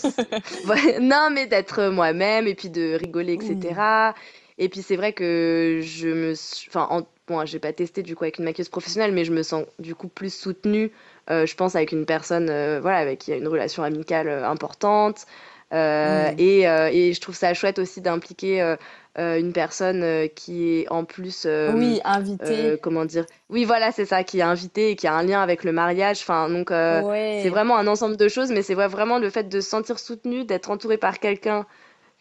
Ouais, 0.68 1.00
non, 1.00 1.30
mais 1.32 1.48
d'être 1.48 1.86
moi-même 1.86 2.48
et 2.48 2.56
puis 2.56 2.70
de 2.70 2.96
rigoler, 2.96 3.34
etc. 3.34 4.14
Et 4.58 4.68
puis 4.68 4.82
c'est 4.82 4.98
vrai 4.98 5.14
que 5.14 5.80
je 5.82 6.10
me, 6.10 6.34
enfin, 6.68 6.88
en... 6.90 7.08
bon, 7.28 7.46
j'ai 7.46 7.60
pas 7.60 7.72
testé 7.72 8.04
du 8.04 8.16
coup 8.16 8.26
avec 8.26 8.40
une 8.40 8.46
maquilleuse 8.46 8.70
professionnelle, 8.70 9.14
mais 9.14 9.24
je 9.24 9.32
me 9.32 9.42
sens 9.42 9.66
du 9.80 9.96
coup 9.96 10.10
plus 10.10 10.34
soutenue. 10.34 10.92
Euh, 11.32 11.46
je 11.46 11.56
pense 11.56 11.76
avec 11.76 11.92
une 11.92 12.06
personne, 12.06 12.50
euh, 12.50 12.80
voilà, 12.82 12.98
avec 12.98 13.20
qui 13.20 13.32
il 13.32 13.34
y 13.34 13.38
a 13.38 13.40
une 13.40 13.48
relation 13.48 13.84
amicale 13.84 14.28
euh, 14.28 14.48
importante. 14.48 15.26
Mm. 15.72 16.32
et, 16.40 16.62
et 16.64 17.14
je 17.14 17.22
trouve 17.22 17.36
ça 17.36 17.54
chouette 17.54 17.78
aussi 17.78 18.02
d'impliquer 18.02 18.76
une 19.16 19.54
personne 19.54 20.28
qui 20.36 20.80
est 20.80 20.90
en 20.90 21.06
plus, 21.06 21.46
Oui, 21.46 22.00
euh, 22.02 22.10
invité. 22.10 22.80
comment 22.82 23.06
dire, 23.06 23.26
oui 23.52 23.66
voilà 23.66 23.92
c'est 23.92 24.06
ça, 24.06 24.24
qui 24.24 24.40
est 24.40 24.42
invitée 24.42 24.90
et 24.90 24.96
qui 24.96 25.06
a 25.06 25.14
un 25.14 25.22
lien 25.22 25.42
avec 25.44 25.64
le 25.64 25.72
mariage. 25.72 26.22
Enfin 26.22 26.50
donc 26.50 26.70
c'est 26.72 27.50
vraiment 27.50 27.78
un 27.78 27.86
ensemble 27.86 28.18
de 28.18 28.28
choses, 28.28 28.50
mais 28.52 28.64
c'est 28.64 28.74
vrai- 28.74 28.88
vraiment 28.88 29.20
le 29.20 29.30
fait 29.30 29.48
de 29.48 29.62
se 29.62 29.70
sentir 29.70 30.00
soutenu, 30.00 30.44
d'être 30.44 30.72
entouré 30.72 30.98
par 30.98 31.20
quelqu'un 31.20 31.68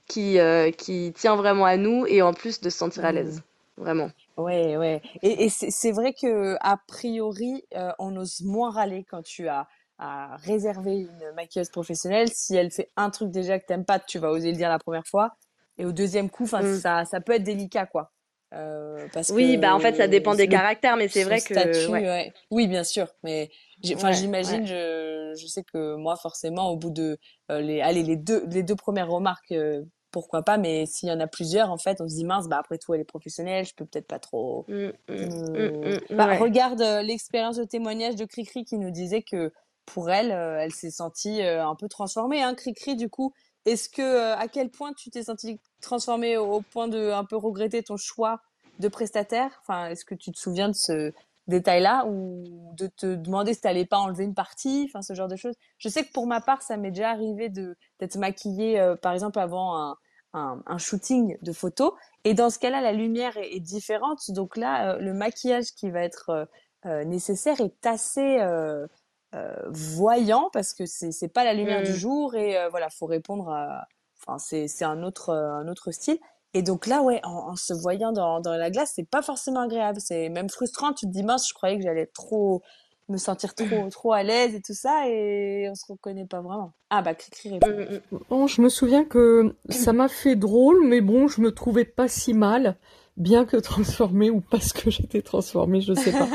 qui 0.06 0.38
qui 0.76 1.14
tient 1.16 1.36
vraiment 1.36 1.64
à 1.64 1.78
nous 1.78 2.04
et 2.06 2.20
en 2.20 2.34
plus 2.34 2.60
de 2.60 2.68
se 2.68 2.76
sentir 2.76 3.06
à 3.06 3.12
Mm. 3.12 3.14
l'aise, 3.14 3.42
vraiment. 3.78 4.10
Ouais, 4.38 4.76
ouais. 4.76 5.02
Et, 5.22 5.44
et 5.44 5.48
c'est 5.50 5.90
vrai 5.92 6.14
que 6.14 6.56
a 6.60 6.76
priori, 6.86 7.64
euh, 7.76 7.92
on 7.98 8.16
ose 8.16 8.40
moins 8.42 8.70
râler 8.70 9.04
quand 9.04 9.22
tu 9.22 9.48
as, 9.48 9.66
as 9.98 10.36
réservé 10.36 11.00
une 11.00 11.32
maquilleuse 11.34 11.70
professionnelle. 11.70 12.28
Si 12.32 12.54
elle 12.54 12.70
fait 12.70 12.88
un 12.96 13.10
truc 13.10 13.30
déjà 13.30 13.58
que 13.58 13.66
t'aimes 13.66 13.84
pas, 13.84 13.98
tu 13.98 14.18
vas 14.20 14.30
oser 14.30 14.52
le 14.52 14.56
dire 14.56 14.68
la 14.68 14.78
première 14.78 15.06
fois. 15.06 15.32
Et 15.76 15.84
au 15.84 15.92
deuxième 15.92 16.30
coup, 16.30 16.44
enfin, 16.44 16.62
Mm. 16.62 16.78
ça, 16.78 17.04
ça 17.04 17.20
peut 17.20 17.32
être 17.32 17.42
délicat, 17.42 17.86
quoi. 17.86 18.12
Euh, 18.54 19.06
parce 19.12 19.28
Oui, 19.30 19.58
bah 19.58 19.74
en 19.74 19.78
fait 19.78 19.94
ça 19.96 20.08
dépend 20.08 20.34
des 20.34 20.48
caractères, 20.48 20.96
mais 20.96 21.08
c'est 21.08 21.22
vrai 21.24 21.36
que 21.38 21.54
statut, 21.54 21.90
ouais, 21.92 22.00
ouais. 22.02 22.32
Oui, 22.50 22.66
bien 22.66 22.82
sûr. 22.82 23.08
Mais 23.22 23.50
enfin, 23.94 24.08
ouais, 24.08 24.14
j'imagine, 24.14 24.66
je, 24.66 25.34
je 25.38 25.46
sais 25.46 25.64
que 25.64 25.96
moi, 25.96 26.16
forcément, 26.16 26.70
au 26.70 26.76
bout 26.76 26.90
de 26.90 27.18
euh, 27.50 27.60
les, 27.60 27.82
allez, 27.82 28.02
les 28.02 28.16
deux, 28.16 28.46
les 28.46 28.62
deux 28.62 28.76
premières 28.76 29.10
remarques, 29.10 29.52
euh, 29.52 29.82
pourquoi 30.10 30.42
pas. 30.42 30.58
Mais 30.58 30.86
s'il 30.86 31.08
y 31.08 31.12
en 31.12 31.20
a 31.20 31.26
plusieurs, 31.26 31.70
en 31.70 31.78
fait, 31.78 32.00
on 32.00 32.08
se 32.08 32.14
dit 32.14 32.24
mince, 32.24 32.48
bah 32.48 32.58
après 32.58 32.78
tout, 32.78 32.94
elle 32.94 33.00
est 33.00 33.04
professionnelle, 33.04 33.64
je 33.64 33.74
peux 33.74 33.84
peut-être 33.84 34.06
pas 34.06 34.18
trop. 34.18 34.64
Mm, 34.68 34.74
mm, 34.74 34.92
mm, 35.08 35.18
Hmm. 35.56 35.94
mm, 36.10 36.16
Bah, 36.16 36.26
ouais. 36.28 36.38
regarde 36.38 36.80
euh, 36.82 37.02
l'expérience 37.02 37.56
de 37.56 37.64
témoignage 37.64 38.16
de 38.16 38.24
Cricri 38.24 38.64
qui 38.64 38.78
nous 38.78 38.90
disait 38.90 39.22
que 39.22 39.52
pour 39.86 40.10
elle, 40.10 40.32
euh, 40.32 40.58
elle 40.60 40.72
s'est 40.72 40.90
sentie 40.90 41.42
euh, 41.42 41.66
un 41.66 41.74
peu 41.74 41.88
transformée. 41.88 42.42
Hein, 42.42 42.54
Cricri, 42.54 42.96
du 42.96 43.08
coup, 43.08 43.32
est-ce 43.64 43.88
que 43.88 44.32
à 44.32 44.48
quel 44.48 44.70
point 44.70 44.92
tu 44.92 45.10
t'es 45.10 45.24
sentie 45.24 45.60
transformée 45.80 46.36
au, 46.36 46.52
au 46.54 46.60
point 46.62 46.88
de 46.88 47.10
un 47.10 47.24
peu 47.24 47.36
regretter 47.36 47.82
ton 47.82 47.96
choix 47.96 48.40
de 48.78 48.88
prestataire? 48.88 49.50
Enfin, 49.62 49.86
est-ce 49.88 50.04
que 50.04 50.14
tu 50.14 50.30
te 50.32 50.38
souviens 50.38 50.68
de 50.68 50.74
ce 50.74 51.12
détail-là 51.48 52.06
ou 52.06 52.44
de 52.76 52.86
te 52.88 53.14
demander 53.14 53.54
si 53.54 53.60
t'allais 53.62 53.86
pas 53.86 53.98
enlever 53.98 54.24
une 54.24 54.34
partie, 54.34 54.84
enfin 54.88 55.02
ce 55.02 55.14
genre 55.14 55.28
de 55.28 55.36
choses. 55.36 55.54
Je 55.78 55.88
sais 55.88 56.04
que 56.04 56.12
pour 56.12 56.26
ma 56.26 56.40
part, 56.40 56.62
ça 56.62 56.76
m'est 56.76 56.90
déjà 56.90 57.10
arrivé 57.10 57.48
de 57.48 57.76
d'être 58.00 58.16
maquillée, 58.16 58.78
euh, 58.80 58.96
par 58.96 59.12
exemple 59.12 59.38
avant 59.40 59.76
un, 59.76 59.96
un, 60.34 60.62
un 60.66 60.78
shooting 60.78 61.36
de 61.42 61.52
photos. 61.52 61.92
Et 62.24 62.34
dans 62.34 62.50
ce 62.50 62.58
cas-là, 62.58 62.80
la 62.80 62.92
lumière 62.92 63.36
est, 63.38 63.54
est 63.56 63.60
différente. 63.60 64.30
Donc 64.30 64.56
là, 64.56 64.94
euh, 64.94 64.98
le 64.98 65.12
maquillage 65.14 65.72
qui 65.76 65.90
va 65.90 66.02
être 66.02 66.30
euh, 66.30 66.44
euh, 66.86 67.04
nécessaire 67.04 67.60
est 67.60 67.86
assez 67.86 68.38
euh, 68.40 68.86
euh, 69.34 69.56
voyant 69.70 70.48
parce 70.52 70.72
que 70.74 70.86
c'est 70.86 71.12
c'est 71.12 71.28
pas 71.28 71.44
la 71.44 71.54
lumière 71.54 71.82
du 71.82 71.92
Mm. 71.92 71.94
jour 71.94 72.34
et 72.34 72.56
euh, 72.58 72.68
voilà, 72.68 72.88
faut 72.90 73.06
répondre 73.06 73.48
à. 73.50 73.86
Enfin, 74.20 74.38
c'est 74.38 74.68
c'est 74.68 74.84
un 74.84 75.02
autre 75.02 75.30
un 75.32 75.68
autre 75.68 75.90
style. 75.92 76.18
Et 76.54 76.62
donc 76.62 76.86
là, 76.86 77.02
ouais, 77.02 77.20
en, 77.24 77.50
en 77.50 77.56
se 77.56 77.74
voyant 77.74 78.12
dans, 78.12 78.40
dans 78.40 78.56
la 78.56 78.70
glace, 78.70 78.92
c'est 78.94 79.08
pas 79.08 79.22
forcément 79.22 79.60
agréable. 79.60 80.00
C'est 80.00 80.28
même 80.28 80.48
frustrant. 80.48 80.92
Tu 80.92 81.06
te 81.06 81.10
dis 81.10 81.22
mince, 81.22 81.48
je 81.48 81.54
croyais 81.54 81.76
que 81.76 81.82
j'allais 81.82 82.06
trop 82.06 82.62
me 83.08 83.16
sentir 83.16 83.54
trop 83.54 83.88
trop 83.90 84.12
à 84.12 84.22
l'aise 84.22 84.54
et 84.54 84.60
tout 84.60 84.74
ça 84.74 85.08
et 85.08 85.66
on 85.70 85.74
se 85.74 85.84
reconnaît 85.90 86.26
pas 86.26 86.40
vraiment. 86.40 86.72
Ah 86.90 87.02
bah 87.02 87.12
répond. 87.44 87.66
Mm, 87.66 88.00
mm. 88.16 88.18
Bon, 88.28 88.46
je 88.46 88.60
me 88.60 88.68
souviens 88.68 89.04
que 89.04 89.54
ça 89.70 89.92
m'a 89.92 90.08
fait 90.08 90.36
drôle, 90.36 90.86
mais 90.86 91.00
bon, 91.00 91.28
je 91.28 91.40
me 91.40 91.52
trouvais 91.52 91.84
pas 91.84 92.08
si 92.08 92.34
mal, 92.34 92.76
bien 93.16 93.44
que 93.44 93.56
transformée 93.58 94.30
ou 94.30 94.40
parce 94.40 94.72
que 94.72 94.90
j'étais 94.90 95.22
transformée, 95.22 95.80
je 95.80 95.94
sais 95.94 96.12
pas. 96.12 96.28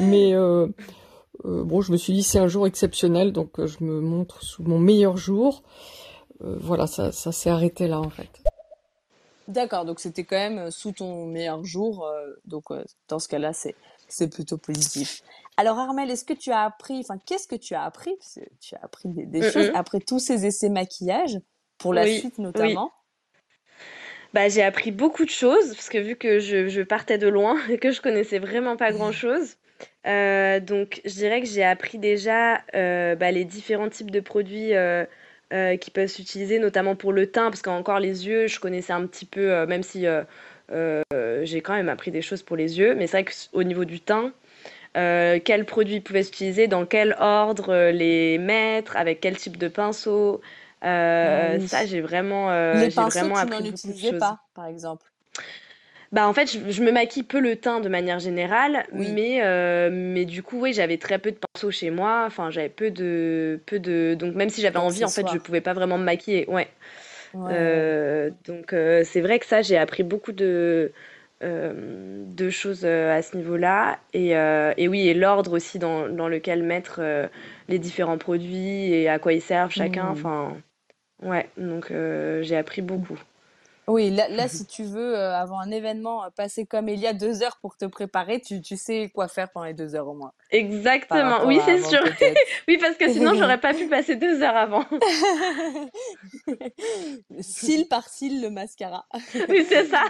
Mais 0.00 0.34
euh, 0.34 0.68
euh, 1.44 1.64
bon, 1.64 1.80
je 1.80 1.92
me 1.92 1.96
suis 1.96 2.12
dit 2.12 2.22
c'est 2.22 2.38
un 2.38 2.48
jour 2.48 2.66
exceptionnel, 2.66 3.32
donc 3.32 3.58
euh, 3.58 3.66
je 3.66 3.82
me 3.84 4.00
montre 4.00 4.42
sous 4.42 4.62
mon 4.62 4.78
meilleur 4.78 5.16
jour. 5.16 5.62
Euh, 6.42 6.56
voilà, 6.60 6.86
ça, 6.86 7.10
ça 7.12 7.32
s'est 7.32 7.50
arrêté 7.50 7.88
là 7.88 8.00
en 8.00 8.10
fait. 8.10 8.42
D'accord, 9.48 9.86
donc 9.86 9.98
c'était 9.98 10.24
quand 10.24 10.36
même 10.36 10.58
euh, 10.58 10.70
sous 10.70 10.92
ton 10.92 11.24
meilleur 11.26 11.64
jour. 11.64 12.06
euh, 12.06 12.34
donc 12.44 12.70
euh, 12.70 12.84
dans 13.08 13.18
ce 13.18 13.28
cas-là, 13.28 13.52
c'est 13.54 13.74
c'est 14.06 14.28
plutôt 14.28 14.58
positif. 14.58 15.22
Alors 15.56 15.78
Armel, 15.78 16.10
est-ce 16.10 16.24
que 16.24 16.34
tu 16.34 16.50
as 16.52 16.62
appris, 16.64 16.98
enfin 17.00 17.18
qu'est-ce 17.26 17.48
que 17.48 17.56
tu 17.56 17.74
as 17.74 17.82
appris? 17.82 18.14
Parce 18.18 18.34
que 18.34 18.40
tu 18.60 18.74
as 18.74 18.80
appris 18.84 19.08
des, 19.08 19.24
des 19.26 19.40
Mm, 19.40 19.50
choses 19.50 19.70
mm. 19.70 19.74
après 19.74 20.00
tous 20.00 20.18
ces 20.18 20.46
essais 20.46 20.68
maquillage, 20.68 21.38
pour 21.78 21.94
la 21.94 22.04
Oui, 22.04 22.20
suite 22.20 22.38
oui. 22.38 22.42
notamment? 22.44 22.92
Bah, 24.34 24.48
j'ai 24.50 24.62
appris 24.62 24.90
beaucoup 24.92 25.24
de 25.24 25.30
choses 25.30 25.74
parce 25.74 25.88
que 25.88 25.98
vu 25.98 26.14
que 26.16 26.38
je, 26.38 26.68
je 26.68 26.82
partais 26.82 27.16
de 27.18 27.28
loin 27.28 27.56
et 27.70 27.78
que 27.78 27.90
je 27.90 28.02
connaissais 28.02 28.38
vraiment 28.38 28.76
pas 28.76 28.92
grand-chose, 28.92 29.56
euh, 30.06 30.60
donc 30.60 31.00
je 31.06 31.14
dirais 31.14 31.40
que 31.40 31.46
j'ai 31.46 31.64
appris 31.64 31.98
déjà 31.98 32.62
bah, 32.74 33.30
les 33.30 33.44
différents 33.46 33.88
types 33.88 34.10
de 34.10 34.20
produits 34.20 34.72
euh, 35.52 35.76
qui 35.78 35.90
peuvent 35.90 36.08
s'utiliser, 36.08 36.58
notamment 36.58 36.94
pour 36.94 37.10
le 37.10 37.26
teint, 37.26 37.48
parce 37.48 37.62
qu'encore 37.62 38.00
les 38.00 38.26
yeux, 38.26 38.48
je 38.48 38.60
connaissais 38.60 38.92
un 38.92 39.06
petit 39.06 39.24
peu, 39.24 39.50
euh, 39.50 39.66
même 39.66 39.82
si 39.82 40.04
euh, 40.06 41.02
j'ai 41.42 41.62
quand 41.62 41.72
même 41.72 41.88
appris 41.88 42.10
des 42.10 42.20
choses 42.20 42.42
pour 42.42 42.54
les 42.54 42.78
yeux, 42.78 42.94
mais 42.94 43.06
c'est 43.06 43.22
vrai 43.22 43.24
qu'au 43.24 43.62
niveau 43.62 43.86
du 43.86 44.00
teint, 44.00 44.32
quels 44.94 45.64
produits 45.64 46.00
pouvaient 46.00 46.22
s'utiliser, 46.22 46.66
dans 46.66 46.84
quel 46.84 47.16
ordre 47.18 47.90
les 47.90 48.36
mettre, 48.36 48.96
avec 48.96 49.20
quel 49.20 49.36
type 49.38 49.56
de 49.56 49.68
pinceau. 49.68 50.42
Ah 50.82 51.52
oui. 51.58 51.66
ça, 51.66 51.86
j'ai 51.86 52.02
vraiment, 52.02 52.50
Les 52.74 52.90
j'ai 52.90 52.96
pinceaux, 52.96 53.18
vraiment 53.18 53.34
tu 53.36 53.40
appris 53.40 53.50
n'en 53.50 53.70
beaucoup 53.70 53.86
de 53.86 53.92
utilisais 53.92 54.18
pas, 54.18 54.40
par 54.54 54.66
exemple. 54.66 55.06
Bah 56.10 56.26
en 56.26 56.32
fait, 56.32 56.50
je, 56.50 56.70
je 56.70 56.82
me 56.82 56.90
maquille 56.90 57.22
peu 57.22 57.38
le 57.38 57.56
teint 57.56 57.80
de 57.80 57.88
manière 57.90 58.18
générale, 58.18 58.86
Oui. 58.92 59.12
mais, 59.12 59.40
euh, 59.42 59.90
mais 59.92 60.24
du 60.24 60.42
coup, 60.42 60.58
oui, 60.58 60.72
j'avais 60.72 60.96
très 60.96 61.18
peu 61.18 61.30
de 61.32 61.36
pinceaux 61.36 61.70
chez 61.70 61.90
moi. 61.90 62.24
Enfin, 62.26 62.50
j'avais 62.50 62.70
peu 62.70 62.90
de, 62.90 63.60
peu 63.66 63.78
de... 63.78 64.14
Donc 64.18 64.34
même 64.34 64.48
si 64.48 64.62
j'avais 64.62 64.78
envie, 64.78 65.04
en 65.04 65.08
fait, 65.08 65.26
je 65.30 65.36
pouvais 65.38 65.60
pas 65.60 65.74
vraiment 65.74 65.98
me 65.98 66.04
maquiller. 66.04 66.46
Ouais. 66.48 66.68
Euh, 67.34 68.30
donc 68.46 68.72
euh, 68.72 69.02
c'est 69.04 69.20
vrai 69.20 69.38
que 69.38 69.44
ça, 69.44 69.60
j'ai 69.60 69.76
appris 69.76 70.02
beaucoup 70.02 70.32
de, 70.32 70.92
de 71.42 72.50
choses 72.50 72.86
à 72.86 73.20
ce 73.20 73.36
niveau-là. 73.36 73.98
Et, 74.14 74.30
et 74.30 74.88
oui, 74.88 75.08
et 75.08 75.14
l'ordre 75.14 75.52
aussi 75.52 75.78
dans, 75.78 76.08
dans 76.08 76.28
lequel 76.28 76.62
mettre 76.62 77.02
les 77.68 77.78
différents 77.78 78.16
produits 78.16 78.94
et 78.94 79.10
à 79.10 79.18
quoi 79.18 79.34
ils 79.34 79.42
servent 79.42 79.72
chacun. 79.72 80.04
Hmm. 80.04 80.12
Enfin, 80.12 80.56
ouais, 81.22 81.50
donc 81.58 81.92
j'ai 82.40 82.56
appris 82.56 82.80
beaucoup. 82.80 83.18
Oui, 83.88 84.10
là, 84.10 84.28
là, 84.28 84.48
si 84.48 84.66
tu 84.66 84.84
veux, 84.84 85.16
euh, 85.16 85.34
avant 85.34 85.58
un 85.58 85.70
événement, 85.70 86.24
euh, 86.24 86.30
passer 86.30 86.66
comme 86.66 86.88
il 86.90 87.00
y 87.00 87.06
a 87.06 87.14
deux 87.14 87.42
heures 87.42 87.58
pour 87.62 87.76
te 87.76 87.86
préparer, 87.86 88.40
tu, 88.40 88.60
tu 88.60 88.76
sais 88.76 89.10
quoi 89.14 89.28
faire 89.28 89.50
pendant 89.50 89.64
les 89.66 89.72
deux 89.74 89.94
heures 89.94 90.08
au 90.08 90.14
moins. 90.14 90.32
Exactement, 90.50 91.46
oui, 91.46 91.58
c'est 91.64 91.82
sûr. 91.82 92.00
Oui, 92.68 92.76
parce 92.78 92.96
que 92.96 93.10
sinon, 93.10 93.34
j'aurais 93.34 93.60
pas 93.60 93.72
pu 93.72 93.88
passer 93.88 94.16
deux 94.16 94.42
heures 94.42 94.56
avant. 94.56 94.84
Cils 97.40 97.88
par 97.88 98.08
cils, 98.08 98.42
le 98.42 98.50
mascara. 98.50 99.06
Oui, 99.48 99.64
c'est 99.68 99.86
ça. 99.86 100.02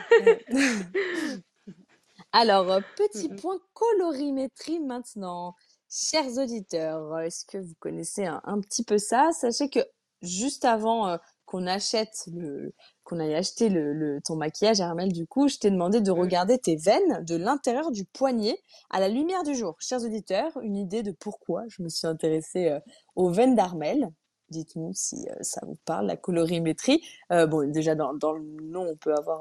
Alors, 2.32 2.70
euh, 2.70 2.80
petit 2.96 3.28
Mm, 3.28 3.34
mm. 3.34 3.40
point 3.40 3.58
colorimétrie 3.74 4.80
maintenant. 4.80 5.54
Chers 5.90 6.36
auditeurs, 6.38 7.18
est-ce 7.20 7.44
que 7.46 7.58
vous 7.58 7.74
connaissez 7.80 8.26
un, 8.26 8.40
un 8.44 8.60
petit 8.60 8.84
peu 8.84 8.98
ça? 8.98 9.30
Sachez 9.32 9.70
que 9.70 9.80
juste 10.22 10.64
avant 10.64 11.08
euh, 11.08 11.16
qu'on 11.46 11.66
achète 11.66 12.24
le, 12.34 12.74
qu'on 13.08 13.20
aille 13.20 13.34
acheter 13.34 13.70
le, 13.70 13.92
le- 13.94 14.20
ton 14.20 14.36
maquillage, 14.36 14.80
Armel, 14.82 15.12
du 15.12 15.26
coup, 15.26 15.48
je 15.48 15.56
t'ai 15.58 15.70
demandé 15.70 16.00
de 16.02 16.12
Mm. 16.12 16.18
regarder 16.20 16.58
tes 16.58 16.76
veines 16.76 17.24
de 17.24 17.36
l'intérieur 17.36 17.90
du 17.90 18.04
poignet 18.04 18.58
à 18.90 19.00
la 19.00 19.08
lumière 19.08 19.42
du 19.44 19.54
jour. 19.54 19.76
Chers 19.80 20.04
auditeurs, 20.04 20.52
une 20.62 20.76
idée 20.76 21.02
de 21.02 21.12
pourquoi 21.12 21.64
je 21.68 21.82
me 21.82 21.88
suis 21.88 22.06
intéressée 22.06 22.68
euh, 22.68 22.80
aux 23.16 23.30
veines 23.30 23.54
d'Armel. 23.54 24.08
Dites-nous 24.50 24.92
si 24.94 25.26
euh, 25.30 25.34
ça 25.40 25.60
vous 25.66 25.76
parle, 25.86 26.06
la 26.06 26.16
colorimétrie. 26.16 27.02
Euh, 27.32 27.46
bon, 27.46 27.70
déjà 27.70 27.94
dans, 27.94 28.12
dans 28.14 28.32
le 28.32 28.44
nom, 28.62 28.86
on 28.86 28.96
peut 28.96 29.14
avoir 29.14 29.40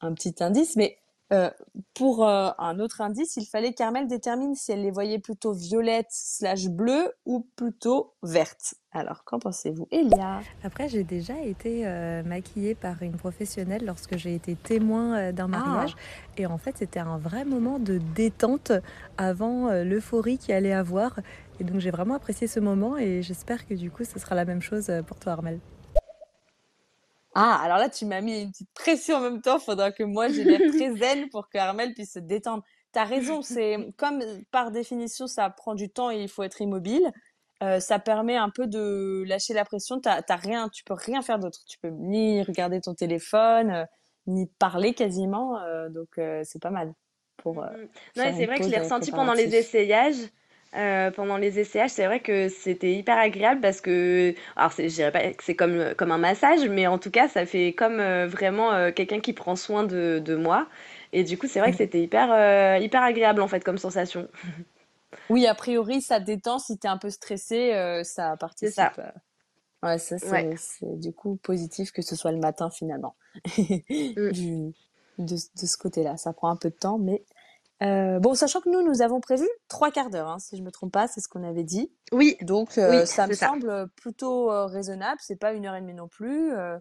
un 0.00 0.12
petit 0.14 0.34
indice, 0.40 0.76
mais 0.76 0.98
euh, 1.30 1.50
pour 1.94 2.26
euh, 2.26 2.50
un 2.58 2.78
autre 2.80 3.02
indice, 3.02 3.36
il 3.36 3.44
fallait 3.44 3.74
qu'Armel 3.74 4.06
détermine 4.06 4.54
si 4.54 4.72
elle 4.72 4.82
les 4.82 4.90
voyait 4.90 5.18
plutôt 5.18 5.52
violettes 5.52 6.08
slash 6.10 6.68
bleues 6.68 7.12
ou 7.26 7.46
plutôt 7.56 8.14
vertes. 8.22 8.74
Alors, 8.92 9.24
qu'en 9.24 9.38
pensez-vous, 9.38 9.86
Elia? 9.90 10.40
Après, 10.64 10.88
j'ai 10.88 11.04
déjà 11.04 11.38
été 11.40 11.86
euh, 11.86 12.22
maquillée 12.22 12.74
par 12.74 13.02
une 13.02 13.16
professionnelle 13.16 13.84
lorsque 13.84 14.16
j'ai 14.16 14.34
été 14.34 14.56
témoin 14.56 15.32
d'un 15.32 15.52
Ah, 15.52 15.58
mariage. 15.58 15.94
Et 16.38 16.46
en 16.46 16.56
fait, 16.56 16.78
c'était 16.78 17.00
un 17.00 17.18
vrai 17.18 17.44
moment 17.44 17.78
de 17.78 17.98
détente 18.14 18.72
avant 19.18 19.70
l'euphorie 19.70 20.38
qu'il 20.38 20.54
allait 20.54 20.72
avoir. 20.72 21.20
Et 21.60 21.64
donc, 21.64 21.80
j'ai 21.80 21.90
vraiment 21.90 22.14
apprécié 22.14 22.46
ce 22.46 22.60
moment 22.60 22.96
et 22.96 23.22
j'espère 23.22 23.66
que 23.66 23.74
du 23.74 23.90
coup, 23.90 24.04
ce 24.04 24.18
sera 24.18 24.34
la 24.34 24.46
même 24.46 24.62
chose 24.62 24.90
pour 25.06 25.18
toi, 25.18 25.32
Armel. 25.32 25.60
Ah, 27.40 27.60
alors 27.62 27.78
là, 27.78 27.88
tu 27.88 28.04
m'as 28.06 28.20
mis 28.20 28.42
une 28.42 28.50
petite 28.50 28.70
pression 28.74 29.16
en 29.16 29.20
même 29.20 29.42
temps. 29.42 29.58
Faudra 29.60 29.92
que 29.92 30.02
moi, 30.02 30.28
j'ai 30.28 30.44
l'air 30.44 30.64
très 30.66 30.92
zen 30.96 31.28
pour 31.30 31.48
que 31.48 31.58
Armel 31.58 31.94
puisse 31.94 32.14
se 32.14 32.18
détendre. 32.18 32.64
T'as 32.92 33.04
raison, 33.04 33.42
c'est 33.42 33.76
comme 33.96 34.20
par 34.50 34.70
définition, 34.72 35.26
ça 35.26 35.48
prend 35.50 35.74
du 35.74 35.90
temps 35.90 36.10
et 36.10 36.22
il 36.22 36.28
faut 36.28 36.42
être 36.42 36.60
immobile. 36.60 37.12
euh, 37.62 37.80
ça 37.80 37.98
permet 37.98 38.36
un 38.36 38.50
peu 38.50 38.66
de 38.66 39.24
lâcher 39.26 39.54
la 39.54 39.64
pression. 39.64 40.00
T'as, 40.00 40.22
t'as 40.22 40.36
rien, 40.36 40.68
tu 40.70 40.84
peux 40.84 40.94
rien 40.94 41.22
faire 41.22 41.38
d'autre. 41.38 41.58
Tu 41.68 41.78
peux 41.78 41.88
ni 41.90 42.42
regarder 42.42 42.80
ton 42.80 42.94
téléphone, 42.94 43.70
euh, 43.70 43.84
ni 44.26 44.46
parler 44.58 44.94
quasiment. 44.94 45.58
euh, 45.62 45.88
donc, 45.90 46.08
c'est 46.44 46.60
pas 46.62 46.70
mal 46.70 46.92
pour 47.36 47.62
euh, 47.62 47.66
Mm, 47.66 47.82
mm. 47.82 47.88
Non, 48.16 48.24
c'est 48.36 48.46
vrai 48.46 48.58
que 48.58 48.64
je 48.64 48.70
l'ai 48.70 48.78
ressenti 48.78 49.12
pendant 49.12 49.34
les 49.34 49.54
essayages. 49.54 50.16
Euh, 50.74 51.10
pendant 51.10 51.38
les 51.38 51.58
essayages, 51.58 51.90
c'est 51.90 52.04
vrai 52.06 52.20
que 52.20 52.48
c'était 52.50 52.92
hyper 52.92 53.16
agréable 53.16 53.60
parce 53.60 53.80
que, 53.80 54.34
alors 54.54 54.70
je 54.76 54.86
dirais 54.86 55.10
pas 55.10 55.32
que 55.32 55.42
c'est 55.42 55.56
comme, 55.56 55.94
comme 55.96 56.10
un 56.10 56.18
massage, 56.18 56.68
mais 56.68 56.86
en 56.86 56.98
tout 56.98 57.10
cas, 57.10 57.26
ça 57.26 57.46
fait 57.46 57.72
comme 57.72 58.00
euh, 58.00 58.26
vraiment 58.26 58.72
euh, 58.72 58.92
quelqu'un 58.92 59.20
qui 59.20 59.32
prend 59.32 59.56
soin 59.56 59.84
de, 59.84 60.20
de 60.22 60.36
moi. 60.36 60.66
Et 61.14 61.24
du 61.24 61.38
coup, 61.38 61.46
c'est 61.48 61.60
vrai 61.60 61.70
que 61.70 61.78
c'était 61.78 62.02
hyper, 62.02 62.80
hyper 62.82 63.02
agréable 63.02 63.40
en 63.40 63.48
fait 63.48 63.64
comme 63.64 63.78
sensation. 63.78 64.28
Oui, 65.30 65.46
a 65.46 65.54
priori, 65.54 66.00
ça 66.00 66.20
détend. 66.20 66.58
Si 66.58 66.78
t'es 66.78 66.88
un 66.88 66.98
peu 66.98 67.10
stressé, 67.10 67.72
ça 68.04 68.36
ça. 68.68 68.92
participe. 68.92 68.98
euh, 68.98 69.10
Ouais, 69.82 69.98
ça, 69.98 70.18
c'est, 70.18 70.98
du 70.98 71.12
coup 71.12 71.36
positif 71.36 71.92
que 71.92 72.02
ce 72.02 72.16
soit 72.16 72.32
le 72.32 72.38
matin 72.38 72.70
finalement. 72.70 73.14
Mm. 73.90 74.32
Du, 74.32 74.72
de, 75.18 75.34
de 75.34 75.66
ce 75.66 75.76
côté-là. 75.76 76.16
Ça 76.16 76.32
prend 76.32 76.50
un 76.50 76.56
peu 76.56 76.70
de 76.70 76.74
temps, 76.74 76.98
mais 76.98 77.22
euh, 77.82 78.18
bon, 78.18 78.34
sachant 78.34 78.60
que 78.60 78.68
nous, 78.68 78.82
nous 78.82 79.02
avons 79.02 79.20
prévu 79.20 79.46
trois 79.68 79.90
quarts 79.90 80.10
d'heure, 80.10 80.28
hein, 80.28 80.38
si 80.38 80.56
je 80.56 80.62
me 80.62 80.70
trompe 80.70 80.92
pas, 80.92 81.06
c'est 81.06 81.20
ce 81.20 81.28
qu'on 81.28 81.44
avait 81.44 81.62
dit. 81.64 81.92
Oui, 82.12 82.36
Donc, 82.42 82.70
oui, 82.76 82.82
euh, 82.82 83.06
ça 83.06 83.26
me 83.26 83.34
ça. 83.34 83.46
semble 83.48 83.88
plutôt 83.96 84.50
euh, 84.50 84.66
raisonnable. 84.66 85.18
C'est 85.22 85.36
pas 85.36 85.52
une 85.52 85.66
heure 85.66 85.74
et 85.76 85.80
demie 85.80 85.94
non 85.94 86.08
plus. 86.08 86.52
euh, 86.52 86.78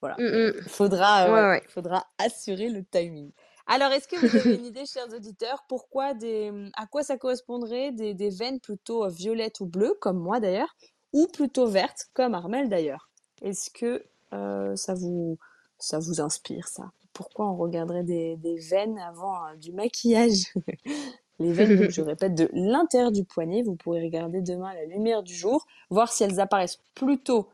voilà. 0.00 0.16
Mm, 0.18 0.24
mm. 0.58 0.62
faudra, 0.68 1.26
Ouais, 1.26 1.32
ouais, 1.32 1.48
ouais. 1.48 1.62
faudra 1.68 2.06
assurer 2.18 2.68
le 2.70 2.84
timing. 2.84 3.30
Alors, 3.66 3.92
est-ce 3.92 4.08
que 4.08 4.16
vous 4.16 4.34
avez 4.34 4.54
une 4.56 4.64
idée, 4.64 4.86
chers 4.86 5.12
auditeurs, 5.14 5.64
pourquoi 5.68 6.14
des, 6.14 6.50
à 6.76 6.86
quoi 6.86 7.02
ça 7.02 7.18
correspondrait 7.18 7.92
des, 7.92 8.14
des 8.14 8.30
veines 8.30 8.60
plutôt 8.60 9.06
violettes 9.10 9.60
ou 9.60 9.66
bleues, 9.66 9.94
comme 10.00 10.18
moi 10.18 10.40
d'ailleurs, 10.40 10.74
ou 11.12 11.26
plutôt 11.26 11.66
vertes, 11.66 12.06
comme 12.14 12.34
Armel 12.34 12.70
d'ailleurs? 12.70 13.10
Est-ce 13.42 13.70
que 13.70 14.02
ça 14.30 14.94
vous, 14.94 15.38
ça 15.78 15.98
vous 15.98 16.22
inspire, 16.22 16.66
ça? 16.68 16.90
Pourquoi 17.18 17.50
on 17.50 17.56
regarderait 17.56 18.04
des, 18.04 18.36
des 18.36 18.60
veines 18.60 18.96
avant 19.00 19.34
euh, 19.34 19.56
du 19.56 19.72
maquillage? 19.72 20.54
Les 21.40 21.52
veines, 21.52 21.76
donc, 21.76 21.90
je 21.90 22.00
répète, 22.00 22.36
de 22.36 22.48
l'intérieur 22.52 23.10
du 23.10 23.24
poignet. 23.24 23.62
Vous 23.62 23.74
pourrez 23.74 24.04
regarder 24.04 24.40
demain 24.40 24.68
à 24.68 24.74
la 24.74 24.84
lumière 24.84 25.24
du 25.24 25.34
jour, 25.34 25.66
voir 25.90 26.12
si 26.12 26.22
elles 26.22 26.38
apparaissent 26.38 26.78
plutôt 26.94 27.48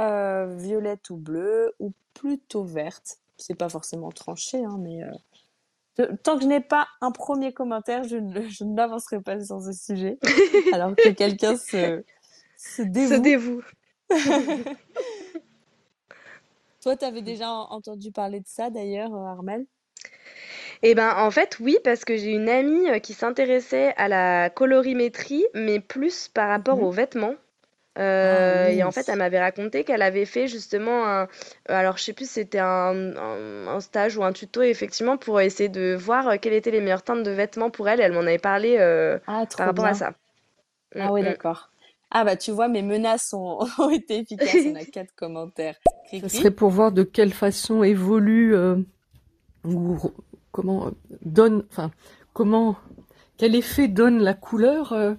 euh, 0.00 0.54
violettes 0.56 1.10
ou 1.10 1.16
bleues 1.16 1.74
ou 1.80 1.92
plutôt 2.14 2.62
vertes. 2.62 3.18
C'est 3.36 3.56
pas 3.56 3.68
forcément 3.68 4.10
tranché, 4.10 4.64
hein, 4.64 4.78
mais 4.78 5.02
euh, 5.98 6.06
tant 6.22 6.36
que 6.36 6.44
je 6.44 6.48
n'ai 6.48 6.60
pas 6.60 6.86
un 7.00 7.10
premier 7.10 7.52
commentaire, 7.52 8.04
je 8.04 8.16
ne, 8.16 8.46
je 8.46 8.62
n'avancerai 8.62 9.20
pas 9.20 9.44
sur 9.44 9.60
ce 9.60 9.72
sujet. 9.72 10.18
Alors 10.72 10.94
que 10.94 11.08
quelqu'un 11.08 11.56
se, 11.56 12.04
se 12.56 12.82
Se 12.82 13.20
dévoue. 13.20 13.62
Toi, 16.80 16.96
tu 16.96 17.04
avais 17.06 17.22
déjà 17.22 17.50
en- 17.50 17.70
entendu 17.72 18.12
parler 18.12 18.40
de 18.40 18.46
ça 18.46 18.68
d'ailleurs, 18.70 19.14
euh, 19.14 19.24
Armel? 19.26 19.66
Eh 20.82 20.94
ben, 20.94 21.14
en 21.16 21.30
fait, 21.30 21.58
oui, 21.60 21.78
parce 21.84 22.04
que 22.04 22.16
j'ai 22.16 22.30
une 22.32 22.48
amie 22.48 22.88
euh, 22.90 22.98
qui 22.98 23.14
s'intéressait 23.14 23.94
à 23.96 24.08
la 24.08 24.50
colorimétrie, 24.50 25.44
mais 25.54 25.80
plus 25.80 26.28
par 26.28 26.48
rapport 26.48 26.80
Mhm. 26.80 26.82
aux 26.82 26.90
vêtements. 26.90 27.34
Ah 28.20 28.44
Euh, 28.48 28.68
et 28.68 28.84
en 28.84 28.92
fait, 28.92 29.08
elle 29.08 29.18
m'avait 29.18 29.40
raconté 29.40 29.84
qu'elle 29.84 30.02
avait 30.02 30.26
fait 30.26 30.48
justement 30.48 31.06
un, 31.08 31.28
alors 31.68 31.98
je 31.98 32.04
sais 32.04 32.12
plus 32.14 32.30
c'était 32.30 32.60
un, 32.60 33.16
un, 33.16 33.68
un 33.68 33.80
stage 33.80 34.16
ou 34.16 34.24
un 34.24 34.32
tuto, 34.32 34.62
effectivement, 34.62 35.18
pour 35.18 35.40
essayer 35.40 35.68
de 35.68 35.96
voir 35.98 36.40
quelles 36.40 36.54
étaient 36.54 36.70
les 36.72 36.80
meilleures 36.80 37.02
teintes 37.04 37.24
de 37.24 37.30
vêtements 37.32 37.70
pour 37.70 37.88
elle. 37.88 38.00
Elle 38.00 38.12
m'en 38.12 38.20
avait 38.20 38.38
parlé 38.38 38.76
euh, 38.80 39.18
Ah, 39.26 39.46
par 39.56 39.66
rapport 39.66 39.86
à 39.86 39.94
ça. 39.94 40.14
Ah 40.98 41.10
oui, 41.12 41.22
mm. 41.22 41.24
d'accord. 41.24 41.69
Ah 42.10 42.24
bah 42.24 42.36
tu 42.36 42.50
vois, 42.50 42.68
mes 42.68 42.82
menaces 42.82 43.32
ont, 43.32 43.58
ont 43.78 43.90
été 43.90 44.18
efficaces. 44.18 44.66
On 44.66 44.74
a 44.74 44.84
quatre 44.84 45.14
commentaires. 45.14 45.76
Ça 45.84 45.92
Cricri? 46.08 46.28
serait 46.28 46.50
pour 46.50 46.70
voir 46.70 46.92
de 46.92 47.02
quelle 47.02 47.32
façon 47.32 47.82
évolue 47.84 48.54
euh, 48.54 48.76
ou 49.64 49.98
comment 50.52 50.86
euh, 50.88 50.90
donne, 51.22 51.64
enfin 51.70 51.90
comment, 52.32 52.76
quel 53.36 53.54
effet 53.54 53.88
donne 53.88 54.20
la 54.20 54.34
couleur 54.34 54.92
euh, 54.92 55.14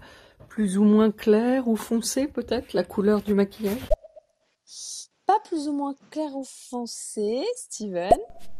plus 0.49 0.77
ou 0.77 0.84
moins 0.84 1.12
claire 1.12 1.67
ou 1.67 1.75
foncée 1.77 2.27
peut-être, 2.27 2.73
la 2.73 2.84
couleur 2.84 3.21
du 3.21 3.34
maquillage? 3.34 3.80
Pas 5.32 5.39
plus 5.46 5.70
ou 5.70 5.72
moins 5.72 5.96
clair 6.10 6.36
ou 6.36 6.44
foncé, 6.44 7.46
Steven. 7.56 8.12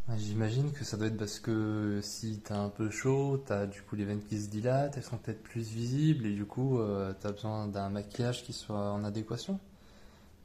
Ouais, 0.08 0.18
J'imagine 0.18 0.72
que 0.72 0.86
ça 0.86 0.96
doit 0.96 1.08
être 1.08 1.18
parce 1.18 1.38
que 1.42 2.00
si 2.02 2.40
t'as 2.40 2.60
un 2.60 2.70
peu 2.70 2.90
chaud, 2.90 3.44
t'as 3.46 3.66
du 3.66 3.82
coup 3.82 3.98
les 3.98 4.06
veines 4.06 4.24
qui 4.24 4.42
se 4.42 4.48
dilatent, 4.48 4.96
elles 4.96 5.04
sont 5.04 5.18
peut-être 5.18 5.44
plus 5.44 5.68
visibles 5.68 6.26
et 6.26 6.34
du 6.34 6.46
coup 6.46 6.80
euh, 6.80 7.12
t'as 7.20 7.34
besoin 7.34 7.68
d'un 7.68 7.90
maquillage 7.90 8.46
qui 8.46 8.54
soit 8.54 8.94
en 8.94 9.04
adéquation. 9.04 9.60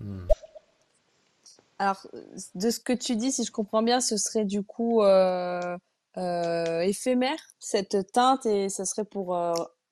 Hmm. 0.00 0.26
Alors, 1.78 2.04
de 2.56 2.70
ce 2.70 2.80
que 2.80 2.92
tu 2.92 3.14
dis, 3.14 3.30
si 3.30 3.44
je 3.44 3.52
comprends 3.52 3.84
bien, 3.84 4.00
ce 4.00 4.16
serait 4.16 4.44
du 4.44 4.64
coup 4.64 5.02
euh, 5.02 5.78
euh, 6.16 6.80
éphémère, 6.80 7.38
cette 7.60 8.10
teinte, 8.10 8.46
et 8.46 8.68
ce 8.68 8.84
serait 8.84 9.04
pour 9.04 9.38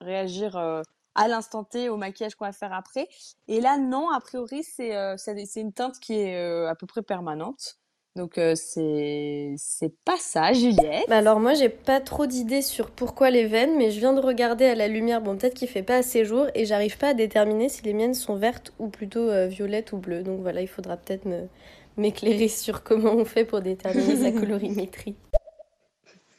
réagir 0.00 0.82
à 1.14 1.28
l'instant 1.28 1.64
T 1.64 1.88
au 1.88 1.96
maquillage 1.96 2.34
qu'on 2.34 2.44
va 2.44 2.52
faire 2.52 2.72
après. 2.72 3.08
Et 3.48 3.60
là, 3.60 3.78
non, 3.78 4.10
a 4.10 4.20
priori, 4.20 4.62
c'est 4.62 4.96
euh, 4.96 5.16
une 5.56 5.72
teinte 5.72 5.98
qui 6.00 6.14
est 6.14 6.36
euh, 6.36 6.68
à 6.68 6.74
peu 6.74 6.86
près 6.86 7.02
permanente. 7.02 7.78
Donc, 8.16 8.38
euh, 8.38 8.54
c'est 8.54 9.54
c'est 9.56 9.92
pas 10.04 10.16
ça, 10.18 10.52
Juliette. 10.52 11.04
Bah 11.08 11.16
alors 11.16 11.40
moi 11.40 11.54
j'ai 11.54 11.68
pas 11.68 12.00
trop 12.00 12.26
d'idées 12.26 12.62
sur 12.62 12.92
pourquoi 12.92 13.30
les 13.30 13.44
veines, 13.44 13.76
mais 13.76 13.90
je 13.90 13.98
viens 13.98 14.12
de 14.12 14.20
regarder 14.20 14.66
à 14.66 14.76
la 14.76 14.86
lumière, 14.86 15.20
bon 15.20 15.36
peut-être 15.36 15.54
qu'il 15.54 15.66
fait 15.66 15.82
pas 15.82 15.96
assez 15.96 16.24
jour 16.24 16.46
et 16.54 16.64
j'arrive 16.64 16.96
pas 16.96 17.08
à 17.08 17.14
déterminer 17.14 17.68
si 17.68 17.82
les 17.82 17.92
miennes 17.92 18.14
sont 18.14 18.36
vertes 18.36 18.72
ou 18.78 18.86
plutôt 18.86 19.30
violettes 19.48 19.90
ou 19.90 19.98
bleues. 19.98 20.22
Donc 20.22 20.42
voilà, 20.42 20.60
il 20.60 20.68
faudra 20.68 20.96
peut-être 20.96 21.24
me 21.24 21.48
m'éclairer 21.96 22.46
sur 22.46 22.84
comment 22.84 23.12
on 23.14 23.24
fait 23.24 23.44
pour 23.44 23.60
déterminer 23.60 24.16
sa 24.16 24.30
colorimétrie. 24.40 25.16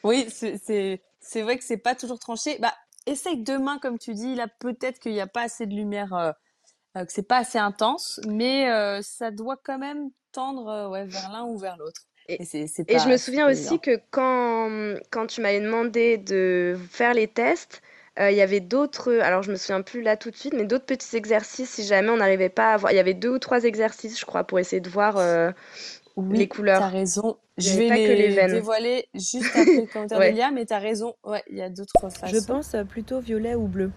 Oui, 0.05 0.27
c'est 0.29 0.57
c'est 0.63 1.01
c'est 1.19 1.41
vrai 1.41 1.57
que 1.57 1.63
c'est 1.63 1.77
pas 1.77 1.95
toujours 1.95 2.19
tranché. 2.19 2.57
Bah, 2.59 2.73
essaye 3.05 3.37
demain, 3.37 3.79
comme 3.79 3.97
tu 3.99 4.13
dis. 4.13 4.35
Là, 4.35 4.47
peut-être 4.59 4.99
qu'il 4.99 5.13
n'y 5.13 5.21
a 5.21 5.27
pas 5.27 5.43
assez 5.43 5.65
de 5.65 5.73
lumière, 5.73 6.13
euh, 6.13 6.31
euh, 6.97 7.05
que 7.05 7.11
c'est 7.11 7.27
pas 7.27 7.37
assez 7.37 7.57
intense, 7.57 8.19
mais 8.27 8.69
euh, 8.69 9.01
ça 9.01 9.31
doit 9.31 9.57
quand 9.63 9.77
même 9.77 10.09
tendre 10.31 10.67
euh, 10.67 10.89
ouais, 10.89 11.05
vers 11.05 11.31
l'un 11.31 11.45
ou 11.45 11.57
vers 11.57 11.77
l'autre. 11.77 12.01
Et, 12.27 12.43
je 12.43 13.07
me 13.07 13.17
souviens 13.17 13.47
aussi 13.47 13.79
que 13.79 13.99
quand, 14.09 14.97
quand 15.11 15.27
tu 15.27 15.41
m'avais 15.41 15.61
demandé 15.61 16.17
de 16.17 16.75
faire 16.89 17.13
les 17.13 17.27
tests, 17.27 17.83
euh, 18.19 18.31
il 18.31 18.37
y 18.37 18.41
avait 18.41 18.61
d'autres, 18.61 19.13
alors 19.19 19.43
je 19.43 19.51
me 19.51 19.57
souviens 19.57 19.81
plus 19.81 20.01
là 20.01 20.17
tout 20.17 20.31
de 20.31 20.35
suite, 20.35 20.53
mais 20.53 20.63
d'autres 20.63 20.85
petits 20.85 21.15
exercices 21.15 21.69
si 21.69 21.83
jamais 21.83 22.09
on 22.09 22.17
n'arrivait 22.17 22.49
pas 22.49 22.73
à 22.73 22.77
voir. 22.77 22.91
Il 22.91 22.95
y 22.95 22.99
avait 22.99 23.13
deux 23.13 23.29
ou 23.29 23.39
trois 23.39 23.65
exercices, 23.65 24.19
je 24.19 24.25
crois, 24.25 24.43
pour 24.43 24.57
essayer 24.57 24.79
de 24.79 24.89
voir 24.89 25.17
euh, 25.17 25.51
les 26.31 26.47
couleurs. 26.47 26.79
t'as 26.79 26.87
raison. 26.87 27.37
Je 27.57 27.69
vais 27.77 27.87
pas 27.87 27.95
que 27.95 27.99
les 28.01 28.29
veines. 28.29 28.51
dévoiler 28.51 29.07
juste 29.13 29.45
après 29.55 29.81
le 29.81 29.85
commentaire 29.87 30.19
Ouais. 30.19 30.29
d'Elia, 30.31 30.51
mais 30.51 30.65
t'as 30.65 30.79
raison. 30.79 31.15
Ouais, 31.23 31.43
il 31.49 31.57
y 31.57 31.61
a 31.61 31.69
d'autres 31.69 31.93
façons. 32.01 32.27
Je 32.27 32.37
pense 32.39 32.73
euh, 32.75 32.83
plutôt 32.83 33.19
violet 33.19 33.55
ou 33.55 33.67
bleu. 33.67 33.91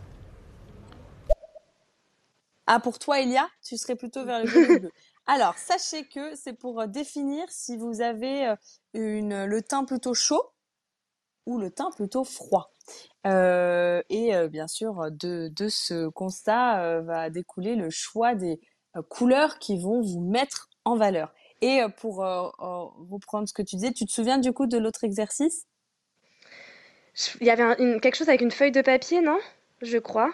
Ah, 2.66 2.80
pour 2.80 2.98
toi, 2.98 3.20
Elia, 3.20 3.48
tu 3.64 3.76
serais 3.78 3.96
plutôt 3.96 4.24
vers 4.24 4.40
le 4.40 4.46
violet 4.46 4.76
ou 4.76 4.80
bleu. 4.80 4.90
Alors, 5.26 5.56
sachez 5.58 6.04
que 6.06 6.34
c'est 6.36 6.52
pour 6.52 6.80
euh, 6.80 6.86
définir 6.86 7.44
si 7.48 7.76
vous 7.76 8.00
avez 8.00 8.48
euh, 8.48 8.56
une, 8.94 9.44
le 9.44 9.62
teint 9.62 9.84
plutôt 9.84 10.14
chaud 10.14 10.42
ou 11.46 11.58
le 11.58 11.70
teint 11.70 11.90
plutôt 11.90 12.24
froid. 12.24 12.74
Euh, 13.26 14.02
et 14.10 14.34
euh, 14.34 14.48
bien 14.48 14.68
sûr, 14.68 15.10
de, 15.10 15.48
de 15.54 15.68
ce 15.68 16.08
constat 16.08 16.82
euh, 16.82 17.00
va 17.02 17.30
découler 17.30 17.74
le 17.74 17.90
choix 17.90 18.34
des 18.34 18.60
couleurs 19.08 19.58
qui 19.58 19.80
vont 19.80 20.00
vous 20.00 20.20
mettre 20.20 20.68
en 20.84 20.96
valeur. 20.96 21.32
Et 21.60 21.82
euh, 21.82 21.88
pour 21.88 22.24
euh, 22.24 22.48
euh, 22.60 22.84
reprendre 23.10 23.48
ce 23.48 23.52
que 23.52 23.62
tu 23.62 23.76
disais, 23.76 23.92
tu 23.92 24.04
te 24.06 24.10
souviens 24.12 24.38
du 24.38 24.52
coup 24.52 24.66
de 24.66 24.78
l'autre 24.78 25.04
exercice? 25.04 25.66
Il 27.40 27.46
y 27.46 27.50
avait 27.50 27.62
un- 27.62 27.76
une- 27.78 28.00
quelque 28.00 28.14
chose 28.16 28.28
avec 28.28 28.40
une 28.40 28.50
feuille 28.50 28.72
de 28.72 28.80
papier, 28.80 29.20
non? 29.20 29.38
Je 29.82 29.98
crois. 29.98 30.32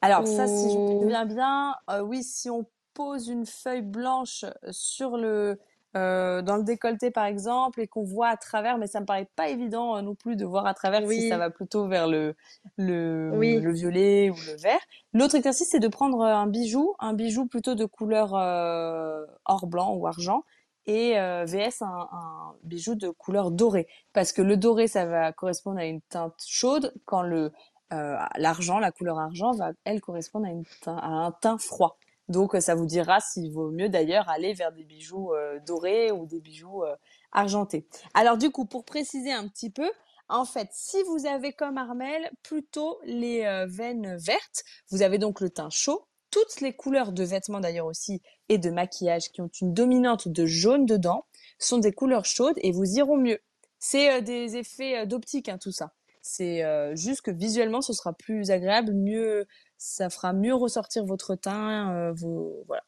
Alors 0.00 0.26
ça, 0.26 0.46
si 0.48 0.70
je 0.70 0.78
me 0.78 0.82
Ou... 0.90 1.00
souviens 1.00 1.24
bien, 1.26 1.74
euh, 1.90 2.00
oui, 2.00 2.22
si 2.22 2.50
on 2.50 2.66
pose 2.94 3.28
une 3.28 3.46
feuille 3.46 3.82
blanche 3.82 4.44
sur 4.70 5.16
le 5.16 5.58
euh, 5.96 6.42
dans 6.42 6.56
le 6.56 6.64
décolleté 6.64 7.10
par 7.10 7.24
exemple 7.24 7.80
et 7.80 7.86
qu'on 7.86 8.04
voit 8.04 8.28
à 8.28 8.36
travers, 8.36 8.78
mais 8.78 8.86
ça 8.86 9.00
me 9.00 9.06
paraît 9.06 9.28
pas 9.36 9.48
évident 9.48 9.96
euh, 9.96 10.02
non 10.02 10.14
plus 10.14 10.36
de 10.36 10.44
voir 10.44 10.66
à 10.66 10.74
travers 10.74 11.00
si 11.08 11.22
ça 11.28 11.36
Oui, 11.36 11.38
va 11.38 11.50
plutôt 11.50 11.88
vers 11.88 12.06
le 12.08 12.34
le, 12.76 13.30
oui. 13.34 13.58
le 13.60 13.72
violet 13.72 14.30
ou 14.30 14.34
le 14.46 14.56
vert. 14.56 14.80
L'autre 15.14 15.34
exercice, 15.34 15.68
c'est 15.70 15.80
de 15.80 15.88
prendre 15.88 16.22
un 16.22 16.46
bijou, 16.46 16.94
un 16.98 17.14
bijou 17.14 17.46
plutôt 17.46 17.74
de 17.74 17.84
couleur 17.86 18.34
euh, 18.34 19.24
or 19.46 19.66
blanc 19.66 19.94
ou 19.94 20.06
argent 20.06 20.44
et 20.86 21.18
euh, 21.18 21.44
vs 21.46 21.82
un, 21.82 22.08
un 22.12 22.54
bijou 22.62 22.94
de 22.94 23.10
couleur 23.10 23.50
dorée 23.50 23.86
parce 24.12 24.32
que 24.32 24.42
le 24.42 24.56
doré 24.56 24.88
ça 24.88 25.06
va 25.06 25.32
correspondre 25.32 25.78
à 25.78 25.84
une 25.86 26.00
teinte 26.02 26.34
chaude 26.46 26.92
quand 27.06 27.22
le 27.22 27.52
euh, 27.92 28.16
l'argent, 28.36 28.78
la 28.78 28.92
couleur 28.92 29.18
argent 29.18 29.52
va, 29.52 29.70
elle, 29.84 30.02
correspondre 30.02 30.46
à, 30.46 30.50
une 30.50 30.64
teint- 30.82 30.98
à 30.98 31.06
un 31.06 31.32
teint 31.32 31.56
froid. 31.56 31.98
Donc, 32.28 32.54
euh, 32.54 32.60
ça 32.60 32.74
vous 32.74 32.86
dira 32.86 33.20
s'il 33.20 33.50
vaut 33.52 33.70
mieux 33.70 33.88
d'ailleurs 33.88 34.28
aller 34.28 34.52
vers 34.52 34.72
des 34.72 34.84
bijoux 34.84 35.32
euh, 35.32 35.58
dorés 35.66 36.12
ou 36.12 36.26
des 36.26 36.40
bijoux 36.40 36.84
euh, 36.84 36.94
argentés. 37.32 37.86
Alors, 38.14 38.36
du 38.36 38.50
coup, 38.50 38.66
pour 38.66 38.84
préciser 38.84 39.32
un 39.32 39.48
petit 39.48 39.70
peu, 39.70 39.90
en 40.28 40.44
fait, 40.44 40.68
si 40.72 41.02
vous 41.04 41.26
avez 41.26 41.52
comme 41.52 41.78
Armel 41.78 42.30
plutôt 42.42 42.98
les 43.04 43.64
veines 43.66 44.18
vertes, 44.18 44.62
vous 44.90 45.00
avez 45.00 45.16
donc 45.16 45.40
le 45.40 45.48
teint 45.48 45.70
chaud, 45.70 46.04
toutes 46.30 46.60
les 46.60 46.74
couleurs 46.74 47.12
de 47.12 47.24
vêtements 47.24 47.60
d'ailleurs 47.60 47.86
aussi 47.86 48.20
et 48.50 48.58
de 48.58 48.68
maquillage 48.68 49.32
qui 49.32 49.40
ont 49.40 49.50
une 49.62 49.72
dominante 49.72 50.28
de 50.28 50.44
jaune 50.44 50.84
dedans 50.84 51.24
sont 51.58 51.78
des 51.78 51.92
couleurs 51.92 52.26
chaudes 52.26 52.58
et 52.58 52.72
vous 52.72 52.84
iront 52.98 53.16
mieux. 53.16 53.38
C'est 53.78 54.20
des 54.20 54.58
effets 54.58 55.06
d'optique, 55.06 55.48
hein, 55.48 55.56
tout 55.56 55.72
ça. 55.72 55.94
C'est 56.20 56.62
juste 56.94 57.22
que 57.22 57.30
visuellement, 57.30 57.80
ce 57.80 57.94
sera 57.94 58.12
plus 58.12 58.50
agréable, 58.50 58.92
mieux, 58.92 59.46
ça 59.78 60.10
fera 60.10 60.32
mieux 60.32 60.54
ressortir 60.54 61.04
votre 61.04 61.34
teint, 61.36 61.94
euh, 61.94 62.12
vos, 62.12 62.64
voilà. 62.66 62.82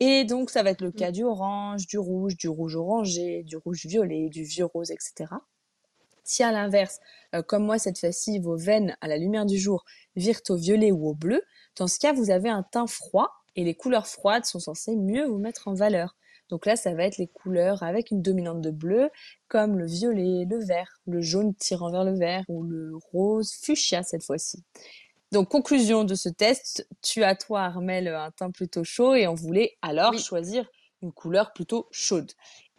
Et 0.00 0.24
donc, 0.24 0.50
ça 0.50 0.62
va 0.62 0.70
être 0.70 0.82
le 0.82 0.92
cas 0.92 1.10
du 1.10 1.24
orange, 1.24 1.86
du 1.86 1.98
rouge, 1.98 2.36
du 2.36 2.48
rouge 2.48 2.76
orangé, 2.76 3.42
du 3.44 3.56
rouge 3.56 3.86
violet, 3.86 4.28
du 4.28 4.44
vieux 4.44 4.66
rose, 4.66 4.90
etc. 4.90 5.26
Si 6.24 6.42
à 6.42 6.52
l'inverse, 6.52 7.00
euh, 7.34 7.42
comme 7.42 7.64
moi 7.64 7.78
cette 7.78 7.98
fois-ci, 7.98 8.38
vos 8.38 8.56
veines 8.56 8.96
à 9.00 9.08
la 9.08 9.16
lumière 9.16 9.46
du 9.46 9.58
jour 9.58 9.84
virent 10.16 10.40
au 10.48 10.56
violet 10.56 10.90
ou 10.90 11.08
au 11.08 11.14
bleu, 11.14 11.42
dans 11.76 11.86
ce 11.86 11.98
cas, 11.98 12.12
vous 12.12 12.30
avez 12.30 12.48
un 12.48 12.62
teint 12.62 12.86
froid 12.86 13.30
et 13.56 13.64
les 13.64 13.74
couleurs 13.74 14.06
froides 14.06 14.44
sont 14.44 14.58
censées 14.58 14.96
mieux 14.96 15.26
vous 15.26 15.38
mettre 15.38 15.68
en 15.68 15.74
valeur. 15.74 16.16
Donc 16.50 16.66
là, 16.66 16.76
ça 16.76 16.94
va 16.94 17.04
être 17.04 17.18
les 17.18 17.26
couleurs 17.26 17.82
avec 17.82 18.10
une 18.10 18.20
dominante 18.22 18.60
de 18.60 18.70
bleu, 18.70 19.10
comme 19.48 19.78
le 19.78 19.86
violet, 19.86 20.46
le 20.48 20.58
vert, 20.64 21.00
le 21.06 21.20
jaune 21.20 21.54
tirant 21.54 21.90
vers 21.90 22.04
le 22.04 22.16
vert 22.16 22.44
ou 22.48 22.62
le 22.62 22.92
rose 23.12 23.52
fuchsia 23.52 24.02
cette 24.02 24.22
fois-ci. 24.22 24.62
Donc, 25.34 25.48
conclusion 25.48 26.04
de 26.04 26.14
ce 26.14 26.28
test, 26.28 26.86
tu 27.02 27.24
as 27.24 27.34
toi, 27.34 27.62
Armel, 27.62 28.06
un 28.06 28.30
teint 28.30 28.52
plutôt 28.52 28.84
chaud 28.84 29.16
et 29.16 29.26
on 29.26 29.34
voulait 29.34 29.76
alors 29.82 30.12
Oui, 30.12 30.20
choisir 30.20 30.64
une 31.02 31.10
couleur 31.12 31.52
plutôt 31.52 31.88
chaude. 31.90 32.30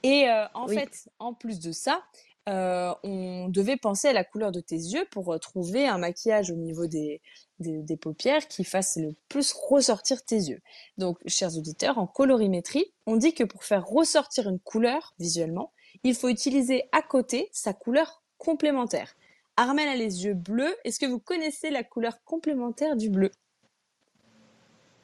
Et 0.03 0.30
euh, 0.30 0.45
en 0.53 0.66
oui. 0.66 0.76
fait, 0.76 1.10
en 1.20 1.34
plus 1.34 1.60
de 1.60 1.74
ça, 1.74 2.01
euh, 2.47 2.93
on 3.03 3.49
devait 3.49 3.76
penser 3.76 4.08
à 4.08 4.14
la 4.14 4.24
couleur 4.24 4.53
de 4.53 4.62
tes 4.62 4.78
yeux 4.78 5.06
pour 5.12 5.34
euh, 5.34 5.38
trouver 5.38 5.86
un 5.86 5.97
maquillage 5.97 6.49
au 6.49 6.56
niveau 6.56 6.88
des, 6.88 7.22
des, 7.60 7.82
des 7.84 7.97
paupières 7.97 8.47
qui 8.47 8.64
fasse 8.64 8.95
le 8.95 9.18
plus 9.28 9.51
ressortir 9.51 10.24
tes 10.24 10.38
yeux. 10.38 10.62
Donc, 10.97 11.18
chers 11.28 11.58
auditeurs, 11.58 11.97
en 11.97 12.08
colorimétrie, 12.08 12.86
on 13.06 13.18
dit 13.18 13.34
que 13.34 13.43
pour 13.43 13.66
faire 13.66 13.86
ressortir 13.86 14.47
une 14.47 14.62
couleur 14.62 15.14
visuellement, 15.20 15.74
il 16.03 16.16
faut 16.16 16.30
utiliser 16.30 16.88
à 16.93 17.01
côté 17.01 17.49
sa 17.51 17.74
couleur 17.74 18.24
complémentaire. 18.38 19.14
Armel 19.58 19.88
a 19.88 19.95
les 19.95 20.26
yeux 20.26 20.34
bleus. 20.34 20.76
Est-ce 20.84 20.99
que 20.99 21.06
vous 21.06 21.20
connaissez 21.20 21.70
la 21.70 21.84
couleur 21.84 22.24
complémentaire 22.24 22.95
du 22.95 23.10
bleu? 23.10 23.32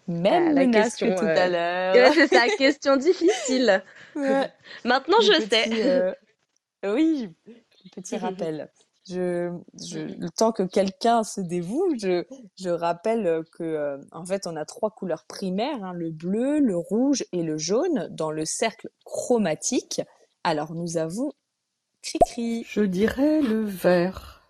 Même 0.08 0.48
Ah, 0.50 0.54
la 0.54 0.66
menace 0.66 0.96
que 0.98 1.06
question, 1.06 1.16
tout 1.16 1.26
euh, 1.26 1.36
à 1.38 1.48
l'heure. 1.96 2.14
c'est 2.14 2.28
ça, 2.28 2.48
question 2.58 2.98
difficile. 2.98 3.84
Ouais. 4.16 4.52
Maintenant, 4.86 5.18
Le 5.20 5.26
je 5.26 5.32
petit, 5.42 5.50
sais. 5.50 5.70
euh, 5.88 6.14
oui, 6.84 7.30
petit 7.96 8.18
rappel. 8.18 8.70
Je, 9.08 9.52
je, 9.80 10.00
le 10.00 10.30
temps 10.30 10.52
que 10.52 10.64
quelqu'un 10.64 11.24
se 11.24 11.40
dévoue, 11.42 11.96
je, 12.00 12.26
je 12.60 12.70
rappelle 12.70 13.44
que, 13.58 13.64
euh, 13.64 13.98
en 14.12 14.26
fait, 14.26 14.48
on 14.48 14.56
a 14.58 14.66
trois 14.66 14.92
couleurs 14.92 15.26
primaires, 15.28 15.84
hein, 15.84 15.94
le 15.94 16.12
bleu, 16.12 16.60
le 16.60 16.76
rouge 16.78 17.24
et 17.32 17.42
le 17.42 17.58
jaune 17.58 18.08
dans 18.12 18.32
le 18.32 18.44
cercle 18.46 18.90
chromatique. 19.06 20.02
Alors, 20.44 20.74
nous 20.74 20.98
avons 20.98 21.32
Cricri. 22.04 22.66
Je 22.68 22.82
dirais 22.82 23.42
le 23.42 23.64
vert. 23.64 24.41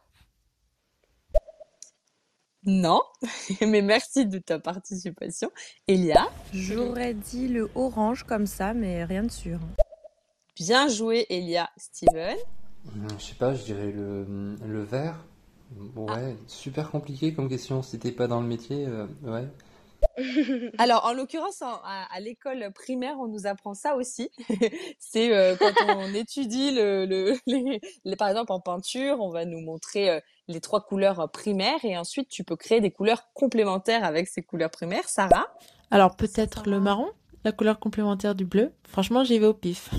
Non, 2.66 3.02
mais 3.62 3.82
merci 3.82 4.26
de 4.26 4.38
ta 4.38 4.60
participation. 4.60 5.50
Elia, 5.88 6.28
J'aurais 6.54 7.14
dit 7.14 7.48
le 7.48 7.70
orange 7.76 8.24
comme 8.24 8.46
ça, 8.46 8.74
mais 8.74 9.04
rien 9.04 9.24
de 9.24 9.32
sûr. 9.32 9.60
bien 10.56 10.88
joué, 10.88 11.26
Elia. 11.30 11.70
Steven. 11.78 12.38
Hum, 12.88 13.08
Je 13.18 13.24
sais 13.24 13.36
pas, 13.36 13.54
je 13.56 13.64
dirais 13.64 13.92
le, 13.92 14.56
le 14.66 14.84
vert. 14.84 15.24
Ah. 16.08 16.16
Ouais, 16.16 16.36
super 16.48 16.92
compliqué 16.92 17.34
comme 17.34 17.48
question. 17.50 17.82
Si 17.82 17.98
t'es 17.98 18.12
pas 18.12 18.28
dans 18.28 18.42
le 18.42 18.48
métier, 18.48 18.86
euh, 18.88 19.08
ouais. 19.24 19.48
Alors, 20.78 21.06
en 21.06 21.14
l'occurrence, 21.14 21.62
en- 21.62 21.80
à, 21.84 22.08
à 22.12 22.20
l'école 22.20 22.72
primaire, 22.74 23.16
on 23.20 23.28
nous 23.28 23.48
apprend 23.48 23.74
ça 23.74 23.96
aussi. 23.96 24.30
C'est 25.00 25.34
euh, 25.34 25.56
quand 25.58 25.74
on 25.88 26.14
étudie 26.14 26.72
le, 26.72 27.06
le, 27.06 27.36
les, 27.48 27.82
les- 28.06 28.16
par 28.16 28.30
exemple 28.30 28.52
en 28.52 28.60
peinture, 28.60 29.20
on 29.20 29.30
va 29.30 29.46
nous 29.46 29.60
montrer 29.62 30.10
euh, 30.10 30.20
les 30.48 30.62
trois 30.62 30.82
couleurs 30.82 31.20
euh, 31.20 31.28
primaires 31.28 31.84
et 31.84 31.98
ensuite 31.98 32.30
tu 32.30 32.44
peux 32.44 32.56
créer 32.56 32.82
des 32.82 32.92
couleurs 32.92 33.32
complémentaires 33.34 34.04
avec 34.04 34.28
ces 34.28 34.44
couleurs 34.44 34.72
primaires. 34.72 35.08
Sarah? 35.10 35.48
Alors 35.90 36.16
peut-être 36.16 36.68
le 36.70 36.80
marron, 36.80 37.10
la 37.44 37.52
couleur 37.52 37.80
complémentaire 37.80 38.36
du 38.36 38.46
bleu. 38.46 38.72
Franchement, 38.88 39.24
j'y 39.24 39.40
vais 39.40 39.48
au 39.48 39.54
pif. 39.54 39.90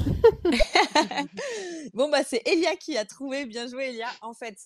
Bon, 1.95 2.09
bah, 2.11 2.23
c'est 2.25 2.43
Elia 2.47 2.77
qui 2.77 2.97
a 2.97 3.05
trouvé. 3.05 3.45
Bien 3.47 3.67
joué, 3.67 3.89
Elia. 3.91 4.09
En 4.23 4.35
fait, 4.35 4.57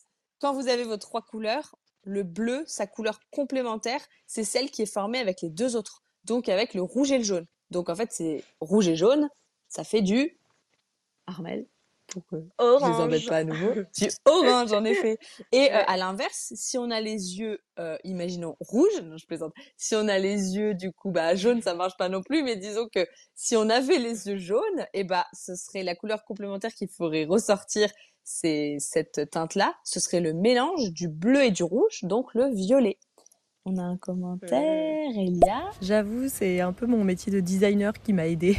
quand 0.40 0.52
vous 0.52 0.68
avez 0.68 0.84
vos 0.84 0.96
trois 0.96 1.22
couleurs, 1.22 1.74
le 2.06 2.22
bleu, 2.22 2.62
sa 2.66 2.86
couleur 2.86 3.20
complémentaire, 3.30 4.00
c'est 4.26 4.44
celle 4.44 4.70
qui 4.70 4.82
est 4.82 4.86
formée 4.86 5.18
avec 5.18 5.42
les 5.42 5.50
deux 5.50 5.76
autres. 5.76 6.02
Donc, 6.24 6.48
avec 6.48 6.72
le 6.72 6.82
rouge 6.82 7.10
et 7.10 7.18
le 7.18 7.24
jaune. 7.24 7.46
Donc, 7.70 7.88
en 7.88 7.96
fait, 7.96 8.12
c'est 8.12 8.44
rouge 8.60 8.88
et 8.88 8.96
jaune. 8.96 9.28
Ça 9.68 9.84
fait 9.84 10.02
du 10.02 10.38
Armel. 11.26 11.66
Pour 12.06 12.24
que 12.26 12.36
je 12.36 12.42
les 12.42 12.84
embête 12.84 13.22
Orange. 13.22 13.28
pas 13.28 13.36
à 13.38 13.44
nouveau. 13.44 13.72
Du 13.98 14.08
orange, 14.24 14.72
en 14.72 14.84
effet. 14.84 15.18
Et 15.50 15.72
euh, 15.72 15.82
à 15.88 15.96
l'inverse, 15.96 16.52
si 16.54 16.78
on 16.78 16.92
a 16.92 17.00
les 17.00 17.40
yeux, 17.40 17.58
euh, 17.80 17.98
imaginons 18.04 18.56
rouge, 18.60 19.02
non, 19.02 19.16
je 19.16 19.26
plaisante. 19.26 19.52
Si 19.76 19.96
on 19.96 20.06
a 20.06 20.16
les 20.20 20.56
yeux, 20.56 20.74
du 20.74 20.92
coup, 20.92 21.10
bah, 21.10 21.34
jaune, 21.34 21.60
ça 21.62 21.74
marche 21.74 21.96
pas 21.96 22.08
non 22.08 22.22
plus, 22.22 22.44
mais 22.44 22.54
disons 22.54 22.88
que 22.88 23.04
si 23.34 23.56
on 23.56 23.68
avait 23.68 23.98
les 23.98 24.28
yeux 24.28 24.38
jaunes, 24.38 24.86
et 24.94 25.02
bah, 25.02 25.26
ce 25.32 25.56
serait 25.56 25.82
la 25.82 25.96
couleur 25.96 26.24
complémentaire 26.24 26.72
qui 26.72 26.86
ferait 26.86 27.24
ressortir 27.24 27.90
ces, 28.26 28.76
cette 28.80 29.30
teinte-là. 29.30 29.74
Ce 29.84 30.00
serait 30.00 30.20
le 30.20 30.34
mélange 30.34 30.92
du 30.92 31.08
bleu 31.08 31.44
et 31.44 31.50
du 31.50 31.62
rouge, 31.62 32.00
donc 32.02 32.34
le 32.34 32.52
violet. 32.52 32.98
On 33.64 33.78
a 33.78 33.82
un 33.82 33.96
commentaire, 33.96 35.10
Elia. 35.16 35.70
J'avoue, 35.80 36.28
c'est 36.28 36.60
un 36.60 36.72
peu 36.72 36.86
mon 36.86 37.04
métier 37.04 37.32
de 37.32 37.40
designer 37.40 37.92
qui 38.02 38.12
m'a 38.12 38.26
aidé. 38.26 38.56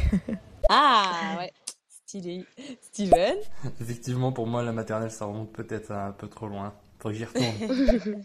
Ah, 0.68 1.36
ouais. 1.38 1.52
Stylé. 1.88 2.44
Steven. 2.80 3.36
Effectivement, 3.80 4.32
pour 4.32 4.46
moi, 4.46 4.62
la 4.62 4.72
maternelle, 4.72 5.10
ça 5.10 5.26
remonte 5.26 5.52
peut-être 5.52 5.92
un 5.92 6.12
peu 6.12 6.28
trop 6.28 6.48
loin. 6.48 6.74
Faut 6.98 7.10
que 7.10 7.14
j'y 7.14 7.24
retourne. 7.24 8.24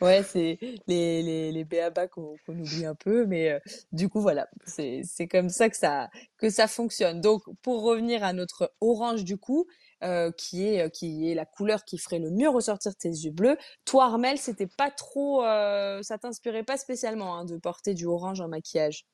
Ouais, 0.00 0.22
c'est 0.22 0.58
les, 0.86 1.22
les, 1.22 1.50
les 1.50 1.64
béabas 1.64 2.06
qu'on 2.06 2.36
qu'on 2.46 2.56
oublie 2.56 2.86
un 2.86 2.94
peu, 2.94 3.26
mais 3.26 3.50
euh, 3.50 3.58
du 3.90 4.08
coup, 4.08 4.20
voilà, 4.20 4.48
c'est, 4.64 5.00
c'est 5.04 5.26
comme 5.26 5.48
ça 5.48 5.68
que 5.68 5.76
ça, 5.76 6.08
que 6.38 6.50
ça 6.50 6.68
fonctionne. 6.68 7.20
Donc, 7.20 7.42
pour 7.60 7.82
revenir 7.82 8.22
à 8.22 8.32
notre 8.32 8.72
orange, 8.80 9.24
du 9.24 9.38
coup, 9.38 9.66
euh, 10.02 10.30
qui 10.32 10.66
est, 10.66 10.82
euh, 10.86 10.88
qui 10.88 11.30
est 11.30 11.34
la 11.34 11.44
couleur 11.46 11.84
qui 11.84 11.98
ferait 11.98 12.18
le 12.18 12.30
mieux 12.30 12.48
ressortir 12.48 12.94
tes 12.96 13.08
yeux 13.08 13.30
bleus, 13.30 13.56
toi, 13.84 14.04
Armel, 14.06 14.38
c'était 14.38 14.66
pas 14.66 14.90
trop, 14.90 15.44
euh, 15.44 16.02
ça 16.02 16.18
t'inspirait 16.18 16.62
pas 16.64 16.76
spécialement 16.76 17.36
hein, 17.36 17.44
de 17.44 17.56
porter 17.56 17.94
du 17.94 18.06
orange 18.06 18.40
en 18.40 18.48
maquillage? 18.48 19.06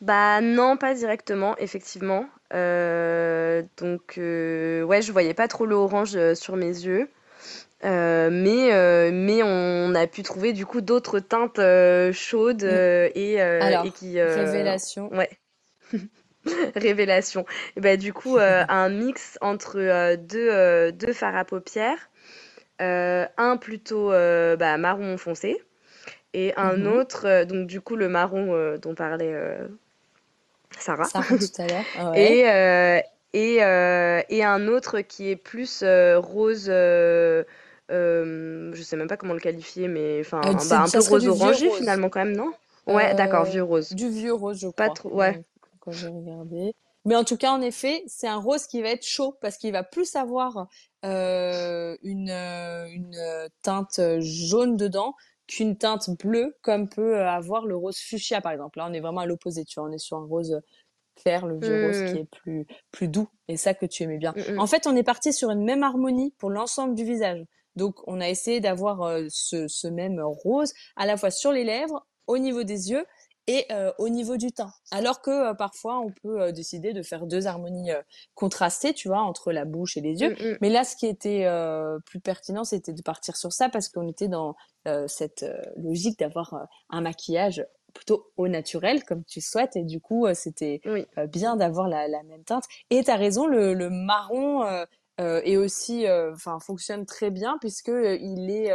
Bah 0.00 0.40
non, 0.40 0.76
pas 0.76 0.94
directement, 0.94 1.56
effectivement. 1.58 2.26
Euh, 2.54 3.62
donc 3.76 4.14
ouais, 4.16 5.02
je 5.02 5.10
voyais 5.12 5.34
pas 5.34 5.48
trop 5.48 5.66
le 5.66 5.74
orange 5.74 6.34
sur 6.34 6.56
mes 6.56 6.66
yeux. 6.66 7.08
Euh, 7.84 8.30
mais, 8.30 8.72
euh, 8.72 9.10
mais 9.12 9.42
on 9.42 9.94
a 9.96 10.06
pu 10.06 10.22
trouver 10.22 10.52
du 10.52 10.66
coup 10.66 10.80
d'autres 10.80 11.18
teintes 11.18 11.58
euh, 11.58 12.12
chaudes 12.12 12.62
Mm. 12.62 13.10
et, 13.16 13.34
et 13.34 13.90
qui... 13.90 14.20
révélation. 14.20 15.12
ouais, 15.12 15.30
révélation. 16.76 17.44
Et 17.76 17.80
bah 17.80 17.96
du 17.96 18.12
coup, 18.12 18.36
euh, 18.38 18.64
un 18.70 18.88
mix 18.88 19.38
entre 19.40 19.78
euh, 19.78 20.16
deux, 20.16 20.48
euh, 20.50 20.90
deux 20.92 21.12
fards 21.12 21.36
à 21.36 21.44
paupières. 21.44 22.08
Euh, 22.82 23.26
un 23.38 23.58
plutôt 23.58 24.10
bah, 24.10 24.78
marron 24.78 25.18
foncé 25.18 25.62
et 26.34 26.52
un 26.56 26.84
Mhm. 26.84 26.86
autre, 26.86 27.44
donc 27.44 27.66
du 27.68 27.80
coup 27.80 27.96
le 27.96 28.08
marron 28.08 28.76
dont 28.82 28.94
parlait 28.94 29.34
Sarah. 30.78 31.08
Sarah 31.10 31.38
tout 31.38 31.60
à 31.60 31.66
l'heure. 31.68 31.84
Ah 31.94 32.12
Ouais. 32.12 32.14
Et, 32.14 32.40
et, 33.32 33.56
et 33.56 34.44
un 34.44 34.68
autre 34.68 35.00
qui 35.00 35.30
est 35.30 35.36
plus 35.36 35.82
rose, 35.84 36.66
je 36.68 37.44
sais 38.82 38.96
même 38.96 39.08
pas 39.08 39.16
comment 39.16 39.34
le 39.34 39.40
qualifier, 39.40 39.88
mais 39.88 40.18
enfin 40.20 40.42
Euh, 40.44 40.52
bah, 40.64 40.82
un 40.82 40.90
peu 40.90 41.00
rose 41.00 41.26
orangé 41.28 41.60
rose. 41.60 41.70
finalement 41.70 42.10
quand 42.10 42.24
même, 42.24 42.36
non? 42.36 42.52
Ouais, 42.86 43.14
d'accord, 43.14 43.44
vieux 43.44 43.62
rose. 43.62 43.92
du 43.92 44.10
vieux 44.10 44.34
rose, 44.34 44.58
je 44.60 44.66
Pas 44.76 44.80
crois. 44.80 44.90
trop, 44.90 45.16
ouais. 45.16 45.42
Quand 45.82 45.90
j'ai 45.90 46.08
regardé. 46.08 46.74
Mais 47.04 47.16
en 47.16 47.24
tout 47.24 47.36
cas, 47.36 47.50
en 47.52 47.60
effet, 47.60 48.04
c'est 48.06 48.28
un 48.28 48.36
rose 48.38 48.66
qui 48.68 48.80
va 48.80 48.90
être 48.90 49.04
chaud 49.04 49.36
parce 49.40 49.56
qu'il 49.58 49.72
va 49.72 49.82
plus 49.82 50.14
avoir 50.14 50.68
euh, 51.04 51.96
une, 52.02 52.30
euh, 52.30 52.86
une 52.88 53.48
teinte 53.62 54.00
jaune 54.20 54.76
dedans 54.76 55.14
qu'une 55.48 55.76
teinte 55.76 56.08
bleue 56.22 56.56
comme 56.62 56.88
peut 56.88 57.16
euh, 57.16 57.28
avoir 57.28 57.66
le 57.66 57.74
rose 57.76 57.98
fuchsia 57.98 58.40
par 58.40 58.52
exemple. 58.52 58.78
Là, 58.78 58.86
on 58.88 58.92
est 58.92 59.00
vraiment 59.00 59.22
à 59.22 59.26
l'opposé, 59.26 59.64
tu 59.64 59.80
vois, 59.80 59.88
on 59.88 59.92
est 59.92 59.98
sur 59.98 60.16
un 60.16 60.24
rose 60.24 60.60
clair, 61.16 61.46
le 61.46 61.58
vieux 61.58 61.76
rose 61.76 62.02
qui 62.04 62.18
Hmm. 62.18 62.20
est 62.20 62.24
plus 62.30 62.66
plus 62.92 63.08
doux 63.08 63.28
et 63.48 63.56
ça 63.56 63.74
que 63.74 63.84
tu 63.86 64.04
aimais 64.04 64.18
bien. 64.18 64.32
Mm, 64.36 64.54
mm. 64.54 64.60
En 64.60 64.66
fait, 64.68 64.86
on 64.86 64.96
est 64.96 65.02
parti 65.02 65.32
sur 65.32 65.50
une 65.50 65.64
même 65.64 65.82
harmonie 65.82 66.32
pour 66.38 66.50
l'ensemble 66.50 66.94
du 66.94 67.04
visage. 67.04 67.44
Donc, 67.76 67.96
on 68.06 68.20
a 68.20 68.28
essayé 68.28 68.60
d'avoir 68.60 69.02
euh, 69.02 69.26
ce, 69.30 69.66
ce 69.68 69.88
même 69.88 70.20
rose 70.22 70.72
à 70.96 71.06
la 71.06 71.16
fois 71.16 71.30
sur 71.30 71.52
les 71.52 71.64
lèvres, 71.64 72.06
au 72.28 72.38
niveau 72.38 72.62
des 72.62 72.90
yeux 72.90 73.04
et 73.46 73.66
euh, 73.72 73.92
au 73.98 74.08
niveau 74.08 74.36
du 74.36 74.52
teint. 74.52 74.72
Alors 74.90 75.20
que 75.20 75.30
euh, 75.30 75.54
parfois, 75.54 75.98
on 75.98 76.10
peut 76.10 76.40
euh, 76.40 76.52
décider 76.52 76.92
de 76.92 77.02
faire 77.02 77.26
deux 77.26 77.46
harmonies 77.46 77.90
contrastées, 78.34 78.94
tu 78.94 79.08
vois, 79.08 79.20
entre 79.20 79.52
la 79.52 79.64
bouche 79.64 79.96
et 79.96 80.00
les 80.00 80.20
yeux. 80.20 80.30
Mm, 80.30 80.52
mm. 80.52 80.58
Mais 80.60 80.70
là, 80.70 80.84
ce 80.84 80.96
qui 80.96 81.06
était 81.06 81.46
plus 82.06 82.20
pertinent, 82.20 82.64
c'était 82.64 82.92
de 82.92 83.02
partir 83.02 83.36
sur 83.36 83.52
ça 83.52 83.68
parce 83.68 83.88
qu'on 83.88 84.08
était 84.08 84.28
dans 84.28 84.54
cette 85.06 85.44
logique 85.76 86.18
d'avoir 86.18 86.68
un 86.90 87.00
maquillage 87.00 87.64
plutôt 87.94 88.32
au 88.36 88.48
naturel, 88.48 89.04
comme 89.04 89.24
tu 89.24 89.40
souhaites. 89.40 89.76
Et 89.76 89.84
du 89.84 90.00
coup, 90.00 90.26
c'était 90.34 90.80
Oui. 90.86 91.06
bien 91.28 91.56
d'avoir 91.56 91.88
la, 91.88 92.08
la 92.08 92.22
même 92.22 92.44
teinte. 92.44 92.64
Et 92.90 93.04
tu 93.04 93.10
as 93.10 93.16
raison, 93.16 93.46
le, 93.46 93.74
le 93.74 93.90
marron 93.90 94.64
est 95.18 95.56
aussi, 95.56 96.06
enfin, 96.08 96.58
fonctionne 96.60 97.06
très 97.06 97.30
bien 97.30 97.58
puisque 97.60 97.92
il 97.92 98.50
est, 98.50 98.72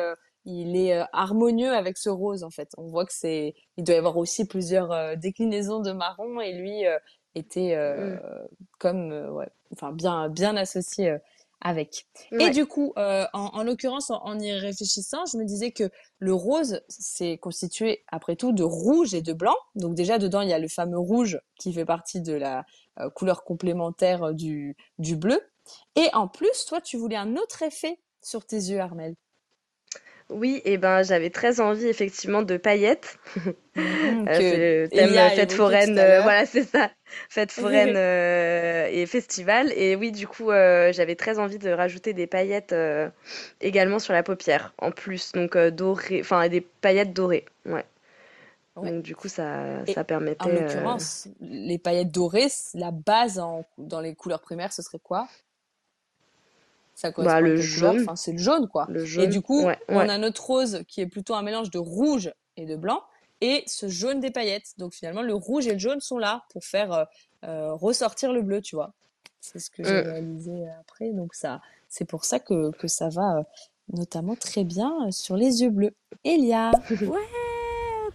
il 0.48 0.76
est 0.76 0.94
euh, 0.98 1.04
harmonieux 1.14 1.72
avec 1.74 1.98
ce 1.98 2.10
rose 2.10 2.44
en 2.44 2.50
fait. 2.50 2.70
On 2.78 2.88
voit 2.88 3.06
que 3.06 3.14
c'est, 3.14 3.54
il 3.78 3.84
doit 3.84 3.96
y 3.96 3.98
avoir 4.00 4.18
aussi 4.18 4.48
plusieurs 4.48 4.92
euh, 4.92 5.16
déclinaisons 5.16 5.82
de 5.82 5.92
marron 5.92 6.40
et 6.42 6.54
lui 6.54 6.86
euh, 6.88 6.98
était 7.36 7.76
Mm. 7.76 8.20
comme, 8.80 9.12
ouais, 9.12 9.50
enfin 9.74 9.92
bien, 9.92 10.28
bien 10.30 10.56
associé 10.58 11.18
avec. 11.62 12.08
Et 12.32 12.50
du 12.50 12.66
coup, 12.66 12.94
euh, 12.98 13.26
en, 13.34 13.46
en 13.54 13.64
l'occurrence, 13.64 14.10
en, 14.10 14.22
en 14.24 14.40
y 14.40 14.52
réfléchissant, 14.54 15.26
je 15.32 15.38
me 15.38 15.46
disais 15.46 15.72
que 15.72 15.90
le 16.20 16.34
rose, 16.34 16.82
c'est 16.88 17.38
constitué 17.38 18.04
après 18.08 18.36
tout 18.36 18.54
de 18.54 18.64
rouge 18.64 19.14
et 19.14 19.22
de 19.22 19.34
blanc. 19.34 19.56
Donc 19.76 19.96
déjà, 19.96 20.18
dedans, 20.18 20.42
il 20.42 20.50
y 20.50 20.54
a 20.54 20.60
le 20.60 20.68
fameux 20.68 20.98
rouge 21.00 21.40
qui 21.60 21.74
fait 21.74 21.86
partie 21.86 22.22
de 22.22 22.34
la 22.34 22.66
euh, 23.00 23.10
couleur 23.10 23.44
complémentaire 23.44 24.34
du, 24.34 24.76
du 24.98 25.16
bleu. 25.16 25.40
Et 25.96 26.10
en 26.14 26.28
plus, 26.28 26.66
toi, 26.66 26.82
tu 26.82 26.98
voulais 26.98 27.18
un 27.18 27.36
autre 27.36 27.62
effet 27.64 28.00
sur 28.24 28.46
tes 28.46 28.56
yeux, 28.58 28.80
Armel. 28.80 29.16
Oui, 30.30 30.62
et 30.66 30.78
ben 30.78 31.04
j'avais 31.04 31.30
très 31.30 31.60
envie 31.62 31.88
effectivement 31.88 32.42
de 32.44 32.58
paillettes. 32.58 33.18
Euh, 34.28 34.42
c'est 34.42 34.58
le 34.58 34.90
thème 34.94 35.18
a 35.18 35.32
fête 35.32 35.52
foraine, 35.54 35.98
euh, 36.00 36.22
voilà, 36.22 36.46
c'est 36.46 36.64
ça, 36.64 36.92
fête 37.30 37.52
foraine 37.54 37.96
euh, 37.96 38.88
et 38.92 39.06
festival. 39.06 39.72
Et 39.74 39.96
oui, 39.96 40.12
du 40.12 40.28
coup, 40.28 40.52
euh, 40.52 40.92
j'avais 40.92 41.16
très 41.16 41.40
envie 41.40 41.60
de 41.60 41.70
rajouter 41.70 42.14
des 42.14 42.28
paillettes 42.28 42.74
euh, 42.74 43.10
également 43.62 44.00
sur 44.00 44.14
la 44.14 44.24
paupière, 44.24 44.74
en 44.80 44.92
plus, 44.92 45.32
donc 45.32 45.56
euh, 45.56 45.72
dorées, 45.72 46.20
enfin 46.22 46.50
des 46.50 46.62
paillettes 46.62 47.14
dorées, 47.14 47.46
ouais. 47.66 47.86
Ouais. 48.76 48.94
Donc 48.94 49.04
du 49.04 49.16
coup, 49.16 49.30
ça, 49.30 49.86
Et 49.88 49.96
ça 49.96 50.04
En 50.40 50.50
permettait. 50.50 50.62
euh, 50.64 50.96
l'occurrence, 50.96 51.28
les 51.42 51.80
paillettes 51.80 52.12
dorées, 52.12 52.48
la 52.76 52.92
base 52.92 53.40
en- 53.40 53.66
dans 53.78 54.02
les 54.02 54.16
couleurs 54.16 54.42
primaires, 54.42 54.74
ce 54.74 54.82
serait 54.84 55.00
quoi? 55.00 55.28
Ça 57.00 57.10
bah, 57.10 57.14
correspond 57.14 57.38
à 57.38 57.42
le 57.42 57.58
jaune, 57.58 58.02
Enfin, 58.02 58.16
c'est 58.16 58.32
le 58.32 58.40
jaune, 58.40 58.68
quoi. 58.68 58.88
le 58.90 59.06
Et 59.20 59.28
du 59.28 59.42
coup, 59.42 59.64
ouais, 59.64 59.78
on 59.88 59.98
ouais. 60.00 60.10
a 60.10 60.18
notre 60.18 60.44
rose 60.44 60.82
qui 60.88 61.00
est 61.00 61.06
plutôt 61.06 61.36
un 61.36 61.44
mélange 61.44 61.70
de 61.70 61.78
rouge 61.78 62.34
et 62.56 62.66
de 62.66 62.76
blanc, 62.76 63.04
et 63.40 63.64
ce 63.68 63.88
jaune 63.88 64.20
des 64.20 64.32
paillettes. 64.32 64.74
Donc 64.80 64.96
finalement, 64.96 65.22
le 65.22 65.36
rouge 65.36 65.68
et 65.68 65.74
le 65.74 65.78
jaune 65.78 66.02
sont 66.02 66.18
là 66.18 66.44
pour 66.50 66.64
faire 66.66 66.92
euh, 66.92 67.04
euh, 67.44 67.74
ressortir 67.76 68.34
le 68.34 68.42
bleu, 68.42 68.62
tu 68.62 68.76
vois. 68.76 68.94
C'est 69.42 69.60
ce 69.60 69.70
que 69.70 69.84
j'ai 69.84 70.02
Mm. 70.02 70.06
réalisé 70.08 70.68
après. 70.80 71.12
Donc 71.14 71.36
ça, 71.36 71.62
c'est 71.88 72.06
pour 72.06 72.26
ça 72.26 72.40
que, 72.40 72.72
que 72.72 72.88
ça 72.88 73.10
va 73.10 73.38
euh, 73.38 73.44
notamment 73.94 74.36
très 74.36 74.64
bien 74.64 75.12
sur 75.12 75.38
les 75.38 75.62
yeux 75.62 75.70
bleus. 75.70 75.94
Elia, 76.24 76.72
Ouais, 77.02 77.20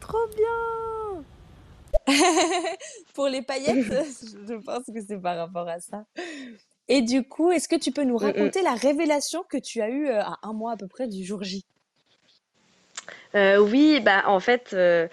trop 0.01 0.27
bien. 0.37 1.25
pour 3.15 3.29
les 3.29 3.43
paillettes, 3.43 3.85
je 4.49 4.55
pense 4.65 4.87
que 4.87 5.01
c'est 5.07 5.19
par 5.19 5.37
rapport 5.37 5.69
à 5.69 5.79
ça. 5.79 6.05
Et 6.87 7.03
du 7.03 7.25
coup, 7.29 7.51
est-ce 7.51 7.67
que 7.69 7.75
tu 7.75 7.91
peux 7.91 8.05
nous 8.05 8.17
Mm, 8.21 8.29
mm. 8.37 8.53
raconter 8.53 8.63
la 8.63 8.75
révélation 8.75 9.43
que 9.51 9.57
tu 9.59 9.81
as 9.83 9.91
eue 9.91 10.07
euh, 10.09 10.23
à 10.23 10.39
un 10.45 10.53
mois 10.53 10.73
à 10.73 10.77
peu 10.77 10.87
près 10.87 11.09
du 11.09 11.25
jour 11.25 11.43
J? 11.43 11.65
Euh, 13.35 13.59
oui, 13.59 14.01
bah 14.01 14.23
en 14.27 14.41
fait, 14.41 14.71
euh, 14.75 15.09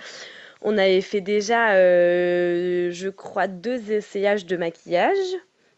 on 0.61 0.77
avait 0.77 1.01
fait 1.01 1.21
déjà, 1.21 1.73
euh, 1.75 2.91
je 2.91 3.09
crois, 3.09 3.47
deux 3.47 3.91
essayages 3.91 4.45
de 4.45 4.57
maquillage, 4.57 5.17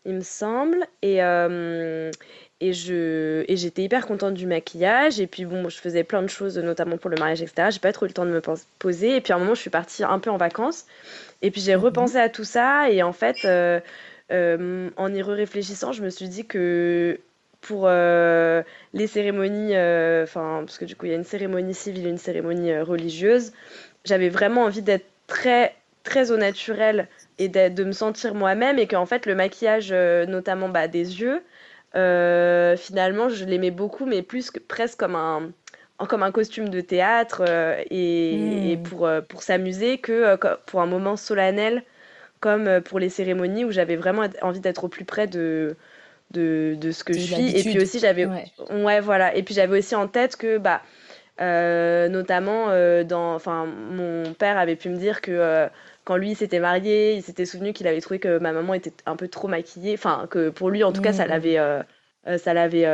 il 0.06 0.16
me 0.16 0.22
semble, 0.22 0.88
et 1.02 1.22
et 2.62 2.74
je 2.74 3.44
et 3.48 3.56
j'étais 3.58 3.84
hyper 3.84 4.06
contente 4.08 4.34
du 4.36 4.46
maquillage. 4.46 5.20
Et 5.20 5.28
puis 5.28 5.46
bon, 5.46 5.68
je 5.70 5.78
faisais 5.80 6.04
plein 6.04 6.22
de 6.22 6.28
choses, 6.28 6.58
notamment 6.58 6.98
pour 6.98 7.10
le 7.10 7.18
mariage, 7.18 7.42
etc. 7.42 7.70
J'ai 7.72 7.80
pas 7.80 7.92
trop 7.94 8.06
eu 8.06 8.10
le 8.10 8.14
temps 8.14 8.26
de 8.26 8.32
me 8.32 8.42
pos- 8.42 8.66
poser. 8.80 9.16
Et 9.16 9.22
puis 9.22 9.34
à 9.34 9.38
un 9.38 9.40
moment, 9.40 9.56
je 9.56 9.62
suis 9.62 9.70
partie 9.70 10.04
un 10.04 10.20
peu 10.20 10.30
en 10.30 10.38
vacances. 10.38 10.86
Et 11.42 11.52
puis 11.52 11.62
j'ai 11.62 11.76
Mhm. 11.76 11.76
repensé 11.76 12.18
à 12.18 12.30
tout 12.30 12.44
ça. 12.46 12.90
Et 12.92 13.04
en 13.04 13.14
fait, 13.14 13.46
euh, 13.46 13.80
en 14.32 15.14
y 15.14 15.22
réfléchissant, 15.22 15.92
je 15.92 16.04
me 16.04 16.10
suis 16.10 16.30
dit 16.30 16.46
que 16.46 17.20
pour 17.62 17.84
euh, 17.86 18.64
les 18.94 19.08
cérémonies, 19.08 19.76
euh, 19.76 20.24
enfin, 20.24 20.64
parce 20.66 20.78
que 20.78 20.86
du 20.86 20.96
coup, 20.96 21.06
il 21.06 21.10
y 21.10 21.14
a 21.14 21.18
une 21.18 21.24
cérémonie 21.24 21.74
civile 21.76 22.08
et 22.08 22.10
une 22.10 22.18
cérémonie 22.18 22.72
euh, 22.72 22.84
religieuse, 22.84 23.54
j'avais 24.04 24.30
vraiment 24.30 24.64
envie 24.64 24.82
d'être 24.82 25.06
très, 25.28 25.76
très 26.04 26.32
au 26.32 26.38
naturel 26.38 27.08
et 27.38 27.50
de 27.50 27.84
me 27.84 27.92
sentir 27.92 28.34
moi-même. 28.36 28.80
Et 28.80 28.88
qu'en 28.88 29.06
fait, 29.06 29.26
le 29.26 29.36
maquillage, 29.36 29.90
euh, 29.92 30.26
notamment 30.26 30.70
bah, 30.70 30.88
des 30.88 31.22
yeux, 31.22 31.44
euh, 31.96 32.76
finalement, 32.78 33.30
je 33.30 33.46
l'aimais 33.46 33.72
beaucoup, 33.72 34.06
mais 34.06 34.22
plus 34.24 34.50
que, 34.52 34.60
presque 34.60 35.00
comme 35.00 35.16
un, 35.16 35.52
comme 36.10 36.24
un 36.24 36.32
costume 36.32 36.70
de 36.70 36.82
théâtre 36.82 37.44
euh, 37.48 37.82
et, 37.92 38.72
et 38.72 38.78
Hmm. 38.78 38.84
pour, 38.84 39.06
euh, 39.06 39.22
pour 39.22 39.44
s'amuser 39.44 40.00
que 40.00 40.12
euh, 40.12 40.38
pour 40.66 40.82
un 40.82 40.88
moment 40.88 41.16
solennel 41.16 41.84
comme 42.42 42.68
euh, 42.68 42.82
pour 42.82 43.00
les 43.00 43.10
cérémonies 43.10 43.66
où 43.66 43.72
j'avais 43.72 43.98
vraiment 43.98 44.24
envie 44.44 44.62
d'être 44.62 44.86
au 44.86 44.90
plus 44.90 45.06
près 45.06 45.28
de, 45.28 45.78
de, 46.32 46.76
de 46.80 46.92
ce 46.92 47.04
que 47.04 47.16
je 47.16 47.22
suis. 47.22 47.50
Et 47.58 47.64
puis 47.64 47.80
aussi, 47.80 48.00
j'avais. 48.00 48.26
Ouais. 48.26 48.52
Ouais, 48.72 49.02
voilà. 49.02 49.36
Et 49.36 49.44
puis 49.44 49.54
j'avais 49.56 49.80
aussi 49.80 49.96
en 49.96 50.08
tête 50.10 50.38
que, 50.38 50.58
bah, 50.60 50.84
euh, 51.42 52.10
notamment, 52.10 52.70
euh, 52.70 53.04
dans, 53.04 53.36
enfin, 53.36 53.66
mon 53.68 54.34
père 54.34 54.58
avait 54.58 54.76
pu 54.78 54.90
me 54.90 54.98
dire 54.98 55.22
que 55.22 55.32
euh, 55.32 55.68
quand 56.06 56.18
lui 56.18 56.36
s'était 56.36 56.60
marié, 56.60 57.16
il 57.16 57.24
s'était 57.24 57.46
souvenu 57.46 57.74
qu'il 57.74 57.88
avait 57.88 58.02
trouvé 58.02 58.20
que 58.20 58.40
ma 58.40 58.52
maman 58.54 58.74
était 58.76 58.94
un 59.06 59.16
peu 59.16 59.28
trop 59.30 59.48
maquillée. 59.48 59.94
Enfin, 59.96 60.28
que 60.30 60.50
pour 60.50 60.70
lui, 60.70 60.84
en 60.84 60.92
tout 60.94 61.02
cas, 61.02 61.14
ça 61.14 61.26
Hmm. 61.26 61.30
l'avait. 61.30 61.58
ça 62.38 62.54
l'avait 62.54 62.86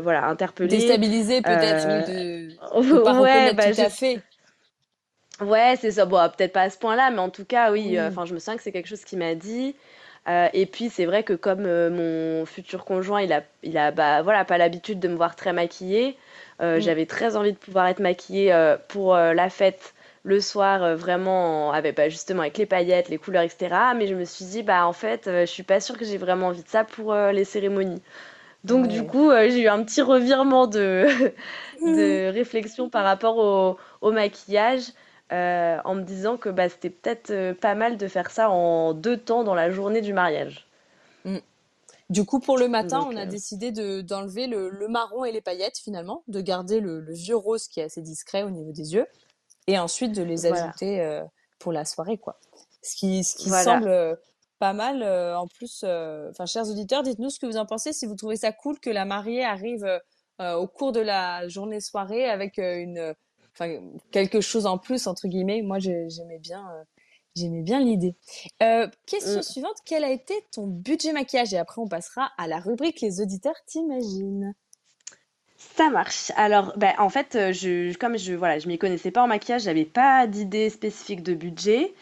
voilà 0.00 0.26
interpellé 0.26 0.70
Déstabilisé 0.70 1.42
peut-être, 1.42 1.86
oui, 1.88 2.02
de 2.02 2.50
de 2.90 2.98
pas 2.98 3.20
ouais 3.20 3.52
bah 3.54 3.72
tout 3.72 3.80
à 3.80 3.88
fait. 3.90 4.22
Ouais, 5.40 5.74
c'est 5.80 5.90
ça. 5.92 6.06
Bon, 6.06 6.16
peut-être 6.36 6.52
pas 6.52 6.62
à 6.62 6.70
ce 6.70 6.78
point-là, 6.78 7.10
mais 7.10 7.18
en 7.18 7.28
tout 7.30 7.44
cas, 7.44 7.70
oui. 7.72 7.96
Euh, 7.98 8.08
Enfin, 8.08 8.24
je 8.24 8.32
me 8.34 8.38
souviens 8.38 8.56
que 8.56 8.62
c'est 8.62 8.72
quelque 8.72 8.88
chose 8.88 9.04
qu'il 9.04 9.18
m'a 9.18 9.34
dit. 9.34 9.76
Euh, 10.28 10.48
et 10.54 10.66
puis, 10.66 10.88
c'est 10.90 11.04
vrai 11.04 11.22
que 11.24 11.34
comme 11.34 11.66
euh, 11.66 11.90
mon 12.40 12.46
futur 12.46 12.84
conjoint, 12.84 13.20
il 13.22 13.32
a, 13.32 13.42
il 13.62 13.76
a, 13.78 13.90
bah, 13.92 14.22
voilà, 14.22 14.44
pas 14.44 14.58
l'habitude 14.58 14.98
de 14.98 15.08
me 15.08 15.14
voir 15.16 15.36
très 15.36 15.52
maquillée. 15.52 16.16
euh. 16.62 16.80
J'avais 16.80 17.06
très 17.06 17.36
envie 17.36 17.52
de 17.52 17.58
pouvoir 17.58 17.86
être 17.88 18.00
maquillée 18.00 18.52
pour 18.88 19.14
la 19.16 19.50
fête 19.50 19.92
le 20.24 20.40
soir, 20.40 20.96
vraiment, 20.96 21.68
en- 21.68 21.72
avec, 21.72 21.96
bah, 21.96 22.08
justement 22.08 22.40
avec 22.40 22.58
les 22.58 22.66
paillettes, 22.66 23.08
les 23.10 23.18
couleurs, 23.18 23.42
etc. 23.42 23.94
Mais 23.94 24.06
je 24.08 24.14
me 24.14 24.24
suis 24.24 24.44
dit, 24.46 24.62
bah, 24.62 24.86
en 24.86 24.92
fait, 24.94 25.22
je 25.26 25.44
suis 25.46 25.62
pas 25.62 25.80
sûre 25.80 25.96
que 25.98 26.04
j'ai 26.04 26.16
vraiment 26.18 26.48
envie 26.48 26.62
de 26.62 26.68
ça 26.68 26.82
pour 26.84 27.14
les 27.14 27.44
cérémonies. 27.44 28.02
Donc, 28.64 28.88
du 28.88 29.04
coup, 29.04 29.30
j'ai 29.32 29.62
eu 29.62 29.68
un 29.68 29.82
petit 29.84 30.02
revirement 30.02 30.66
de, 30.66 31.06
de 31.86 32.30
réflexion 32.32 32.88
par 32.88 33.04
rapport 33.04 33.38
au, 33.38 33.78
au 34.00 34.12
maquillage. 34.12 34.82
Euh, 35.32 35.78
en 35.84 35.94
me 35.96 36.02
disant 36.02 36.36
que 36.36 36.48
bah, 36.48 36.68
c'était 36.68 36.90
peut-être 36.90 37.30
euh, 37.30 37.52
pas 37.54 37.74
mal 37.74 37.96
de 37.96 38.06
faire 38.06 38.30
ça 38.30 38.48
en 38.50 38.94
deux 38.94 39.16
temps 39.16 39.42
dans 39.42 39.54
la 39.54 39.70
journée 39.70 40.00
du 40.00 40.12
mariage. 40.12 40.66
Mm. 41.24 41.38
Du 42.10 42.24
coup, 42.24 42.38
pour 42.38 42.56
le 42.56 42.68
matin, 42.68 43.00
Donc, 43.00 43.08
on 43.12 43.16
a 43.16 43.22
euh, 43.22 43.26
décidé 43.26 43.72
de 43.72 44.00
d'enlever 44.00 44.46
le, 44.46 44.70
le 44.70 44.86
marron 44.86 45.24
et 45.24 45.32
les 45.32 45.40
paillettes 45.40 45.78
finalement, 45.78 46.22
de 46.28 46.40
garder 46.40 46.78
le, 46.78 47.00
le 47.00 47.12
vieux 47.12 47.34
rose 47.36 47.66
qui 47.66 47.80
est 47.80 47.84
assez 47.84 48.02
discret 48.02 48.44
au 48.44 48.50
niveau 48.50 48.70
des 48.70 48.94
yeux, 48.94 49.06
et 49.66 49.78
ensuite 49.78 50.12
de 50.12 50.22
les 50.22 50.46
Voilà. 50.46 50.62
ajouter 50.62 51.00
euh, 51.00 51.24
pour 51.58 51.72
la 51.72 51.84
soirée, 51.84 52.18
quoi. 52.18 52.38
Ce 52.82 52.94
qui, 52.94 53.24
ce 53.24 53.34
qui 53.34 53.48
Voilà. 53.48 53.64
semble 53.64 54.18
pas 54.60 54.72
mal. 54.72 55.02
en 55.02 55.48
plus, 55.48 55.84
enfin, 56.30 56.46
chers 56.46 56.68
auditeurs, 56.70 57.02
dites-nous 57.02 57.30
ce 57.30 57.40
que 57.40 57.46
vous 57.46 57.56
en 57.56 57.66
pensez, 57.66 57.92
si 57.92 58.06
vous 58.06 58.14
trouvez 58.14 58.36
ça 58.36 58.52
cool 58.52 58.78
que 58.78 58.90
la 58.90 59.04
mariée 59.04 59.44
arrive 59.44 59.84
au 60.38 60.68
cours 60.68 60.92
de 60.92 61.00
la 61.00 61.48
journée 61.48 61.80
soirée 61.80 62.30
avec 62.30 62.58
une, 62.58 63.14
enfin, 63.58 63.80
quelque 64.10 64.40
chose 64.40 64.66
en 64.66 64.78
plus 64.78 65.06
entre 65.06 65.28
guillemets. 65.28 65.62
Moi, 65.62 65.78
j'ai- 65.78 66.08
j'aimais 66.10 66.38
bien. 66.38 66.64
euh, 66.72 66.84
J'aimais 67.38 67.60
bien 67.60 67.80
l'idée. 67.80 68.14
Euh, 68.62 68.88
question 69.06 69.40
Mm. 69.40 69.42
suivante, 69.42 69.76
quel 69.84 70.04
a 70.04 70.10
été 70.10 70.32
ton 70.52 70.66
budget 70.66 71.12
maquillage? 71.12 71.52
Et 71.52 71.58
après, 71.58 71.82
on 71.82 71.86
passera 71.86 72.30
à 72.38 72.46
la 72.46 72.58
rubrique 72.58 73.02
Les 73.02 73.20
auditeurs 73.20 73.56
t'imaginent. 73.66 74.54
Ça 75.58 75.90
marche. 75.90 76.32
Alors, 76.36 76.72
ben, 76.78 76.94
en 76.98 77.10
fait, 77.10 77.34
euh, 77.36 77.52
je, 77.52 77.94
comme 77.98 78.16
je 78.16 78.32
voilà, 78.32 78.58
je 78.58 78.68
m'y 78.68 78.78
connaissais 78.78 79.10
pas 79.10 79.22
en 79.22 79.26
maquillage, 79.26 79.64
j'avais 79.64 79.84
pas 79.84 80.26
d'idée 80.26 80.70
spécifique 80.70 81.22
de 81.22 81.34
budget, 81.34 81.92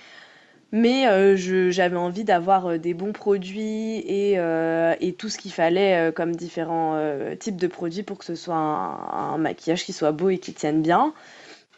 mais 0.71 1.09
euh, 1.09 1.37
j'avais 1.71 1.97
envie 1.97 2.23
d'avoir 2.25 2.67
euh, 2.67 2.79
des 2.79 2.95
bons 2.95 3.13
produits 3.13 3.99
et, 4.07 4.39
euh, 4.39 4.95
et 5.01 5.15
tout 5.15 5.29
ce 5.29 5.39
qu'il 5.39 5.53
fallait 5.53 6.13
comme 6.15 6.37
différents 6.37 6.97
types 7.41 7.57
de 7.57 7.67
produits 7.67 8.05
pour 8.05 8.19
que 8.19 8.25
ce 8.25 8.37
soit 8.37 8.55
un, 8.55 9.33
un 9.35 9.39
maquillage 9.39 9.85
qui 9.85 9.93
soit 9.93 10.13
beau 10.13 10.31
et 10.31 10.39
qui 10.39 10.53
tienne 10.55 10.83
bien. 10.83 11.13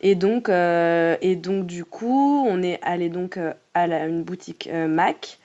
Et 0.00 0.14
donc, 0.14 0.48
euh, 0.48 1.16
et 1.20 1.36
donc 1.36 1.66
du 1.66 1.84
coup, 1.84 2.44
on 2.48 2.62
est 2.62 2.78
allé 2.82 3.08
donc 3.08 3.36
euh, 3.36 3.52
à 3.74 3.86
la- 3.86 4.06
une 4.06 4.22
boutique 4.22 4.68
euh, 4.72 4.88
MAC. 4.88 5.38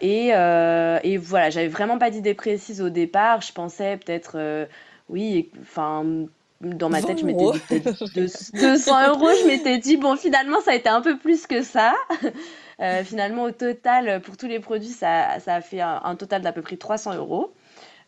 Et, 0.00 0.28
et 0.28 1.16
voilà, 1.16 1.50
j'avais 1.50 1.68
vraiment 1.68 1.98
pas 1.98 2.10
d'idée 2.10 2.34
précise 2.34 2.82
au 2.82 2.90
départ. 2.90 3.40
Je 3.40 3.52
pensais 3.52 3.96
peut-être, 3.98 4.66
oui, 5.08 5.48
enfin, 5.62 6.04
dans 6.60 6.88
ma 6.90 7.00
20 7.00 7.06
tête, 7.06 7.20
je 7.20 7.24
m'étais 7.26 7.46
dit 7.46 7.60
peut-être 7.60 8.04
deux- 8.14 8.26
200 8.54 9.08
euros. 9.10 9.28
Je 9.40 9.46
m'étais 9.46 9.78
dit, 9.78 9.96
bon, 9.96 10.16
finalement, 10.16 10.60
ça 10.60 10.72
a 10.72 10.74
été 10.74 10.88
un 10.88 11.00
peu 11.00 11.16
plus 11.18 11.46
que 11.46 11.62
ça. 11.62 11.94
Euh, 12.80 13.04
finalement, 13.04 13.42
au 13.42 13.50
total, 13.50 14.22
pour 14.22 14.38
tous 14.38 14.46
les 14.46 14.58
produits, 14.58 14.88
ça, 14.88 15.38
ça 15.40 15.56
a 15.56 15.60
fait 15.60 15.82
un, 15.82 16.00
un 16.02 16.16
total 16.16 16.40
d'à 16.40 16.50
peu 16.50 16.62
près 16.62 16.76
300 16.78 17.14
euros. 17.14 17.52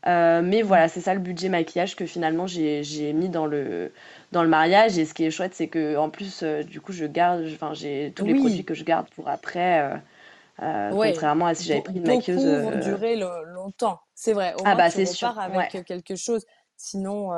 Euh, 0.06 0.42
mais 0.42 0.62
voilà, 0.62 0.88
c'est 0.88 1.00
ça 1.02 1.14
le 1.14 1.20
budget 1.20 1.48
maquillage 1.48 1.94
que 1.94 2.06
finalement 2.06 2.46
j'ai 2.48 3.12
mis 3.12 3.28
dans 3.28 3.46
le 3.46 3.92
dans 4.32 4.42
le 4.42 4.48
mariage. 4.48 4.98
Et 4.98 5.04
ce 5.06 5.14
qui 5.14 5.24
est 5.24 5.30
chouette, 5.30 5.54
c'est 5.54 5.68
que 5.68 5.96
en 5.96 6.10
plus, 6.10 6.42
euh, 6.42 6.62
du 6.62 6.80
coup, 6.80 6.92
je 6.92 7.04
garde, 7.06 7.44
enfin, 7.54 7.74
j'ai 7.74 8.12
tous 8.16 8.26
les 8.26 8.34
produits 8.34 8.64
que 8.64 8.74
je 8.74 8.84
garde 8.84 9.08
pour 9.10 9.28
après. 9.28 9.80
euh, 9.80 9.96
euh, 10.62 10.94
Ouais. 10.94 11.12
contrairement 11.12 11.46
à 11.46 11.54
si 11.54 11.66
j'avais 11.68 11.82
pris 11.82 11.98
une 11.98 12.06
maquilleuse. 12.06 12.44
vont 12.44 12.70
durer 12.78 13.16
lo- 13.16 13.44
longtemps. 13.44 13.98
C'est 14.14 14.32
vrai. 14.32 14.54
Au 14.54 14.64
Ah 14.64 14.74
moins, 14.74 14.78
bah, 14.78 14.90
c'est 14.90 15.06
sûr, 15.06 15.38
avec 15.38 15.56
ouais. 15.58 15.70
quelque 15.70 16.16
chose. 16.16 16.44
Sinon, 16.76 17.32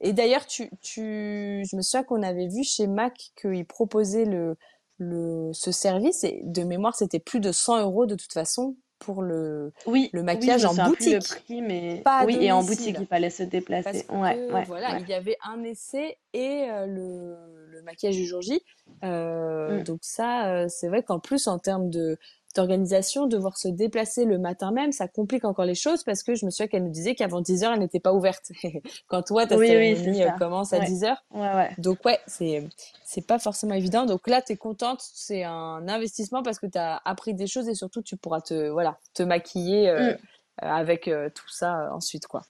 et 0.00 0.12
d'ailleurs, 0.12 0.46
tu, 0.46 0.68
tu, 0.80 1.64
je 1.70 1.76
me 1.76 1.82
souviens 1.82 2.02
qu'on 2.02 2.22
avait 2.22 2.48
vu 2.48 2.64
chez 2.64 2.86
Mac 2.86 3.30
qu'ils 3.36 3.66
proposaient 3.66 4.24
le, 4.24 4.56
le, 4.98 5.50
ce 5.52 5.70
service 5.72 6.24
et 6.24 6.40
de 6.44 6.62
mémoire, 6.64 6.94
c'était 6.96 7.20
plus 7.20 7.40
de 7.40 7.52
100 7.52 7.80
euros 7.80 8.06
de 8.06 8.14
toute 8.16 8.32
façon 8.32 8.76
pour 9.04 9.22
le, 9.22 9.72
Oui, 9.86 10.10
le 10.12 10.22
maquillage 10.22 10.64
en 10.64 10.74
plus 10.74 10.82
le 10.82 11.18
boutique. 11.18 11.42
prix, 11.44 11.60
mais 11.62 12.00
Pas 12.04 12.24
oui, 12.24 12.38
et 12.40 12.52
en 12.52 12.62
boutique, 12.62 12.96
il 13.00 13.06
fallait 13.06 13.30
se 13.30 13.42
déplacer. 13.42 14.04
que 14.04 14.12
Ouais, 14.12 14.50
ouais, 14.52 14.64
voilà, 14.66 14.92
ouais. 14.92 14.98
il 15.02 15.08
y 15.08 15.14
avait 15.14 15.36
un 15.44 15.62
essai 15.64 16.18
et 16.32 16.66
euh, 16.70 16.86
le, 16.86 17.36
le 17.70 17.82
maquillage 17.82 18.16
du 18.16 18.26
jour 18.26 18.40
J. 18.42 18.62
Euh, 19.04 19.80
Mm. 19.80 19.84
Donc 19.84 19.98
ça, 20.02 20.46
euh, 20.52 20.66
c'est 20.68 20.88
vrai 20.88 21.02
qu'en 21.02 21.18
plus 21.18 21.46
en 21.46 21.58
termes 21.58 21.88
de 21.90 22.18
d'organisation, 22.54 23.26
devoir 23.26 23.56
se 23.58 23.68
déplacer 23.68 24.24
le 24.24 24.38
matin 24.38 24.70
même, 24.72 24.92
ça 24.92 25.08
complique 25.08 25.44
encore 25.44 25.64
les 25.64 25.74
choses 25.74 26.04
parce 26.04 26.22
que 26.22 26.34
je 26.34 26.44
me 26.46 26.50
souviens 26.50 26.66
qu'elle 26.68 26.84
nous 26.84 26.90
disait 26.90 27.14
qu'avant 27.14 27.40
10 27.40 27.64
heures, 27.64 27.72
elle 27.72 27.80
n'était 27.80 28.00
pas 28.00 28.12
ouverte. 28.12 28.50
Quand 29.08 29.22
toi, 29.22 29.46
ta 29.46 29.56
Oui, 29.56 29.68
cérémonie 29.68 30.22
euh, 30.24 30.30
commence 30.32 30.72
à 30.72 30.78
Ouais. 30.78 30.86
10 30.86 31.04
heures. 31.04 31.24
Ouais, 31.32 31.54
ouais. 31.54 31.70
Donc 31.78 32.04
ouais, 32.04 32.18
c'est 32.26 32.68
c'est 33.04 33.26
pas 33.26 33.38
forcément 33.38 33.74
évident. 33.74 34.06
Donc 34.06 34.26
là, 34.28 34.40
tu 34.42 34.52
es 34.52 34.56
contente, 34.56 35.00
c'est 35.02 35.44
un 35.44 35.86
investissement 35.88 36.42
parce 36.42 36.58
que 36.58 36.66
tu 36.66 36.78
as 36.78 37.00
appris 37.04 37.34
des 37.34 37.46
choses 37.46 37.68
et 37.68 37.74
surtout 37.74 38.02
tu 38.02 38.16
pourras 38.16 38.40
te 38.40 38.68
voilà, 38.68 38.98
te 39.14 39.22
maquiller 39.22 39.88
euh, 39.88 40.12
Mm. 40.12 40.16
avec 40.58 41.08
euh, 41.08 41.30
tout 41.34 41.48
ça 41.48 41.80
euh, 41.80 41.90
ensuite 41.92 42.26
quoi. 42.26 42.42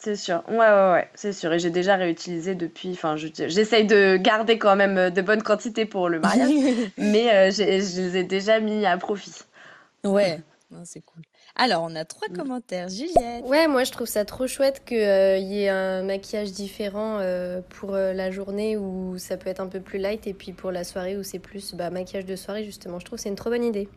C'est 0.00 0.14
sûr, 0.14 0.44
ouais, 0.48 0.56
ouais, 0.58 0.92
ouais, 0.92 1.08
c'est 1.14 1.32
sûr. 1.32 1.52
Et 1.52 1.58
j'ai 1.58 1.70
déjà 1.70 1.96
réutilisé 1.96 2.54
depuis, 2.54 2.92
enfin, 2.92 3.16
je- 3.16 3.26
j'essaye 3.48 3.84
de 3.84 4.16
garder 4.16 4.56
quand 4.56 4.76
même 4.76 4.96
euh, 4.96 5.10
de 5.10 5.20
bonnes 5.22 5.42
quantités 5.42 5.86
pour 5.86 6.08
le 6.08 6.20
mariage, 6.20 6.50
mais 6.98 7.34
euh, 7.34 7.50
j'ai- 7.50 7.80
je 7.80 8.00
les 8.02 8.16
ai 8.18 8.22
déjà 8.24 8.60
mis 8.60 8.86
à 8.86 8.96
profit. 8.96 9.34
Ouais, 10.04 10.40
non, 10.70 10.82
c'est 10.84 11.00
cool. 11.00 11.22
Alors, 11.56 11.82
on 11.82 11.96
a 11.96 12.04
trois 12.04 12.28
Mm. 12.28 12.32
commentaires. 12.32 12.88
Juliette. 12.88 13.44
Ouais, 13.44 13.66
moi 13.66 13.82
je 13.82 13.90
trouve 13.90 14.06
ça 14.06 14.24
trop 14.24 14.46
chouette 14.46 14.84
qu'il 14.86 14.96
y 14.98 15.62
ait 15.64 15.68
un 15.68 16.04
maquillage 16.04 16.52
différent 16.52 17.18
euh, 17.18 17.60
pour 17.68 17.94
euh, 17.94 18.12
la 18.12 18.30
journée 18.30 18.76
où 18.76 19.18
ça 19.18 19.36
peut 19.36 19.50
être 19.50 19.58
un 19.60 19.66
peu 19.66 19.80
plus 19.80 19.98
light 19.98 20.28
et 20.28 20.32
puis 20.34 20.52
pour 20.52 20.70
la 20.70 20.84
soirée 20.84 21.16
où 21.16 21.24
c'est 21.24 21.40
plus 21.40 21.74
bah, 21.74 21.90
maquillage 21.90 22.26
de 22.26 22.36
soirée 22.36 22.64
justement. 22.64 23.00
Je 23.00 23.04
trouve 23.04 23.18
que 23.18 23.22
c'est 23.24 23.28
une 23.30 23.34
trop 23.34 23.50
bonne 23.50 23.64
idée. 23.64 23.88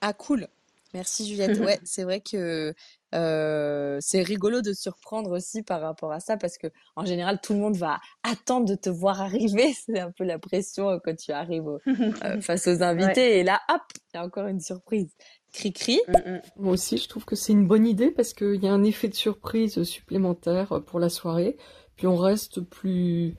Ah, 0.00 0.14
cool. 0.14 0.46
Merci, 0.94 1.26
Juliette. 1.28 1.58
Ouais, 1.62 1.78
c'est 1.84 2.04
vrai 2.04 2.20
que 2.20 2.72
euh, 3.14 3.98
c'est 4.00 4.22
rigolo 4.22 4.60
de 4.60 4.72
surprendre 4.72 5.30
aussi 5.30 5.62
par 5.62 5.80
rapport 5.80 6.12
à 6.12 6.20
ça 6.20 6.36
parce 6.36 6.58
que 6.58 6.66
en 6.96 7.04
général, 7.04 7.40
tout 7.42 7.52
le 7.54 7.58
monde 7.58 7.76
va 7.76 8.00
attendre 8.22 8.66
de 8.68 8.74
te 8.74 8.90
voir 8.90 9.20
arriver. 9.22 9.72
C'est 9.86 9.98
un 9.98 10.10
peu 10.10 10.24
la 10.24 10.38
pression 10.38 10.90
euh, 10.90 10.98
quand 11.02 11.16
tu 11.16 11.32
arrives 11.32 11.66
au- 11.66 11.80
euh, 11.86 12.40
face 12.40 12.66
aux 12.66 12.82
invités. 12.82 13.38
Et 13.38 13.44
là, 13.44 13.60
hop, 13.70 13.80
il 14.12 14.16
y 14.16 14.20
a 14.20 14.24
encore 14.24 14.46
une 14.46 14.60
surprise. 14.60 15.10
Cri-cri. 15.52 16.00
Mm, 16.08 16.12
mm. 16.32 16.40
Moi 16.56 16.72
aussi, 16.74 16.98
je 16.98 17.08
trouve 17.08 17.24
que 17.24 17.34
c'est 17.36 17.52
une 17.52 17.66
bonne 17.66 17.86
idée 17.86 18.10
parce 18.10 18.34
qu'il 18.34 18.62
y 18.62 18.68
a 18.68 18.72
un 18.72 18.84
effet 18.84 19.08
de 19.08 19.14
surprise 19.14 19.82
supplémentaire 19.84 20.82
pour 20.86 21.00
la 21.00 21.08
soirée. 21.08 21.56
Puis 21.96 22.06
on 22.06 22.16
reste 22.16 22.60
plus 22.60 23.34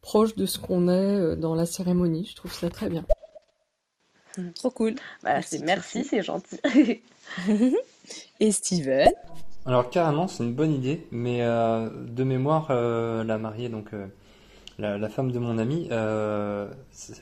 proche 0.00 0.34
de 0.34 0.46
ce 0.46 0.58
qu'on 0.58 0.88
est 0.88 1.36
dans 1.36 1.54
la 1.54 1.66
cérémonie. 1.66 2.26
Je 2.26 2.34
trouve 2.36 2.52
ça 2.52 2.70
très 2.70 2.88
bien. 2.88 3.04
Trop 4.54 4.70
cool. 4.70 4.94
Bah, 5.22 5.34
Merci, 5.34 5.58
c'est 5.58 5.64
merci, 5.64 5.98
Kiki. 6.02 6.08
c'est 6.08 6.22
gentil. 6.22 6.58
Et 8.40 8.52
Steven. 8.52 9.12
Alors 9.66 9.90
carrément, 9.90 10.26
c'est 10.28 10.42
une 10.44 10.54
bonne 10.54 10.72
idée, 10.72 11.06
mais 11.12 11.42
euh, 11.42 11.88
de 11.90 12.24
mémoire, 12.24 12.68
euh, 12.70 13.22
la 13.24 13.38
mariée, 13.38 13.68
donc 13.68 13.92
euh, 13.94 14.06
la, 14.78 14.98
la 14.98 15.08
femme 15.08 15.30
de 15.30 15.38
mon 15.38 15.58
ami, 15.58 15.88
euh, 15.92 16.68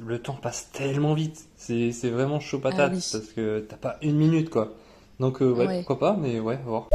le 0.01 0.19
temps 0.23 0.35
passe 0.41 0.71
tellement 0.73 1.13
vite. 1.15 1.49
C'est 1.57 1.91
vraiment 2.11 2.41
chaud 2.41 2.59
patate 2.61 2.93
Ah 2.93 2.95
oui. 2.95 3.09
parce 3.13 3.27
que 3.33 3.61
t'as 3.69 3.77
pas 3.77 3.99
une 4.03 4.17
minute 4.17 4.49
quoi. 4.51 4.73
Donc 5.19 5.43
euh, 5.43 5.53
ouais, 5.53 5.67
Ouais. 5.67 5.77
pourquoi 5.85 5.99
pas, 5.99 6.17
mais 6.19 6.41
ouais, 6.41 6.55
à 6.55 6.63
voir. 6.63 6.89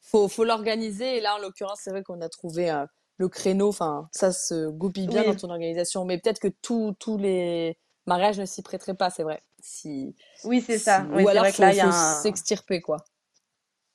faut, 0.00 0.26
faut 0.28 0.44
l'organiser. 0.44 1.18
Et 1.18 1.20
là, 1.20 1.36
en 1.36 1.38
l'occurrence, 1.38 1.78
c'est 1.84 1.90
vrai 1.90 2.02
qu'on 2.02 2.20
a 2.20 2.28
trouvé 2.28 2.68
euh, 2.70 2.84
le 3.18 3.28
créneau. 3.28 3.68
Enfin, 3.68 4.08
ça 4.10 4.32
se 4.32 4.68
goupille 4.70 5.06
bien 5.06 5.20
Oui. 5.22 5.28
dans 5.28 5.36
ton 5.36 5.50
organisation. 5.50 6.04
Mais 6.04 6.18
peut-être 6.18 6.40
que 6.40 6.48
tous 6.62 6.94
tous 6.98 7.16
les 7.16 7.78
mariages 8.06 8.40
ne 8.40 8.44
s'y 8.44 8.62
prêteraient 8.62 8.94
pas, 8.94 9.10
c'est 9.10 9.22
vrai. 9.22 9.40
Si, 9.66 10.14
Oui, 10.44 10.60
c'est 10.60 10.76
ça. 10.76 11.06
Oui, 11.14 11.24
Ou 11.24 11.28
alors, 11.28 11.46
faut, 11.46 11.62
il 11.62 11.74
faut 11.74 11.86
un... 11.86 12.22
s'extirper, 12.22 12.82
quoi. 12.82 12.98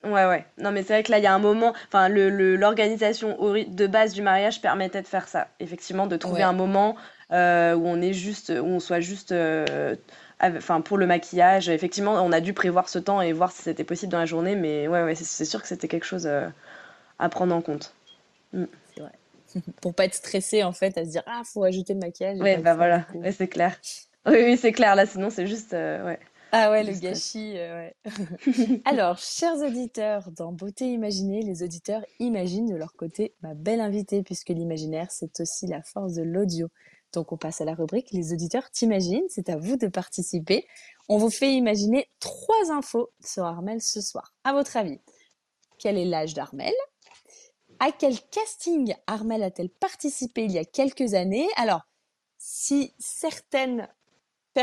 Ouais, 0.04 0.26
ouais. 0.26 0.46
Non, 0.58 0.72
mais 0.72 0.82
c'est 0.82 0.94
vrai 0.94 1.04
que 1.04 1.12
là, 1.12 1.20
il 1.20 1.24
y 1.24 1.28
a 1.28 1.34
un 1.34 1.38
moment, 1.40 1.74
enfin, 1.88 2.10
le, 2.10 2.30
le- 2.32 2.56
l'organisation 2.56 3.40
ori- 3.40 3.68
de 3.68 3.86
base 3.86 4.14
du 4.14 4.24
mariage 4.24 4.62
permettait 4.62 5.04
de 5.04 5.08
faire 5.08 5.28
ça. 5.28 5.48
Effectivement, 5.60 6.08
de 6.08 6.18
trouver 6.18 6.42
Ouais. 6.42 6.48
un 6.48 6.54
moment 6.54 6.96
euh, 7.32 7.76
où 7.76 7.86
on 7.86 8.02
est 8.02 8.14
juste, 8.14 8.50
où 8.50 8.66
on 8.66 8.80
soit 8.80 9.00
juste, 9.00 9.32
euh, 9.32 9.96
enfin, 10.42 10.82
pour 10.82 10.98
le 10.98 11.06
maquillage. 11.06 11.70
Effectivement, 11.70 12.14
on 12.14 12.32
a 12.32 12.42
dû 12.42 12.54
prévoir 12.54 12.90
ce 12.90 12.98
temps 12.98 13.22
et 13.22 13.32
voir 13.32 13.52
si 13.52 13.62
c'était 13.62 13.84
possible 13.84 14.12
dans 14.12 14.20
la 14.20 14.26
journée, 14.26 14.56
mais 14.56 14.88
ouais, 14.88 15.04
ouais, 15.04 15.14
c'est, 15.14 15.46
sûr 15.46 15.62
que 15.62 15.68
c'était 15.68 15.88
quelque 15.88 16.06
chose 16.06 16.26
euh, 16.26 16.48
à 17.20 17.30
prendre 17.30 17.54
en 17.54 17.62
compte. 17.62 17.94
C'est 18.54 19.02
vrai. 19.02 19.12
Pour 19.82 19.94
pas 19.94 20.06
être 20.06 20.16
stressé, 20.16 20.64
en 20.64 20.72
fait, 20.72 20.98
à 20.98 21.06
se 21.06 21.10
dire, 21.12 21.24
ah, 21.28 21.42
faut 21.46 21.64
ajouter 21.64 21.94
le 21.94 22.00
maquillage. 22.00 22.40
Ouais, 22.40 22.58
le 22.58 22.64
bah 22.64 22.74
voilà, 22.76 23.06
ouais, 23.16 23.32
c'est 23.32 23.48
clair. 23.48 23.76
Oui, 24.30 24.38
oui, 24.44 24.58
c'est 24.58 24.72
clair. 24.72 24.96
Là, 24.96 25.06
sinon, 25.06 25.30
c'est 25.30 25.48
juste, 25.48 25.74
euh, 25.74 26.06
ouais. 26.06 26.20
Ah 26.52 26.72
ouais, 26.72 26.84
le 26.84 26.94
Juste, 26.94 27.08
ouais. 27.10 27.10
gâchis, 27.10 27.58
euh, 27.58 27.76
ouais. 27.78 27.96
Alors, 28.86 29.18
chers 29.20 29.58
auditeurs, 29.58 30.32
dans 30.32 30.52
Beauté 30.52 30.86
Imaginée, 30.92 31.42
les 31.44 31.64
auditeurs 31.64 32.04
imaginent 32.20 32.68
de 32.68 32.76
leur 32.76 32.94
côté 32.96 33.36
ma 33.42 33.54
belle 33.54 33.82
invitée, 33.82 34.24
puisque 34.24 34.50
l'imaginaire, 34.50 35.08
c'est 35.12 35.40
aussi 35.40 35.68
la 35.68 35.84
force 35.84 36.14
de 36.16 36.24
l'audio. 36.24 36.70
Donc, 37.14 37.32
on 37.32 37.38
passe 37.38 37.62
à 37.62 37.66
la 37.66 37.74
rubrique 37.76 38.12
Les 38.12 38.34
auditeurs 38.34 38.70
t'imaginent. 38.72 39.26
C'est 39.30 39.50
à 39.50 39.58
vous 39.58 39.78
de 39.78 39.88
participer. 39.88 40.68
On 41.08 41.18
vous 41.18 41.30
fait 41.32 41.54
imaginer 41.54 42.08
trois 42.20 42.72
infos 42.72 43.10
sur 43.24 43.46
Armel 43.46 43.82
ce 43.82 44.02
soir. 44.02 44.34
À 44.44 44.54
votre 44.54 44.78
avis, 44.78 45.00
quel 45.80 45.98
est 45.98 46.06
l'âge 46.06 46.34
d'Armel? 46.36 46.74
À 47.80 47.92
quel 47.92 48.20
casting 48.32 48.94
Armel 49.08 49.44
a-t-elle 49.44 49.70
participé 49.70 50.44
il 50.46 50.52
y 50.52 50.58
a 50.60 50.66
quelques 50.66 51.14
années? 51.14 51.48
Alors, 51.58 51.82
si 52.38 52.94
certaines 53.00 53.88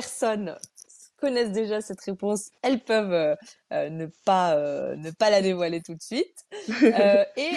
personnes 0.01 0.57
connaissent 1.17 1.53
déjà 1.53 1.81
cette 1.81 2.03
réponse, 2.03 2.51
elles 2.61 2.81
peuvent 2.85 3.15
euh, 3.15 3.35
euh, 3.73 3.89
ne 3.89 4.05
pas 4.27 4.55
euh, 4.55 4.95
ne 4.97 5.11
pas 5.11 5.31
la 5.31 5.41
dévoiler 5.41 5.81
tout 5.81 5.95
de 5.95 6.03
suite. 6.03 6.45
Et 7.39 7.53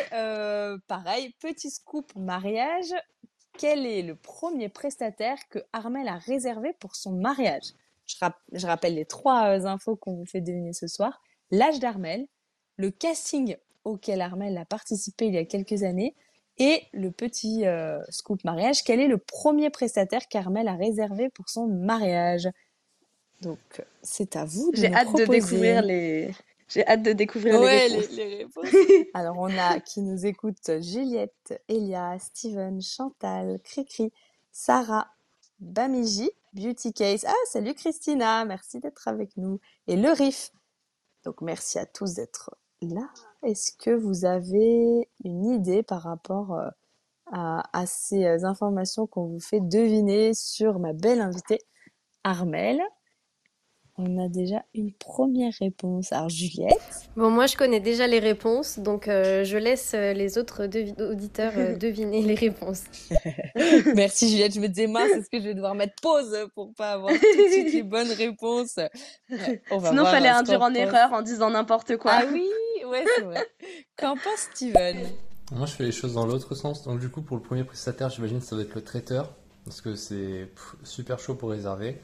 pareil, 0.88 1.36
petit 1.42 1.70
scoop 1.70 2.16
mariage. 2.16 2.94
quel 3.58 3.86
est 3.86 4.04
le 4.04 4.16
premier 4.16 4.70
prestataire 4.70 5.38
que 5.50 5.60
Armel 5.74 6.08
a 6.08 6.18
réservé 6.18 6.72
pour 6.80 6.96
son 6.96 7.12
mariage? 7.12 7.74
Je, 8.08 8.16
rap- 8.22 8.42
je 8.54 8.66
rappelle 8.66 8.96
les 8.96 9.06
trois 9.06 9.68
infos 9.68 9.98
qu'on 9.98 10.16
vous 10.16 10.26
fait 10.26 10.40
deviner 10.42 10.72
ce 10.72 10.88
soir. 10.88 11.22
L'âge 11.52 11.80
d'Armel, 11.80 12.26
le 12.78 12.90
casting 12.90 13.58
auquel 13.84 14.22
Armel 14.22 14.58
a 14.58 14.64
participé 14.66 15.26
il 15.26 15.34
y 15.34 15.38
a 15.38 15.44
quelques 15.46 15.84
années 15.84 16.16
et 16.60 16.84
le 16.94 17.10
petit 17.12 17.66
euh, 17.66 18.00
scoop 18.10 18.44
mariage. 18.44 18.84
Quel 18.84 19.00
est 19.00 19.08
le 19.08 19.18
premier 19.18 19.70
prestataire 19.70 20.28
qu'Armel 20.28 20.68
a 20.68 20.76
réservé 20.76 21.30
pour 21.30 21.50
son 21.50 21.68
mariage? 21.68 22.48
Donc, 23.42 23.60
c'est 24.04 24.36
à 24.36 24.46
vous 24.46 24.72
de 24.72 24.78
J'ai 24.78 24.94
hâte 24.94 25.16
de 25.16 25.26
découvrir 25.26 25.82
les. 25.82 26.34
J'ai 26.68 26.86
hâte 26.86 27.02
de 27.02 27.14
découvrir 27.14 27.60
Ouais, 27.60 27.88
les 27.88 28.08
les, 28.08 28.38
réponses. 28.38 28.66
les 28.72 28.74
réponses. 28.84 29.08
Alors, 29.14 29.38
on 29.40 29.58
a 29.58 29.80
qui 29.80 30.02
nous 30.02 30.26
écoute? 30.26 30.70
Juliette, 30.82 31.60
Elia, 31.68 32.20
Steven, 32.20 32.82
Chantal, 32.82 33.60
Cricri, 33.64 34.12
Sarah, 34.52 35.08
Bamiji, 35.60 36.30
Beauty 36.54 36.94
Case. 36.94 37.26
Ah, 37.28 37.34
salut 37.46 37.74
Christina, 37.74 38.46
merci 38.46 38.80
d'être 38.80 39.08
avec 39.08 39.36
nous. 39.38 39.60
Et 39.88 39.96
le 39.96 40.12
Riff. 40.12 40.52
Donc, 41.24 41.42
merci 41.42 41.80
à 41.80 41.86
tous 41.86 42.14
d'être 42.16 42.52
là. 42.82 43.08
Est-ce 43.44 43.72
que 43.78 43.92
vous 43.92 44.26
avez 44.26 45.10
une 45.24 45.46
idée 45.46 45.84
par 45.84 46.02
rapport 46.04 46.54
euh, 46.54 46.68
à, 47.32 47.64
à 47.78 47.86
ces 47.86 48.26
euh, 48.26 48.44
informations 48.46 49.08
qu'on 49.08 49.26
vous 49.28 49.40
fait 49.40 49.62
deviner 49.62 50.34
sur 50.34 50.80
ma 50.80 50.94
belle 50.94 51.22
invitée 51.22 51.60
Armel 52.24 52.82
On 53.98 54.18
a 54.24 54.28
déjà 54.28 54.64
une 54.74 54.92
première 54.94 55.54
réponse. 55.60 56.12
Alors, 56.12 56.30
Juliette? 56.30 57.10
Bon, 57.16 57.30
moi, 57.30 57.48
je 57.48 57.56
connais 57.58 57.80
déjà 57.80 58.08
les 58.08 58.20
réponses, 58.20 58.80
donc 58.80 59.08
euh, 59.08 59.44
je 59.44 59.58
laisse 59.58 59.94
les 59.94 60.38
autres 60.38 60.66
devi- 60.66 61.00
auditeurs 61.02 61.54
euh, 61.58 61.76
deviner 61.78 62.22
les 62.22 62.36
réponses. 62.36 62.84
Merci 63.96 64.30
Juliette, 64.30 64.54
je 64.54 64.60
me 64.60 64.68
disais 64.68 64.88
mince, 64.88 65.12
est-ce 65.12 65.30
que 65.30 65.40
je 65.40 65.48
vais 65.48 65.54
devoir 65.54 65.76
mettre 65.76 65.96
pause 66.02 66.38
pour 66.56 66.74
pas 66.76 66.94
avoir 66.94 67.12
tout 67.12 67.20
de 67.20 67.52
suite 67.52 67.74
les 67.74 67.84
bonnes 67.84 68.12
réponses? 68.12 68.78
Ouais, 69.30 69.62
on 69.72 69.78
va 69.78 69.90
Sinon, 69.90 70.02
voir, 70.04 70.12
fallait 70.12 70.30
ce 70.30 70.34
induire 70.40 70.62
en 70.62 70.70
pense. 70.70 70.78
erreur 70.78 71.14
en 71.14 71.22
disant 71.22 71.50
n'importe 71.50 71.98
quoi. 71.98 72.12
Ah 72.16 72.24
oui, 72.32 72.48
ouais, 72.90 73.06
c'est 73.16 73.22
vrai. 73.24 73.48
Qu'en 73.98 74.16
pense 74.16 74.48
Steven? 74.54 75.08
Moi, 75.52 75.66
je 75.66 75.74
fais 75.74 75.84
les 75.84 75.92
choses 75.92 76.14
dans 76.14 76.26
l'autre 76.26 76.54
sens. 76.56 76.84
Donc, 76.84 77.00
du 77.00 77.10
coup, 77.10 77.22
pour 77.22 77.38
le 77.38 77.42
premier 77.44 77.64
prestataire, 77.64 78.10
j'imagine 78.10 78.40
que 78.40 78.46
ça 78.46 78.56
doit 78.56 78.66
être 78.66 78.76
le 78.76 78.84
traiteur. 78.84 79.34
Parce 79.66 79.82
que 79.82 79.96
c'est 79.96 80.50
super 80.84 81.20
chaud 81.20 81.36
pour 81.36 81.50
réserver. 81.52 82.00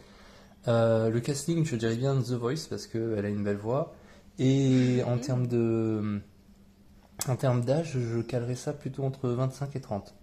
Euh, 0.67 1.09
le 1.09 1.19
casting, 1.19 1.65
je 1.65 1.75
dirais 1.75 1.95
bien 1.95 2.15
The 2.21 2.31
Voice 2.31 2.67
parce 2.69 2.85
qu'elle 2.87 3.23
a 3.25 3.29
une 3.29 3.43
belle 3.43 3.57
voix. 3.57 3.93
Et 4.39 5.01
en 5.05 5.17
termes 5.17 5.47
de. 5.47 6.21
En 7.27 7.35
termes 7.37 7.63
d'âge, 7.63 7.93
je 7.97 8.19
calerais 8.21 8.55
ça 8.55 8.73
plutôt 8.73 9.03
entre 9.03 9.29
25 9.29 9.75
et 9.75 9.81
30. 9.81 10.13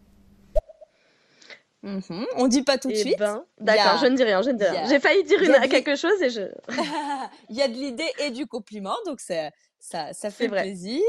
Mhm, 1.82 2.26
On 2.36 2.46
dit 2.46 2.62
pas 2.62 2.78
tout 2.78 2.88
de 2.88 2.94
Eh 2.94 2.98
suite. 3.00 3.18
ben, 3.18 3.44
a- 3.60 3.64
d'accord, 3.64 3.98
je 4.00 4.06
ne 4.06 4.16
dis 4.16 4.22
rien, 4.22 4.40
je 4.42 4.50
ne 4.50 4.56
dis 4.58 4.62
il 4.64 4.68
y 4.68 4.70
rien. 4.70 4.84
a- 4.84 4.88
J'ai 4.88 5.00
failli 5.00 5.24
dire 5.24 5.42
une- 5.42 5.52
de- 5.52 5.66
quelque 5.68 5.96
chose 5.96 6.20
et 6.22 6.30
je. 6.30 6.42
Il 7.48 7.56
y 7.56 7.62
a 7.62 7.66
de 7.66 7.72
l'idée 7.72 8.06
et 8.20 8.30
du 8.30 8.46
compliment, 8.46 8.94
donc 9.06 9.18
ça, 9.20 9.50
ça, 9.82 10.12
ça 10.12 10.30
fait 10.30 10.46
vrai. 10.46 10.62
plaisir. 10.62 11.02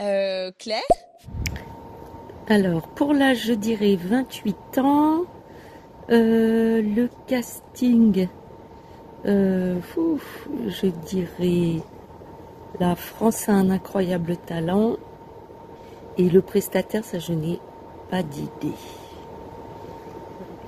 Euh, 0.00 0.50
Claire? 0.58 0.80
Alors, 2.48 2.88
pour 2.88 3.12
l'âge, 3.12 3.44
je 3.46 3.52
dirais 3.52 3.96
28 3.96 4.78
ans. 4.78 5.24
Euh, 6.10 6.82
le 6.82 7.08
casting, 7.28 8.26
euh, 9.26 9.78
ouf, 9.96 10.48
je 10.66 10.86
dirais 10.86 11.82
la 12.80 12.96
France 12.96 13.48
a 13.48 13.52
un 13.52 13.70
incroyable 13.70 14.36
talent. 14.38 14.96
Et 16.16 16.28
le 16.28 16.40
prestataire, 16.40 17.04
ça, 17.04 17.18
je 17.18 17.32
n'ai 17.32 17.60
pas 18.10 18.22
d'idée. 18.22 18.76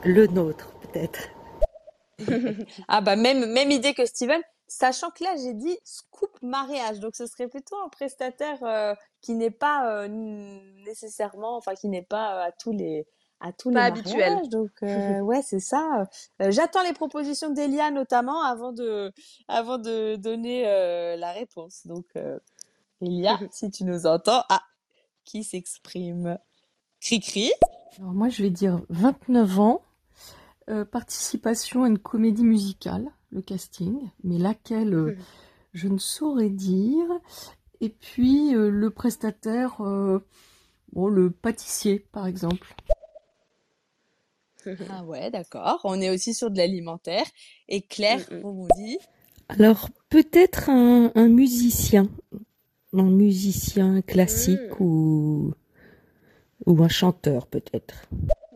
Le 0.04 0.26
nôtre, 0.26 0.74
peut-être. 0.82 1.30
Ah 2.88 3.00
bah 3.00 3.16
même, 3.16 3.52
même 3.52 3.70
idée 3.70 3.94
que 3.94 4.06
Steven, 4.06 4.40
sachant 4.76 5.10
que 5.10 5.24
là 5.24 5.34
j'ai 5.36 5.54
dit 5.54 5.78
scoop 5.84 6.30
mariage, 6.42 7.00
donc 7.00 7.14
ce 7.16 7.26
serait 7.26 7.48
plutôt 7.48 7.76
un 7.84 7.88
prestataire 7.88 8.62
euh, 8.64 8.94
qui 9.20 9.34
n'est 9.34 9.50
pas 9.50 9.88
euh, 9.90 10.08
nécessairement, 10.84 11.56
enfin 11.56 11.74
qui 11.74 11.88
n'est 11.88 12.02
pas 12.02 12.34
euh, 12.36 12.48
à 12.48 12.52
tous 12.52 12.72
les 12.72 13.06
à 13.40 13.52
tous 13.52 13.72
Pas 13.72 13.90
les 13.90 13.98
habituel. 13.98 14.30
mariages. 14.34 14.48
Donc 14.48 14.70
euh, 14.82 15.20
ouais 15.20 15.42
c'est 15.42 15.60
ça. 15.60 16.06
Euh, 16.40 16.50
J'attends 16.50 16.82
les 16.84 16.92
propositions 16.92 17.50
d'Elia 17.50 17.90
notamment 17.90 18.42
avant 18.42 18.72
de 18.72 19.12
avant 19.48 19.78
de 19.78 20.16
donner 20.16 20.66
euh, 20.68 21.16
la 21.16 21.32
réponse. 21.32 21.86
Donc 21.86 22.06
euh, 22.16 22.38
Elia, 23.00 23.38
si 23.50 23.70
tu 23.70 23.84
nous 23.84 24.06
entends, 24.06 24.44
ah 24.48 24.62
qui 25.24 25.44
s'exprime 25.44 26.38
Cri-cri. 27.00 27.52
Alors 27.98 28.12
moi, 28.12 28.28
je 28.28 28.42
vais 28.42 28.50
dire 28.50 28.80
29 28.90 29.58
ans, 29.60 29.82
euh, 30.70 30.84
participation 30.84 31.82
à 31.84 31.88
une 31.88 31.98
comédie 31.98 32.44
musicale, 32.44 33.10
le 33.32 33.42
casting, 33.42 33.98
mais 34.22 34.38
laquelle, 34.38 34.94
euh, 34.94 35.16
je 35.72 35.88
ne 35.88 35.98
saurais 35.98 36.50
dire. 36.50 37.06
Et 37.80 37.88
puis 37.88 38.54
euh, 38.54 38.70
le 38.70 38.90
prestataire, 38.90 39.80
euh, 39.80 40.24
bon, 40.92 41.08
le 41.08 41.30
pâtissier, 41.30 41.98
par 42.12 42.26
exemple. 42.26 42.74
Ah 44.90 45.02
ouais 45.02 45.28
d'accord. 45.32 45.80
On 45.82 46.00
est 46.00 46.08
aussi 46.08 46.34
sur 46.34 46.48
de 46.48 46.56
l'alimentaire. 46.56 47.26
Et 47.68 47.82
Claire 47.82 48.20
Mm, 48.30 48.34
mm. 48.36 48.44
rebondit. 48.44 48.98
Alors 49.48 49.88
peut-être 50.08 50.70
un, 50.70 51.10
un 51.16 51.26
musicien, 51.28 52.08
un 52.92 53.10
musicien 53.10 54.02
classique 54.02 54.78
ou, 54.78 55.52
ou 56.64 56.80
un 56.80 56.88
chanteur 56.88 57.48
peut-être. 57.48 58.06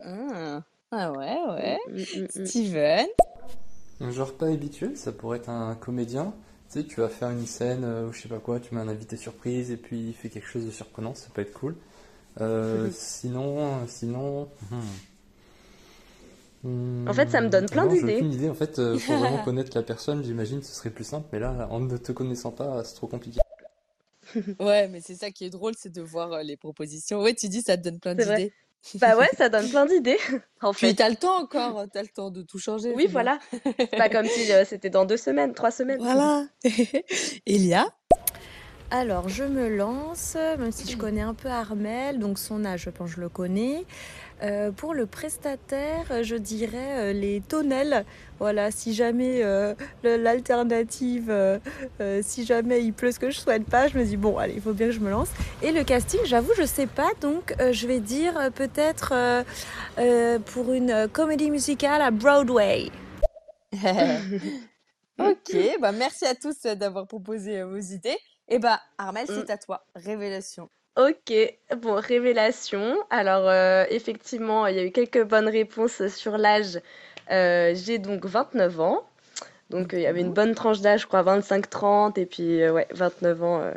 Ah, 0.01 0.63
ah 0.91 1.11
ouais 1.11 1.37
ouais. 1.49 1.77
Mm, 1.89 1.97
mm, 2.21 2.41
mm. 2.41 2.45
Steven. 2.45 3.07
Un 3.99 4.11
genre 4.11 4.33
pas 4.33 4.47
habituel, 4.47 4.95
ça 4.97 5.11
pourrait 5.11 5.37
être 5.39 5.49
un 5.49 5.75
comédien. 5.75 6.33
Tu 6.69 6.81
sais, 6.81 6.85
tu 6.85 6.99
vas 7.01 7.09
faire 7.09 7.29
une 7.29 7.45
scène 7.45 7.83
euh, 7.83 8.07
ou 8.07 8.13
je 8.13 8.21
sais 8.21 8.29
pas 8.29 8.39
quoi, 8.39 8.59
tu 8.59 8.75
mets 8.75 8.81
un 8.81 8.87
invité 8.87 9.15
surprise 9.17 9.71
et 9.71 9.77
puis 9.77 10.09
il 10.09 10.13
fait 10.13 10.29
quelque 10.29 10.47
chose 10.47 10.65
de 10.65 10.71
surprenant, 10.71 11.15
ça 11.15 11.29
peut 11.33 11.41
être 11.41 11.53
cool. 11.53 11.75
Euh, 12.41 12.89
sinon, 12.91 13.87
sinon. 13.87 14.49
hmm. 16.63 17.07
En 17.07 17.13
fait, 17.13 17.29
ça 17.29 17.41
me 17.41 17.49
donne 17.49 17.67
plein 17.67 17.89
j'ai 17.89 17.99
d'idées. 17.99 18.15
aucune 18.15 18.33
idée. 18.33 18.49
En 18.49 18.53
fait, 18.53 18.79
euh, 18.79 18.97
faut 18.97 19.13
vraiment 19.17 19.43
connaître 19.43 19.71
la 19.75 19.83
personne, 19.83 20.23
j'imagine, 20.23 20.61
ce 20.61 20.73
serait 20.73 20.89
plus 20.89 21.03
simple. 21.05 21.27
Mais 21.31 21.39
là, 21.39 21.67
en 21.71 21.79
ne 21.79 21.97
te 21.97 22.11
connaissant 22.11 22.51
pas, 22.51 22.83
c'est 22.83 22.95
trop 22.95 23.07
compliqué. 23.07 23.39
Ouais, 24.59 24.87
mais 24.89 24.99
c'est 25.01 25.15
ça 25.15 25.31
qui 25.31 25.45
est 25.45 25.49
drôle, 25.49 25.73
c'est 25.77 25.91
de 25.91 26.01
voir 26.01 26.33
euh, 26.33 26.43
les 26.43 26.57
propositions. 26.57 27.21
Ouais, 27.21 27.33
tu 27.33 27.47
dis, 27.47 27.61
ça 27.61 27.77
te 27.77 27.83
donne 27.83 27.99
plein 27.99 28.15
d'idées. 28.15 28.53
Bah 28.95 29.17
ouais, 29.17 29.29
ça 29.37 29.49
donne 29.49 29.69
plein 29.69 29.85
d'idées, 29.85 30.17
en 30.61 30.71
Puis 30.71 30.87
fait. 30.87 30.93
t'as 30.93 31.09
le 31.09 31.15
temps 31.15 31.41
encore, 31.41 31.85
t'as 31.91 32.01
le 32.01 32.07
temps 32.07 32.31
de 32.31 32.41
tout 32.41 32.59
changer. 32.59 32.93
Oui, 32.95 33.07
voilà. 33.07 33.39
C'est 33.77 33.97
pas 33.97 34.07
comme 34.09 34.25
si 34.27 34.51
euh, 34.51 34.63
c'était 34.65 34.89
dans 34.89 35.05
deux 35.05 35.17
semaines, 35.17 35.53
trois 35.53 35.71
semaines. 35.71 35.99
Voilà. 35.99 36.45
Elia? 37.45 37.85
Alors, 38.89 39.27
je 39.27 39.43
me 39.43 39.67
lance, 39.67 40.35
même 40.57 40.71
si 40.71 40.89
je 40.89 40.95
connais 40.95 41.21
un 41.21 41.33
peu 41.33 41.49
Armel, 41.49 42.19
donc 42.19 42.39
son 42.39 42.63
âge, 42.63 42.83
je 42.83 42.89
pense 42.89 43.09
que 43.09 43.15
je 43.17 43.21
le 43.21 43.27
connais. 43.27 43.85
Euh, 44.43 44.71
pour 44.71 44.93
le 44.93 45.07
prestataire, 45.07 46.23
je 46.23 46.35
dirais 46.35 47.11
euh, 47.11 47.13
les 47.13 47.41
tonnelles. 47.41 48.05
Voilà, 48.39 48.69
si 48.69 48.93
jamais 48.93 49.43
euh, 49.43 49.73
l'alternative, 50.03 51.29
euh, 51.29 51.57
euh, 52.01 52.21
si 52.23 52.45
jamais 52.45 52.83
il 52.83 52.93
pleut 52.93 53.11
ce 53.11 53.19
que 53.19 53.31
je 53.31 53.39
souhaite 53.39 53.65
pas, 53.65 53.87
je 53.87 53.97
me 53.97 54.03
dis 54.03 54.15
bon, 54.15 54.37
allez, 54.37 54.53
il 54.53 54.61
faut 54.61 54.73
bien 54.73 54.87
que 54.87 54.91
je 54.91 54.99
me 54.99 55.09
lance. 55.09 55.29
Et 55.63 55.71
le 55.71 55.83
casting, 55.83 56.19
j'avoue, 56.25 56.51
je 56.55 56.63
sais 56.65 56.85
pas, 56.85 57.09
donc 57.19 57.55
euh, 57.59 57.73
je 57.73 57.87
vais 57.87 57.99
dire 57.99 58.37
euh, 58.37 58.49
peut-être 58.51 59.11
euh, 59.11 59.43
euh, 59.97 60.37
pour 60.39 60.71
une 60.71 61.07
comédie 61.11 61.49
musicale 61.49 62.01
à 62.01 62.11
Broadway. 62.11 62.89
Ok, 65.19 65.57
bah 65.81 65.91
merci 65.91 66.25
à 66.25 66.35
tous 66.35 66.61
d'avoir 66.61 67.07
proposé 67.07 67.63
vos 67.63 67.79
idées. 67.79 68.17
Et 68.47 68.59
bah 68.59 68.79
Armel, 68.99 69.25
c'est 69.27 69.49
à 69.49 69.57
toi. 69.57 69.83
Révélation. 69.95 70.69
Ok, 70.97 71.31
bon, 71.77 71.93
révélation. 71.93 72.97
Alors, 73.11 73.47
euh, 73.47 73.85
effectivement, 73.91 74.65
il 74.65 74.75
y 74.75 74.79
a 74.79 74.83
eu 74.83 74.91
quelques 74.91 75.23
bonnes 75.23 75.47
réponses 75.47 76.07
sur 76.07 76.39
l'âge. 76.39 76.79
Euh, 77.29 77.73
j'ai 77.75 77.99
donc 77.99 78.25
29 78.25 78.79
ans. 78.79 79.07
Donc, 79.69 79.93
euh, 79.93 79.99
il 79.99 80.01
y 80.01 80.07
avait 80.07 80.21
une 80.21 80.33
bonne 80.33 80.55
tranche 80.55 80.81
d'âge, 80.81 81.01
je 81.01 81.07
crois, 81.07 81.21
25-30, 81.21 82.17
et 82.17 82.25
puis, 82.25 82.67
ouais, 82.67 82.87
29 82.89 83.43
ans 83.43 83.71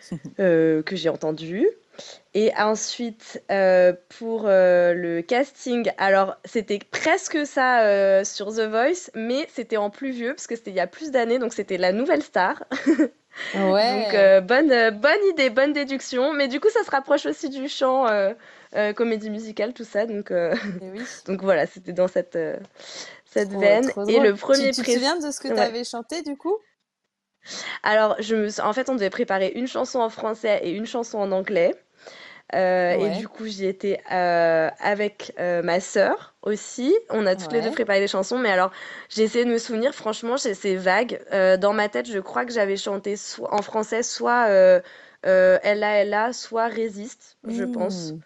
que 0.38 0.82
j'ai 0.92 1.10
entendu. 1.10 1.68
Et 2.32 2.50
ensuite, 2.56 3.42
pour 4.18 4.44
le 4.46 5.20
casting, 5.20 5.90
alors 5.98 6.36
c'était 6.46 6.78
presque 6.78 7.44
ça 7.44 8.24
sur 8.24 8.54
The 8.54 8.70
Voice, 8.70 9.10
mais 9.14 9.46
c'était 9.52 9.76
en 9.76 9.90
plus 9.90 10.12
vieux, 10.12 10.32
parce 10.34 10.46
que 10.46 10.56
c'était 10.56 10.70
il 10.70 10.76
y 10.76 10.80
a 10.80 10.86
plus 10.86 11.10
d'années, 11.10 11.38
donc 11.38 11.52
c'était 11.52 11.76
la 11.76 11.92
nouvelle 11.92 12.22
star. 12.22 12.64
Ouais. 13.54 14.04
Donc 14.04 14.14
euh, 14.14 14.40
bonne, 14.40 14.70
euh, 14.70 14.90
bonne 14.90 15.24
idée, 15.30 15.50
bonne 15.50 15.72
déduction. 15.72 16.32
Mais 16.32 16.48
du 16.48 16.60
coup, 16.60 16.68
ça 16.70 16.84
se 16.84 16.90
rapproche 16.90 17.26
aussi 17.26 17.48
du 17.48 17.68
chant, 17.68 18.06
euh, 18.08 18.34
comédie 18.94 19.30
musicale, 19.30 19.72
tout 19.72 19.84
ça. 19.84 20.06
Donc, 20.06 20.30
Eh 20.30 20.90
oui. 20.90 21.00
donc 21.26 21.42
voilà, 21.42 21.66
c'était 21.66 21.92
dans 21.92 22.08
cette, 22.08 22.38
cette 23.24 23.50
Trop- 23.50 23.60
veine. 23.60 23.88
trop 23.90 24.08
Et 24.08 24.18
le 24.18 24.34
premier 24.34 24.70
Tu, 24.70 24.82
tu 24.82 24.82
te 24.82 24.90
souviens 24.90 25.16
de 25.18 25.30
ce 25.30 25.40
que 25.40 25.48
tu 25.48 25.54
avais 25.60 25.84
chanté 25.84 26.22
du 26.22 26.36
coup? 26.36 26.56
Alors, 27.82 28.16
je 28.20 28.34
me... 28.36 28.60
en 28.60 28.72
fait, 28.72 28.88
on 28.88 28.94
devait 28.94 29.10
préparer 29.10 29.52
une 29.54 29.66
chanson 29.66 30.00
en 30.00 30.10
français 30.10 30.60
et 30.62 30.70
une 30.70 30.86
chanson 30.86 31.18
en 31.18 31.32
anglais. 31.32 31.74
Euh, 32.54 32.92
Et 32.92 32.96
Ouais. 32.96 33.16
du 33.18 33.28
coup, 33.28 33.44
j'y 33.46 33.66
étais 33.66 34.00
euh, 34.10 34.70
avec 34.80 35.34
euh, 35.38 35.62
ma 35.62 35.80
sœur 35.80 36.34
aussi. 36.42 36.94
On 37.10 37.26
a 37.26 37.36
toutes 37.36 37.52
les 37.52 37.60
deux 37.60 37.66
Ouais. 37.68 37.74
préparé 37.74 38.00
des 38.00 38.08
chansons, 38.08 38.38
mais 38.38 38.50
alors 38.50 38.70
j'ai 39.10 39.22
essayé 39.22 39.44
de 39.44 39.50
me 39.50 39.58
souvenir, 39.58 39.94
franchement, 39.94 40.36
c'est 40.38 40.76
vague. 40.76 41.20
Dans 41.60 41.72
ma 41.74 41.88
tête, 41.88 42.10
je 42.10 42.18
crois 42.18 42.46
que 42.46 42.52
j'avais 42.52 42.76
chanté 42.76 43.16
soit, 43.16 43.52
en 43.54 43.60
français 43.62 44.02
soit 44.02 44.48
Ella 45.22 46.02
Ella, 46.02 46.32
soit 46.32 46.68
Résiste, 46.68 47.36
je 47.46 47.64
pense. 47.64 48.12
Mmh. 48.12 48.16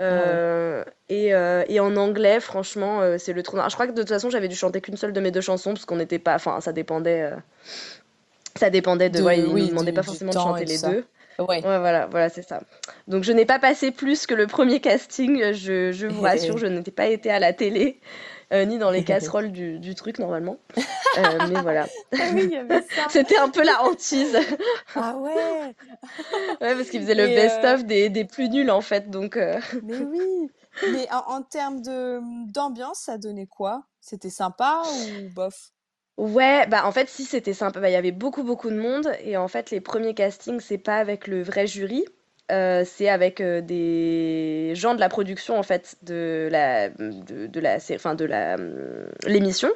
Ouais. 0.00 0.06
Euh, 0.08 0.84
et, 1.08 1.28
et 1.28 1.80
en 1.80 1.96
anglais, 1.96 2.38
franchement, 2.40 3.00
c'est 3.18 3.32
le 3.32 3.42
trou 3.42 3.56
noir. 3.56 3.68
Je 3.68 3.74
crois 3.74 3.86
que 3.88 3.92
de 3.92 4.00
toute 4.02 4.08
façon, 4.08 4.30
j'avais 4.30 4.48
dû 4.48 4.56
chanter 4.56 4.80
qu'une 4.80 4.96
seule 4.96 5.12
de 5.12 5.20
mes 5.20 5.32
deux 5.32 5.40
chansons, 5.40 5.74
parce 5.74 5.86
qu'on 5.86 5.96
n'était 5.96 6.20
pas. 6.20 6.36
Enfin, 6.36 6.60
ça 6.60 6.72
dépendait. 6.72 7.30
ça 8.54 8.70
dépendait 8.70 9.10
de. 9.10 9.18
De, 9.18 9.22
Voilà, 9.22 9.38
ils 9.38 9.52
oui, 9.52 9.68
demandaient 9.70 9.92
pas 9.92 10.02
forcément 10.04 10.32
de 10.32 10.38
chanter 10.38 10.64
les 10.66 10.78
deux. 10.78 11.04
Ouais. 11.48 11.64
Ouais, 11.64 11.78
voilà, 11.78 12.06
voilà, 12.06 12.28
c'est 12.28 12.42
ça. 12.42 12.60
Donc, 13.08 13.24
je 13.24 13.32
n'ai 13.32 13.44
pas 13.46 13.58
passé 13.58 13.90
plus 13.90 14.26
que 14.26 14.34
le 14.34 14.46
premier 14.46 14.80
casting, 14.80 15.52
je, 15.52 15.92
je 15.92 16.06
vous 16.06 16.22
rassure, 16.22 16.58
je 16.58 16.66
n'étais 16.66 16.90
pas 16.90 17.06
été 17.06 17.30
à 17.30 17.38
la 17.38 17.52
télé, 17.52 18.00
euh, 18.52 18.64
ni 18.64 18.78
dans 18.78 18.90
les 18.90 19.04
casseroles 19.04 19.52
du, 19.52 19.78
du 19.78 19.94
truc, 19.94 20.18
normalement. 20.18 20.58
Euh, 21.18 21.38
mais 21.50 21.60
voilà. 21.60 21.86
Ah 22.12 22.24
oui. 22.34 22.54
C'était 23.08 23.38
un 23.38 23.48
peu 23.48 23.64
la 23.64 23.82
hantise. 23.84 24.36
Ah 24.94 25.16
ouais. 25.16 25.74
Ouais, 26.60 26.74
parce 26.74 26.88
qu'ils 26.90 27.00
faisaient 27.02 27.14
le 27.14 27.28
Et 27.28 27.38
euh, 27.38 27.42
best-of 27.42 27.84
des, 27.84 28.08
des 28.10 28.24
plus 28.24 28.48
nuls, 28.48 28.70
en 28.70 28.80
fait. 28.80 29.10
Donc, 29.10 29.36
euh, 29.36 29.58
mais 29.82 29.98
oui. 29.98 30.50
Mais 30.92 31.06
en, 31.12 31.36
en 31.38 31.42
termes 31.42 31.82
de 31.82 32.20
d'ambiance, 32.50 33.00
ça 33.00 33.18
donnait 33.18 33.46
quoi? 33.46 33.84
C'était 34.00 34.30
sympa 34.30 34.82
ou 34.86 35.28
bof? 35.34 35.70
Ouais, 36.18 36.66
bah 36.66 36.86
en 36.86 36.92
fait, 36.92 37.08
si 37.08 37.24
c'était 37.24 37.54
sympa, 37.54 37.80
bah, 37.80 37.88
il 37.88 37.92
y 37.92 37.96
avait 37.96 38.12
beaucoup 38.12 38.42
beaucoup 38.44 38.68
de 38.70 38.76
monde. 38.78 39.08
Et 39.20 39.36
en 39.38 39.48
fait 39.48 39.70
les 39.70 39.80
premiers 39.80 40.14
castings 40.14 40.60
c'est 40.60 40.76
pas 40.78 40.96
avec 40.98 41.26
le 41.26 41.42
vrai 41.42 41.66
jury, 41.66 42.04
euh, 42.52 42.84
c'est 42.86 43.08
avec 43.08 43.40
euh, 43.40 43.60
des 43.60 44.74
gens 44.74 44.94
de 44.94 45.00
la 45.00 45.08
production 45.08 45.58
en 45.58 45.62
fait 45.62 45.96
de 46.02 46.48
la 46.50 46.90
de, 46.90 47.46
de 47.46 47.60
la 47.60 47.78
enfin 47.94 48.14
de 48.14 48.24
la 48.24 48.54
hum, 48.56 49.06
l'émission 49.26 49.68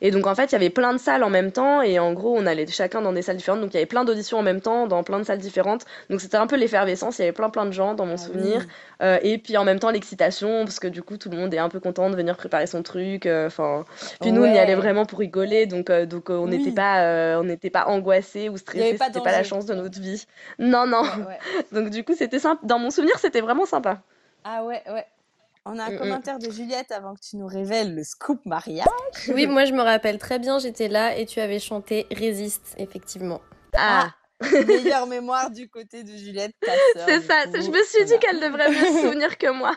et 0.00 0.10
donc 0.10 0.26
en 0.26 0.34
fait 0.34 0.46
il 0.46 0.52
y 0.52 0.56
avait 0.56 0.70
plein 0.70 0.92
de 0.92 0.98
salles 0.98 1.24
en 1.24 1.30
même 1.30 1.52
temps 1.52 1.82
et 1.82 1.98
en 1.98 2.12
gros 2.12 2.36
on 2.36 2.46
allait 2.46 2.66
chacun 2.66 3.02
dans 3.02 3.12
des 3.12 3.22
salles 3.22 3.36
différentes 3.36 3.60
donc 3.60 3.70
il 3.72 3.74
y 3.74 3.78
avait 3.78 3.86
plein 3.86 4.04
d'auditions 4.04 4.38
en 4.38 4.42
même 4.42 4.60
temps 4.60 4.86
dans 4.86 5.02
plein 5.02 5.18
de 5.18 5.24
salles 5.24 5.38
différentes 5.38 5.84
donc 6.08 6.20
c'était 6.20 6.36
un 6.36 6.46
peu 6.46 6.56
l'effervescence, 6.56 7.18
il 7.18 7.22
y 7.22 7.24
avait 7.24 7.32
plein 7.32 7.50
plein 7.50 7.66
de 7.66 7.72
gens 7.72 7.94
dans 7.94 8.06
mon 8.06 8.14
Ah 8.14 8.16
souvenir 8.18 8.60
oui. 8.60 8.66
euh, 9.02 9.18
et 9.22 9.38
puis 9.38 9.56
en 9.56 9.64
même 9.64 9.78
temps 9.80 9.90
l'excitation 9.90 10.64
parce 10.64 10.78
que 10.80 10.88
du 10.88 11.02
coup 11.02 11.16
tout 11.16 11.30
le 11.30 11.36
monde 11.36 11.52
est 11.54 11.58
un 11.58 11.68
peu 11.68 11.80
content 11.80 12.10
de 12.10 12.16
venir 12.16 12.36
préparer 12.36 12.66
son 12.66 12.82
truc 12.82 13.26
euh, 13.26 13.46
enfin 13.48 13.84
puis 14.20 14.32
nous, 14.32 14.42
on 14.42 14.46
y 14.52 14.58
allait 14.58 14.74
vraiment 14.74 15.06
pour 15.06 15.18
rigoler, 15.18 15.66
donc, 15.66 15.90
euh, 15.90 16.06
donc 16.06 16.30
euh, 16.30 16.34
on 16.36 16.48
n'était 16.48 16.70
Oui. 16.70 16.72
pas, 16.72 17.04
euh, 17.04 17.40
on 17.40 17.44
n'était 17.44 17.70
pas 17.70 17.86
angoissés 17.86 18.48
ou 18.48 18.56
stressés, 18.56 18.98
pas 18.98 19.06
c'était 19.06 19.20
pas 19.20 19.32
la 19.32 19.42
d'enjeu. 19.42 19.44
chance 19.44 19.66
de 19.66 19.74
notre 19.74 20.00
vie. 20.00 20.26
Non, 20.58 20.86
non. 20.86 21.02
Ouais, 21.02 21.22
ouais. 21.26 21.38
Donc 21.72 21.90
du 21.90 22.04
coup, 22.04 22.14
c'était 22.20 22.38
sympa. 22.38 22.60
Dans 22.66 22.78
mon 22.78 22.90
souvenir, 22.90 23.18
c'était 23.18 23.40
vraiment 23.40 23.64
sympa. 23.64 24.02
Ah 24.44 24.62
ouais, 24.64 24.82
ouais. 24.90 25.06
On 25.64 25.78
a 25.78 25.84
un 25.84 25.90
Mm, 25.90 25.94
mm. 25.94 25.98
commentaire 25.98 26.38
de 26.38 26.50
Juliette 26.50 26.90
avant 26.92 27.14
que 27.14 27.20
tu 27.20 27.36
nous 27.36 27.46
révèles 27.46 27.94
le 27.94 28.04
scoop 28.04 28.44
mariage. 28.46 28.86
Oui, 29.28 29.46
moi 29.46 29.64
je 29.64 29.72
me 29.72 29.80
rappelle 29.82 30.18
très 30.18 30.38
bien, 30.38 30.58
j'étais 30.58 30.88
là 30.88 31.16
et 31.16 31.24
tu 31.26 31.40
avais 31.40 31.58
chanté 31.58 32.06
Résiste, 32.10 32.74
effectivement. 32.78 33.40
Ah, 33.76 34.10
Meilleure 34.66 35.06
mémoire 35.06 35.50
du 35.50 35.68
côté 35.68 36.02
de 36.02 36.10
Juliette, 36.16 36.52
ta 36.60 36.72
sœur. 36.94 37.06
c'est 37.08 37.20
ça. 37.20 37.44
coup. 37.46 37.60
Je 37.62 37.70
me 37.70 37.82
suis 37.84 38.04
dit 38.06 38.18
qu'elle 38.18 38.40
devrait 38.40 38.70
mieux 38.70 38.86
se 38.96 39.00
souvenir 39.02 39.36
que 39.38 39.50
moi. 39.50 39.74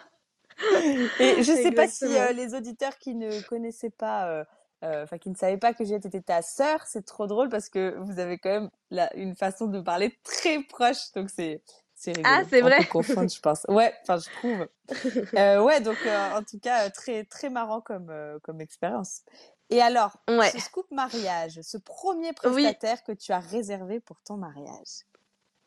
Et 1.20 1.44
je 1.44 1.52
sais 1.54 1.72
pas 1.72 1.88
si 1.88 2.06
euh, 2.06 2.32
les 2.32 2.54
auditeurs 2.56 2.98
qui 2.98 3.16
ne 3.16 3.42
connaissaient 3.42 3.90
pas, 3.90 4.30
euh, 4.30 4.44
euh, 4.86 5.04
enfin 5.04 5.18
qui 5.18 5.30
ne 5.30 5.36
savaient 5.36 5.58
pas 5.58 5.74
que 5.74 5.84
Juliette 5.84 6.06
était 6.06 6.22
ta 6.22 6.42
sœur, 6.42 6.80
c'est 6.86 7.06
trop 7.06 7.28
drôle 7.28 7.50
parce 7.50 7.68
que 7.70 7.96
vous 8.00 8.20
avez 8.20 8.38
quand 8.38 8.50
même 8.52 8.70
la, 8.90 9.14
une 9.18 9.36
façon 9.36 9.68
de 9.68 9.82
parler 9.82 10.18
très 10.24 10.62
proche, 10.64 11.12
donc 11.16 11.30
c'est 11.30 11.62
c'est 12.04 12.12
rigolo. 12.12 12.36
Ah, 12.36 12.44
c'est 12.50 12.62
On 12.62 12.66
vrai. 12.66 12.78
peut 12.80 12.84
confondre, 12.86 13.30
je 13.30 13.40
pense. 13.40 13.66
Ouais, 13.70 13.94
enfin 14.02 14.18
je 14.18 14.30
trouve. 14.30 14.68
Euh, 15.38 15.64
ouais, 15.64 15.80
donc 15.82 16.06
euh, 16.06 16.30
en 16.32 16.44
tout 16.44 16.60
cas 16.60 16.86
euh, 16.86 16.90
très 16.94 17.24
très 17.24 17.50
marrant 17.50 17.82
comme 17.82 18.10
euh, 18.10 18.38
comme 18.44 18.60
expérience. 18.62 19.22
Et 19.70 19.82
alors, 19.82 20.18
Ouais. 20.30 20.52
ce 20.52 20.60
scoop 20.60 20.86
mariage, 20.92 21.60
ce 21.62 21.78
premier 21.78 22.34
Oui. 22.46 22.64
prestataire 22.64 23.04
que 23.04 23.14
tu 23.14 23.32
as 23.32 23.40
réservé 23.40 24.00
pour 24.02 24.22
ton 24.22 24.36
mariage? 24.38 25.06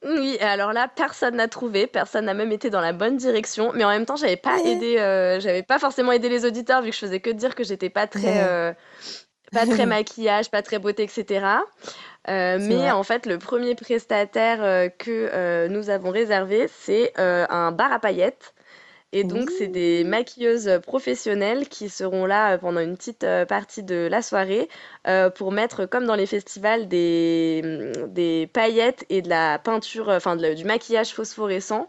Oui, 0.05 0.37
alors 0.41 0.72
là, 0.74 0.87
personne 0.95 1.37
n'a 1.37 1.49
trouvé, 1.49 1.87
personne 1.87 2.26
n'a 2.26 2.34
même 2.34 2.53
été 2.53 2.68
dans 2.70 2.82
la 2.82 2.93
bonne 2.93 3.16
direction, 3.16 3.72
mais 3.74 3.82
en 3.82 3.89
même 3.89 4.05
temps, 4.05 4.14
j'avais 4.14 4.37
pas 4.37 4.61
Ouais. 4.62 4.70
aidé, 4.72 4.97
j'avais 5.41 5.62
pas 5.62 5.78
forcément 5.78 6.12
aidé 6.12 6.28
les 6.28 6.45
auditeurs 6.45 6.82
vu 6.82 6.91
que 6.91 6.95
je 6.95 7.01
faisais 7.01 7.20
que 7.20 7.30
dire 7.30 7.55
que 7.55 7.64
j'étais 7.64 7.91
pas 7.91 8.07
très, 8.07 8.45
Ouais. 8.45 8.76
Pas 9.53 9.67
très 9.67 9.87
maquillage, 9.87 10.51
pas 10.51 10.63
très 10.63 10.79
beauté, 10.79 11.05
etc. 11.05 11.47
Euh, 12.29 12.59
mais 12.61 12.77
vrai. 12.77 12.91
en 12.91 13.03
fait, 13.03 13.27
le 13.27 13.39
premier 13.39 13.75
prestataire 13.75 14.63
euh, 14.63 14.89
que 14.89 15.31
euh, 15.33 15.69
nous 15.69 15.91
avons 15.91 16.11
réservé, 16.11 16.69
c'est 16.69 17.13
un 17.17 17.73
bar 17.73 17.93
à 17.93 17.99
paillettes. 17.99 18.53
Et 19.13 19.25
donc, 19.25 19.51
c'est 19.51 19.69
des 19.69 20.05
maquilleuses 20.05 20.81
professionnelles 20.83 21.69
qui 21.69 21.89
seront 21.89 22.27
là 22.27 22.59
pendant 22.59 22.81
une 22.81 22.97
petite 22.97 23.25
partie 23.49 23.83
de 23.83 24.09
la 24.11 24.21
soirée 24.21 24.69
pour 25.37 25.53
mettre, 25.53 25.87
comme 25.87 26.05
dans 26.05 26.17
les 26.17 26.27
festivals, 26.27 26.87
des, 26.87 27.63
mm, 27.65 28.13
des 28.13 28.51
paillettes 28.53 29.07
et 29.09 29.23
de 29.23 29.31
la 29.31 29.59
peinture, 29.59 30.09
enfin 30.09 30.37
de 30.37 30.53
du 30.53 30.65
maquillage 30.65 31.15
phosphorescent 31.15 31.89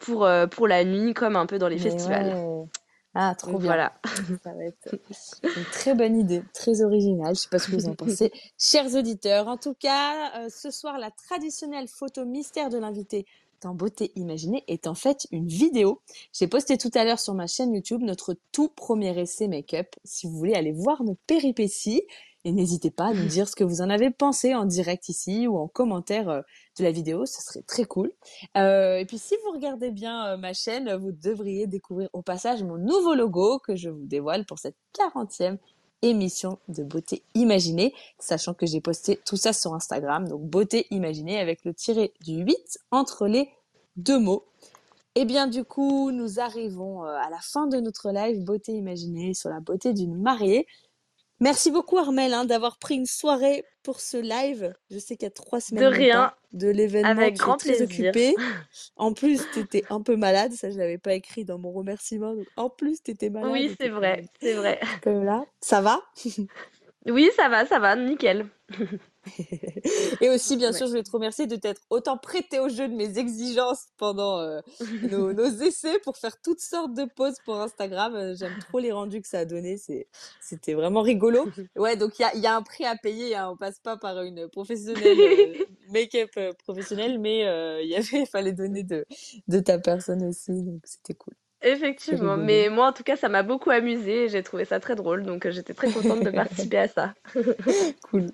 pour, 0.00 0.28
pour 0.50 0.68
la 0.68 0.84
nuit, 0.84 1.14
comme 1.14 1.34
un 1.34 1.46
peu 1.46 1.58
dans 1.58 1.68
les 1.68 1.76
Mais 1.76 1.82
festivals. 1.82 2.34
ouais. 2.36 2.66
Ah, 3.14 3.34
trop 3.36 3.58
bien. 3.58 3.66
voilà. 3.66 3.92
Ça 4.42 4.52
va 4.54 4.64
être 4.64 4.94
une 5.56 5.64
très 5.72 5.94
bonne 5.94 6.18
idée, 6.18 6.42
très 6.54 6.82
originale. 6.82 7.34
Je 7.34 7.40
sais 7.40 7.48
pas 7.48 7.58
ce 7.58 7.70
que 7.70 7.76
vous 7.76 7.88
en 7.88 7.94
pensez, 7.94 8.32
chers 8.58 8.94
auditeurs. 8.94 9.48
En 9.48 9.56
tout 9.56 9.74
cas, 9.74 10.38
euh, 10.38 10.48
ce 10.48 10.70
soir, 10.70 10.98
la 10.98 11.10
traditionnelle 11.10 11.88
photo 11.88 12.24
mystère 12.24 12.70
de 12.70 12.78
l'invité 12.78 13.26
dans 13.60 13.74
Beauté 13.74 14.12
Imaginée 14.16 14.64
est 14.66 14.86
en 14.86 14.94
fait 14.94 15.26
une 15.30 15.46
vidéo. 15.46 16.00
J'ai 16.32 16.48
posté 16.48 16.78
tout 16.78 16.90
à 16.94 17.04
l'heure 17.04 17.20
sur 17.20 17.34
ma 17.34 17.46
chaîne 17.46 17.72
YouTube 17.72 18.02
notre 18.02 18.36
tout 18.50 18.68
premier 18.68 19.16
essai 19.18 19.46
make-up. 19.46 19.86
Si 20.04 20.26
vous 20.26 20.36
voulez 20.36 20.54
aller 20.54 20.72
voir 20.72 21.04
nos 21.04 21.16
péripéties, 21.26 22.02
et 22.44 22.52
n'hésitez 22.52 22.90
pas 22.90 23.06
à 23.06 23.14
nous 23.14 23.26
dire 23.26 23.48
ce 23.48 23.54
que 23.54 23.64
vous 23.64 23.80
en 23.82 23.90
avez 23.90 24.10
pensé 24.10 24.54
en 24.54 24.64
direct 24.64 25.08
ici 25.08 25.46
ou 25.46 25.58
en 25.58 25.68
commentaire 25.68 26.28
euh, 26.28 26.40
de 26.78 26.84
la 26.84 26.90
vidéo, 26.90 27.24
ce 27.24 27.40
serait 27.40 27.62
très 27.62 27.84
cool. 27.84 28.12
Euh, 28.56 28.96
et 28.96 29.04
puis 29.04 29.18
si 29.18 29.36
vous 29.44 29.52
regardez 29.52 29.90
bien 29.90 30.26
euh, 30.26 30.36
ma 30.36 30.52
chaîne, 30.52 30.92
vous 30.96 31.12
devriez 31.12 31.66
découvrir 31.66 32.08
au 32.12 32.22
passage 32.22 32.62
mon 32.62 32.78
nouveau 32.78 33.14
logo 33.14 33.58
que 33.60 33.76
je 33.76 33.88
vous 33.88 34.06
dévoile 34.06 34.44
pour 34.44 34.58
cette 34.58 34.76
40e 34.98 35.58
émission 36.02 36.58
de 36.66 36.82
Beauté 36.82 37.22
Imaginée, 37.34 37.94
sachant 38.18 38.54
que 38.54 38.66
j'ai 38.66 38.80
posté 38.80 39.20
tout 39.24 39.36
ça 39.36 39.52
sur 39.52 39.72
Instagram, 39.72 40.26
donc 40.26 40.42
Beauté 40.42 40.88
Imaginée 40.90 41.38
avec 41.38 41.64
le 41.64 41.72
tiré 41.72 42.12
du 42.22 42.38
8 42.42 42.56
entre 42.90 43.28
les 43.28 43.50
deux 43.94 44.18
mots. 44.18 44.44
Et 45.14 45.24
bien 45.24 45.46
du 45.46 45.62
coup, 45.62 46.10
nous 46.10 46.40
arrivons 46.40 47.04
à 47.04 47.30
la 47.30 47.38
fin 47.40 47.68
de 47.68 47.78
notre 47.78 48.10
live 48.10 48.42
Beauté 48.42 48.72
Imaginée 48.72 49.32
sur 49.32 49.50
la 49.50 49.60
beauté 49.60 49.92
d'une 49.92 50.20
mariée. 50.20 50.66
Merci 51.42 51.70
beaucoup 51.72 51.98
Armel 51.98 52.32
hein, 52.32 52.44
d'avoir 52.44 52.78
pris 52.78 52.94
une 52.94 53.06
soirée 53.06 53.64
pour 53.82 54.00
ce 54.00 54.16
live. 54.16 54.72
Je 54.90 54.98
sais 54.98 55.16
qu'il 55.16 55.26
y 55.26 55.28
a 55.28 55.30
trois 55.30 55.60
semaines 55.60 55.82
De 55.82 55.88
rien. 55.88 56.32
de 56.52 56.68
l'événement. 56.68 57.08
Avec 57.08 57.36
grand 57.36 57.56
très 57.56 57.74
plaisir. 57.74 58.10
occupée. 58.10 58.34
En 58.96 59.12
plus, 59.12 59.42
tu 59.52 59.58
étais 59.60 59.82
un 59.90 60.00
peu 60.00 60.14
malade. 60.16 60.52
Ça, 60.52 60.70
je 60.70 60.78
l'avais 60.78 60.98
pas 60.98 61.14
écrit 61.14 61.44
dans 61.44 61.58
mon 61.58 61.72
remerciement. 61.72 62.34
Donc, 62.34 62.46
en 62.56 62.70
plus, 62.70 63.02
tu 63.02 63.10
étais 63.10 63.28
malade. 63.28 63.50
Oui, 63.50 63.74
c'est 63.80 63.88
vrai, 63.88 64.24
c'est 64.40 64.54
vrai. 64.54 64.78
comme 65.02 65.24
là. 65.24 65.44
Ça 65.60 65.80
va? 65.80 66.00
Oui, 67.06 67.28
ça 67.34 67.48
va, 67.48 67.66
ça 67.66 67.80
va, 67.80 67.96
nickel. 67.96 68.46
Et 70.20 70.28
aussi, 70.28 70.56
bien 70.56 70.70
Ouais. 70.72 70.76
sûr, 70.76 70.86
je 70.86 70.90
voulais 70.92 71.02
te 71.02 71.10
remercier 71.10 71.46
de 71.46 71.56
t'être 71.56 71.82
autant 71.90 72.16
prêté 72.16 72.58
au 72.58 72.68
jeu 72.68 72.88
de 72.88 72.94
mes 72.94 73.18
exigences 73.18 73.86
pendant 73.98 74.38
euh, 74.40 74.60
nos, 75.10 75.32
nos 75.32 75.50
essais 75.62 75.98
pour 76.00 76.16
faire 76.16 76.40
toutes 76.42 76.60
sortes 76.60 76.94
de 76.94 77.04
poses 77.04 77.36
pour 77.44 77.60
Instagram. 77.60 78.14
Euh, 78.14 78.34
J'aime 78.34 78.56
trop 78.68 78.78
les 78.78 78.92
rendus 78.92 79.20
que 79.20 79.28
ça 79.28 79.40
a 79.40 79.44
donné. 79.44 79.76
C'était 80.40 80.74
vraiment 80.74 81.02
rigolo. 81.02 81.46
Ouais, 81.76 81.96
donc 81.96 82.18
il 82.18 82.22
y 82.22 82.24
a, 82.24 82.34
il 82.34 82.40
y 82.40 82.46
a 82.46 82.54
un 82.56 82.62
prix 82.62 82.84
à 82.84 82.96
payer. 82.96 83.34
Hein. 83.36 83.50
On 83.52 83.56
passe 83.56 83.78
pas 83.78 83.96
par 83.96 84.20
une 84.22 84.48
professionnelle 84.48 85.18
euh, 85.20 85.64
make-up 85.92 86.30
euh, 86.36 86.52
professionnelle, 86.64 87.18
mais 87.18 87.40
il 87.82 87.88
y 87.88 87.96
avait, 87.96 88.26
fallait 88.30 88.52
donner 88.52 88.82
de, 88.82 89.04
de 89.48 89.60
ta 89.60 89.78
personne 89.78 90.22
aussi. 90.24 90.52
Donc 90.62 90.80
c'était 90.84 91.14
cool. 91.14 91.34
Effectivement, 91.64 92.36
mais 92.36 92.68
moi 92.70 92.88
en 92.88 92.92
tout 92.92 93.04
cas 93.04 93.16
ça 93.16 93.28
m'a 93.28 93.44
beaucoup 93.44 93.70
amusé 93.70 94.24
et 94.24 94.28
j'ai 94.28 94.42
trouvé 94.42 94.64
ça 94.64 94.80
très 94.80 94.96
drôle 94.96 95.22
donc 95.22 95.48
j'étais 95.48 95.74
très 95.74 95.92
contente 95.92 96.24
de 96.24 96.30
participer 96.30 96.78
à 96.78 96.88
ça. 96.88 97.14
Cool. 98.02 98.26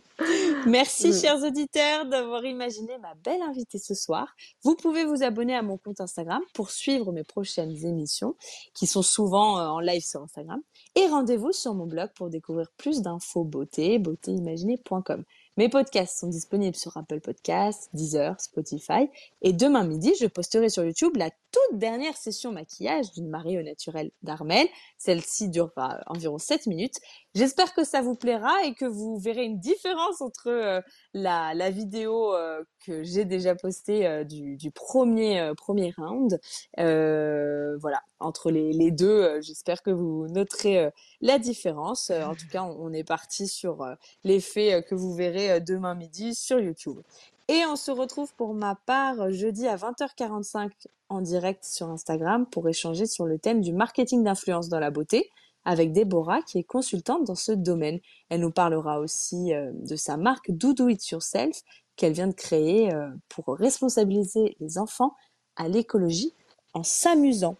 Merci, 0.66 1.12
chers 1.12 1.42
auditeurs, 1.42 2.06
d'avoir 2.06 2.44
imaginé 2.44 2.98
ma 2.98 3.14
belle 3.14 3.42
invitée 3.42 3.78
ce 3.78 3.94
soir. 3.94 4.34
Vous 4.62 4.74
pouvez 4.74 5.04
vous 5.04 5.22
abonner 5.22 5.54
à 5.54 5.62
mon 5.62 5.78
compte 5.78 6.00
Instagram 6.00 6.42
pour 6.54 6.70
suivre 6.70 7.12
mes 7.12 7.24
prochaines 7.24 7.84
émissions, 7.84 8.36
qui 8.74 8.86
sont 8.86 9.02
souvent 9.02 9.59
euh, 9.59 9.66
en 9.66 9.80
live 9.80 10.02
sur 10.02 10.22
Instagram. 10.22 10.61
Et 10.94 11.06
rendez-vous 11.06 11.52
sur 11.52 11.74
mon 11.74 11.86
blog 11.86 12.11
pour 12.14 12.28
découvrir 12.28 12.70
plus 12.76 13.02
d'infos 13.02 13.44
beauté, 13.44 13.98
beautéimaginée.com. 13.98 15.24
Mes 15.59 15.68
podcasts 15.68 16.20
sont 16.20 16.28
disponibles 16.28 16.76
sur 16.76 16.96
Apple 16.96 17.20
Podcasts, 17.20 17.90
Deezer, 17.92 18.40
Spotify. 18.40 19.11
Et 19.42 19.52
demain 19.52 19.82
midi, 19.82 20.12
je 20.20 20.26
posterai 20.26 20.68
sur 20.68 20.84
YouTube 20.84 21.16
la 21.16 21.30
toute 21.30 21.80
dernière 21.80 22.16
session 22.16 22.52
maquillage 22.52 23.11
d'une 23.11 23.28
mariée 23.28 23.59
au 23.59 23.62
naturel 23.62 24.12
d'Armel. 24.22 24.68
Celle-ci 24.98 25.48
durera 25.48 25.98
environ 26.06 26.38
7 26.38 26.68
minutes. 26.68 27.00
J'espère 27.39 27.72
que 27.72 27.84
ça 27.84 28.03
vous 28.03 28.16
plaira 28.16 28.64
et 28.64 28.74
que 28.74 28.84
vous 28.84 29.16
verrez 29.16 29.45
une 29.45 29.61
différence 29.61 30.20
entre 30.20 30.49
euh, 30.49 30.80
la, 31.14 31.70
vidéo 31.70 32.34
euh, 32.34 32.64
que 32.84 33.05
j'ai 33.05 33.24
déjà 33.24 33.55
postée 33.55 34.09
euh, 34.09 34.24
du, 34.24 34.72
premier, 34.72 35.53
premier 35.57 35.95
round. 35.97 36.41
Voilà, 36.76 38.03
entre 38.18 38.51
les, 38.51 38.91
deux, 38.91 39.41
j'espère 39.41 39.84
que 39.84 39.93
vous 39.93 40.26
noterez 40.26 40.91
la 41.20 41.39
différence. 41.39 42.11
En 42.11 42.34
tout 42.34 42.49
cas, 42.51 42.64
on, 42.64 42.76
on 42.80 42.93
est 42.93 43.05
parti 43.05 43.47
sur 43.47 43.86
l'effet 44.24 44.84
que 44.89 44.97
vous 44.97 45.14
verrez 45.14 45.61
demain 45.61 45.95
midi 45.95 46.34
sur 46.34 46.59
YouTube. 46.59 46.99
Et 47.47 47.64
on 47.66 47.76
se 47.76 47.93
retrouve 47.93 48.34
pour 48.34 48.53
ma 48.53 48.74
part 48.74 49.30
jeudi 49.30 49.68
à 49.68 49.76
20h45 49.76 50.70
en 51.09 51.20
direct 51.20 51.64
sur 51.64 51.89
Instagram 51.89 52.47
pour 52.47 52.68
échanger 52.68 53.07
sur 53.07 53.26
le 53.26 53.39
thème 53.39 53.61
du 53.61 53.72
marketing 53.72 54.24
d'influence 54.24 54.68
dans 54.68 54.80
la 54.80 54.91
beauté 54.91 55.30
avec 55.64 55.92
Déborah 55.92 56.42
qui 56.42 56.59
est 56.59 56.64
consultante 56.64 57.24
dans 57.24 57.34
ce 57.34 57.52
domaine. 57.52 58.00
Elle 58.28 58.40
nous 58.40 58.50
parlera 58.50 59.00
aussi 59.00 59.52
euh, 59.52 59.70
de 59.74 59.96
sa 59.96 60.16
marque 60.16 60.50
Do 60.50 60.72
Do 60.72 60.88
It 60.88 61.09
Yourself 61.11 61.62
qu'elle 61.96 62.12
vient 62.12 62.28
de 62.28 62.34
créer 62.34 62.92
euh, 62.92 63.09
pour 63.28 63.56
responsabiliser 63.56 64.56
les 64.61 64.78
enfants 64.78 65.14
à 65.56 65.68
l'écologie 65.68 66.32
en 66.74 66.82
s'amusant. 66.82 67.56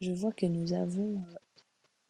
Je 0.00 0.12
vois 0.12 0.32
que 0.32 0.46
nous 0.46 0.72
avons 0.72 1.16
euh, 1.16 1.36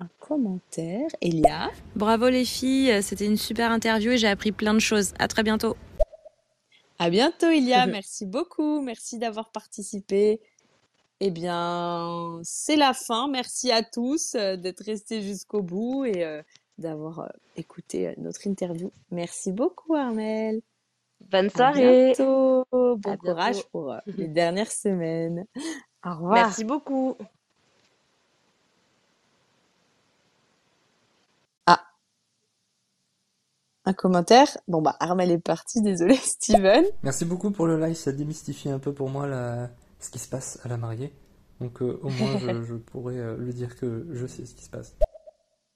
un 0.01 0.09
commentaire. 0.21 1.09
Elia. 1.21 1.71
Bravo 1.97 2.29
les 2.29 2.45
filles, 2.45 3.03
c'était 3.03 3.27
une 3.27 3.37
super 3.37 3.71
interview 3.71 4.13
et 4.13 4.19
j'ai 4.19 4.29
appris 4.29 4.53
plein 4.53 4.75
de 4.75 4.81
choses. 4.81 5.15
À 5.19 5.29
très 5.29 5.43
bientôt. 5.43 5.77
À 6.99 7.11
bientôt, 7.11 7.51
Ilia. 7.51 7.87
Merci 7.89 8.27
beaucoup. 8.27 8.81
Merci 8.81 9.19
d'avoir 9.19 9.51
participé. 9.51 10.41
Eh 11.21 11.31
bien, 11.31 12.41
c'est 12.43 12.77
la 12.77 12.93
fin. 12.93 13.29
Merci 13.29 13.71
à 13.73 13.83
tous 13.83 14.35
euh, 14.35 14.57
d'être 14.57 14.85
restés 14.85 15.23
jusqu'au 15.23 15.63
bout 15.63 16.05
et 16.05 16.25
euh, 16.25 16.43
d'avoir 16.79 17.21
euh, 17.21 17.29
écouté 17.57 18.15
notre 18.19 18.47
interview. 18.47 18.91
Merci 19.11 19.53
beaucoup, 19.53 19.95
Armel. 19.95 20.61
Bonne 21.31 21.47
À 21.47 21.51
soirée. 21.51 22.13
bientôt. 22.17 22.67
Bon 22.73 23.13
À 23.13 23.17
courage 23.17 23.55
bientôt. 23.57 23.69
pour 23.73 23.95
les 24.07 24.29
dernières 24.29 24.71
semaines. 24.73 25.47
Au 26.05 26.11
revoir. 26.15 26.35
Merci 26.35 26.65
beaucoup. 26.65 27.17
Ah, 31.67 31.81
un 33.87 33.93
commentaire. 33.95 34.49
Bon, 34.69 34.83
bah, 34.83 34.97
Armel 35.01 35.31
est 35.31 35.39
parti. 35.39 35.81
Désolé, 35.81 36.17
Steven. 36.23 36.85
Merci 37.03 37.25
beaucoup 37.25 37.51
pour 37.51 37.67
le 37.67 37.79
live, 37.81 37.95
ça 37.95 38.13
démystifie 38.13 38.69
un 38.69 38.79
peu 38.79 38.93
pour 38.93 39.09
moi 39.09 39.27
la... 39.27 39.71
ce 40.05 40.11
qui 40.11 40.19
se 40.19 40.29
passe 40.29 40.61
à 40.65 40.69
la 40.69 40.77
mariée. 40.77 41.13
Donc 41.61 41.83
euh, 41.83 41.99
au 42.03 42.11
moins 42.11 42.39
je, 42.39 42.63
je 42.69 42.75
pourrais 42.75 43.17
euh, 43.17 43.37
lui 43.37 43.55
dire 43.55 43.77
que 43.77 44.07
je 44.13 44.27
sais 44.27 44.45
ce 44.45 44.55
qui 44.55 44.65
se 44.65 44.71
passe. 44.71 44.97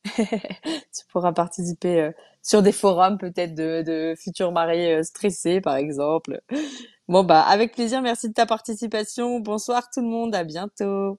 Tu 0.18 1.04
pourras 1.12 1.32
participer 1.32 2.00
euh, 2.00 2.10
sur 2.42 2.62
des 2.62 2.72
forums 2.72 3.18
peut-être 3.18 3.54
de, 3.54 3.82
de 3.82 4.14
futurs 4.16 4.52
mariés 4.52 5.02
stressés, 5.04 5.60
par 5.60 5.76
exemple. 5.76 6.40
Bon, 7.08 7.24
bah, 7.24 7.42
avec 7.42 7.72
plaisir. 7.72 8.02
Merci 8.02 8.28
de 8.28 8.34
ta 8.34 8.46
participation. 8.46 9.40
Bonsoir 9.40 9.90
tout 9.90 10.00
le 10.00 10.08
monde. 10.08 10.34
À 10.34 10.44
bientôt. 10.44 11.18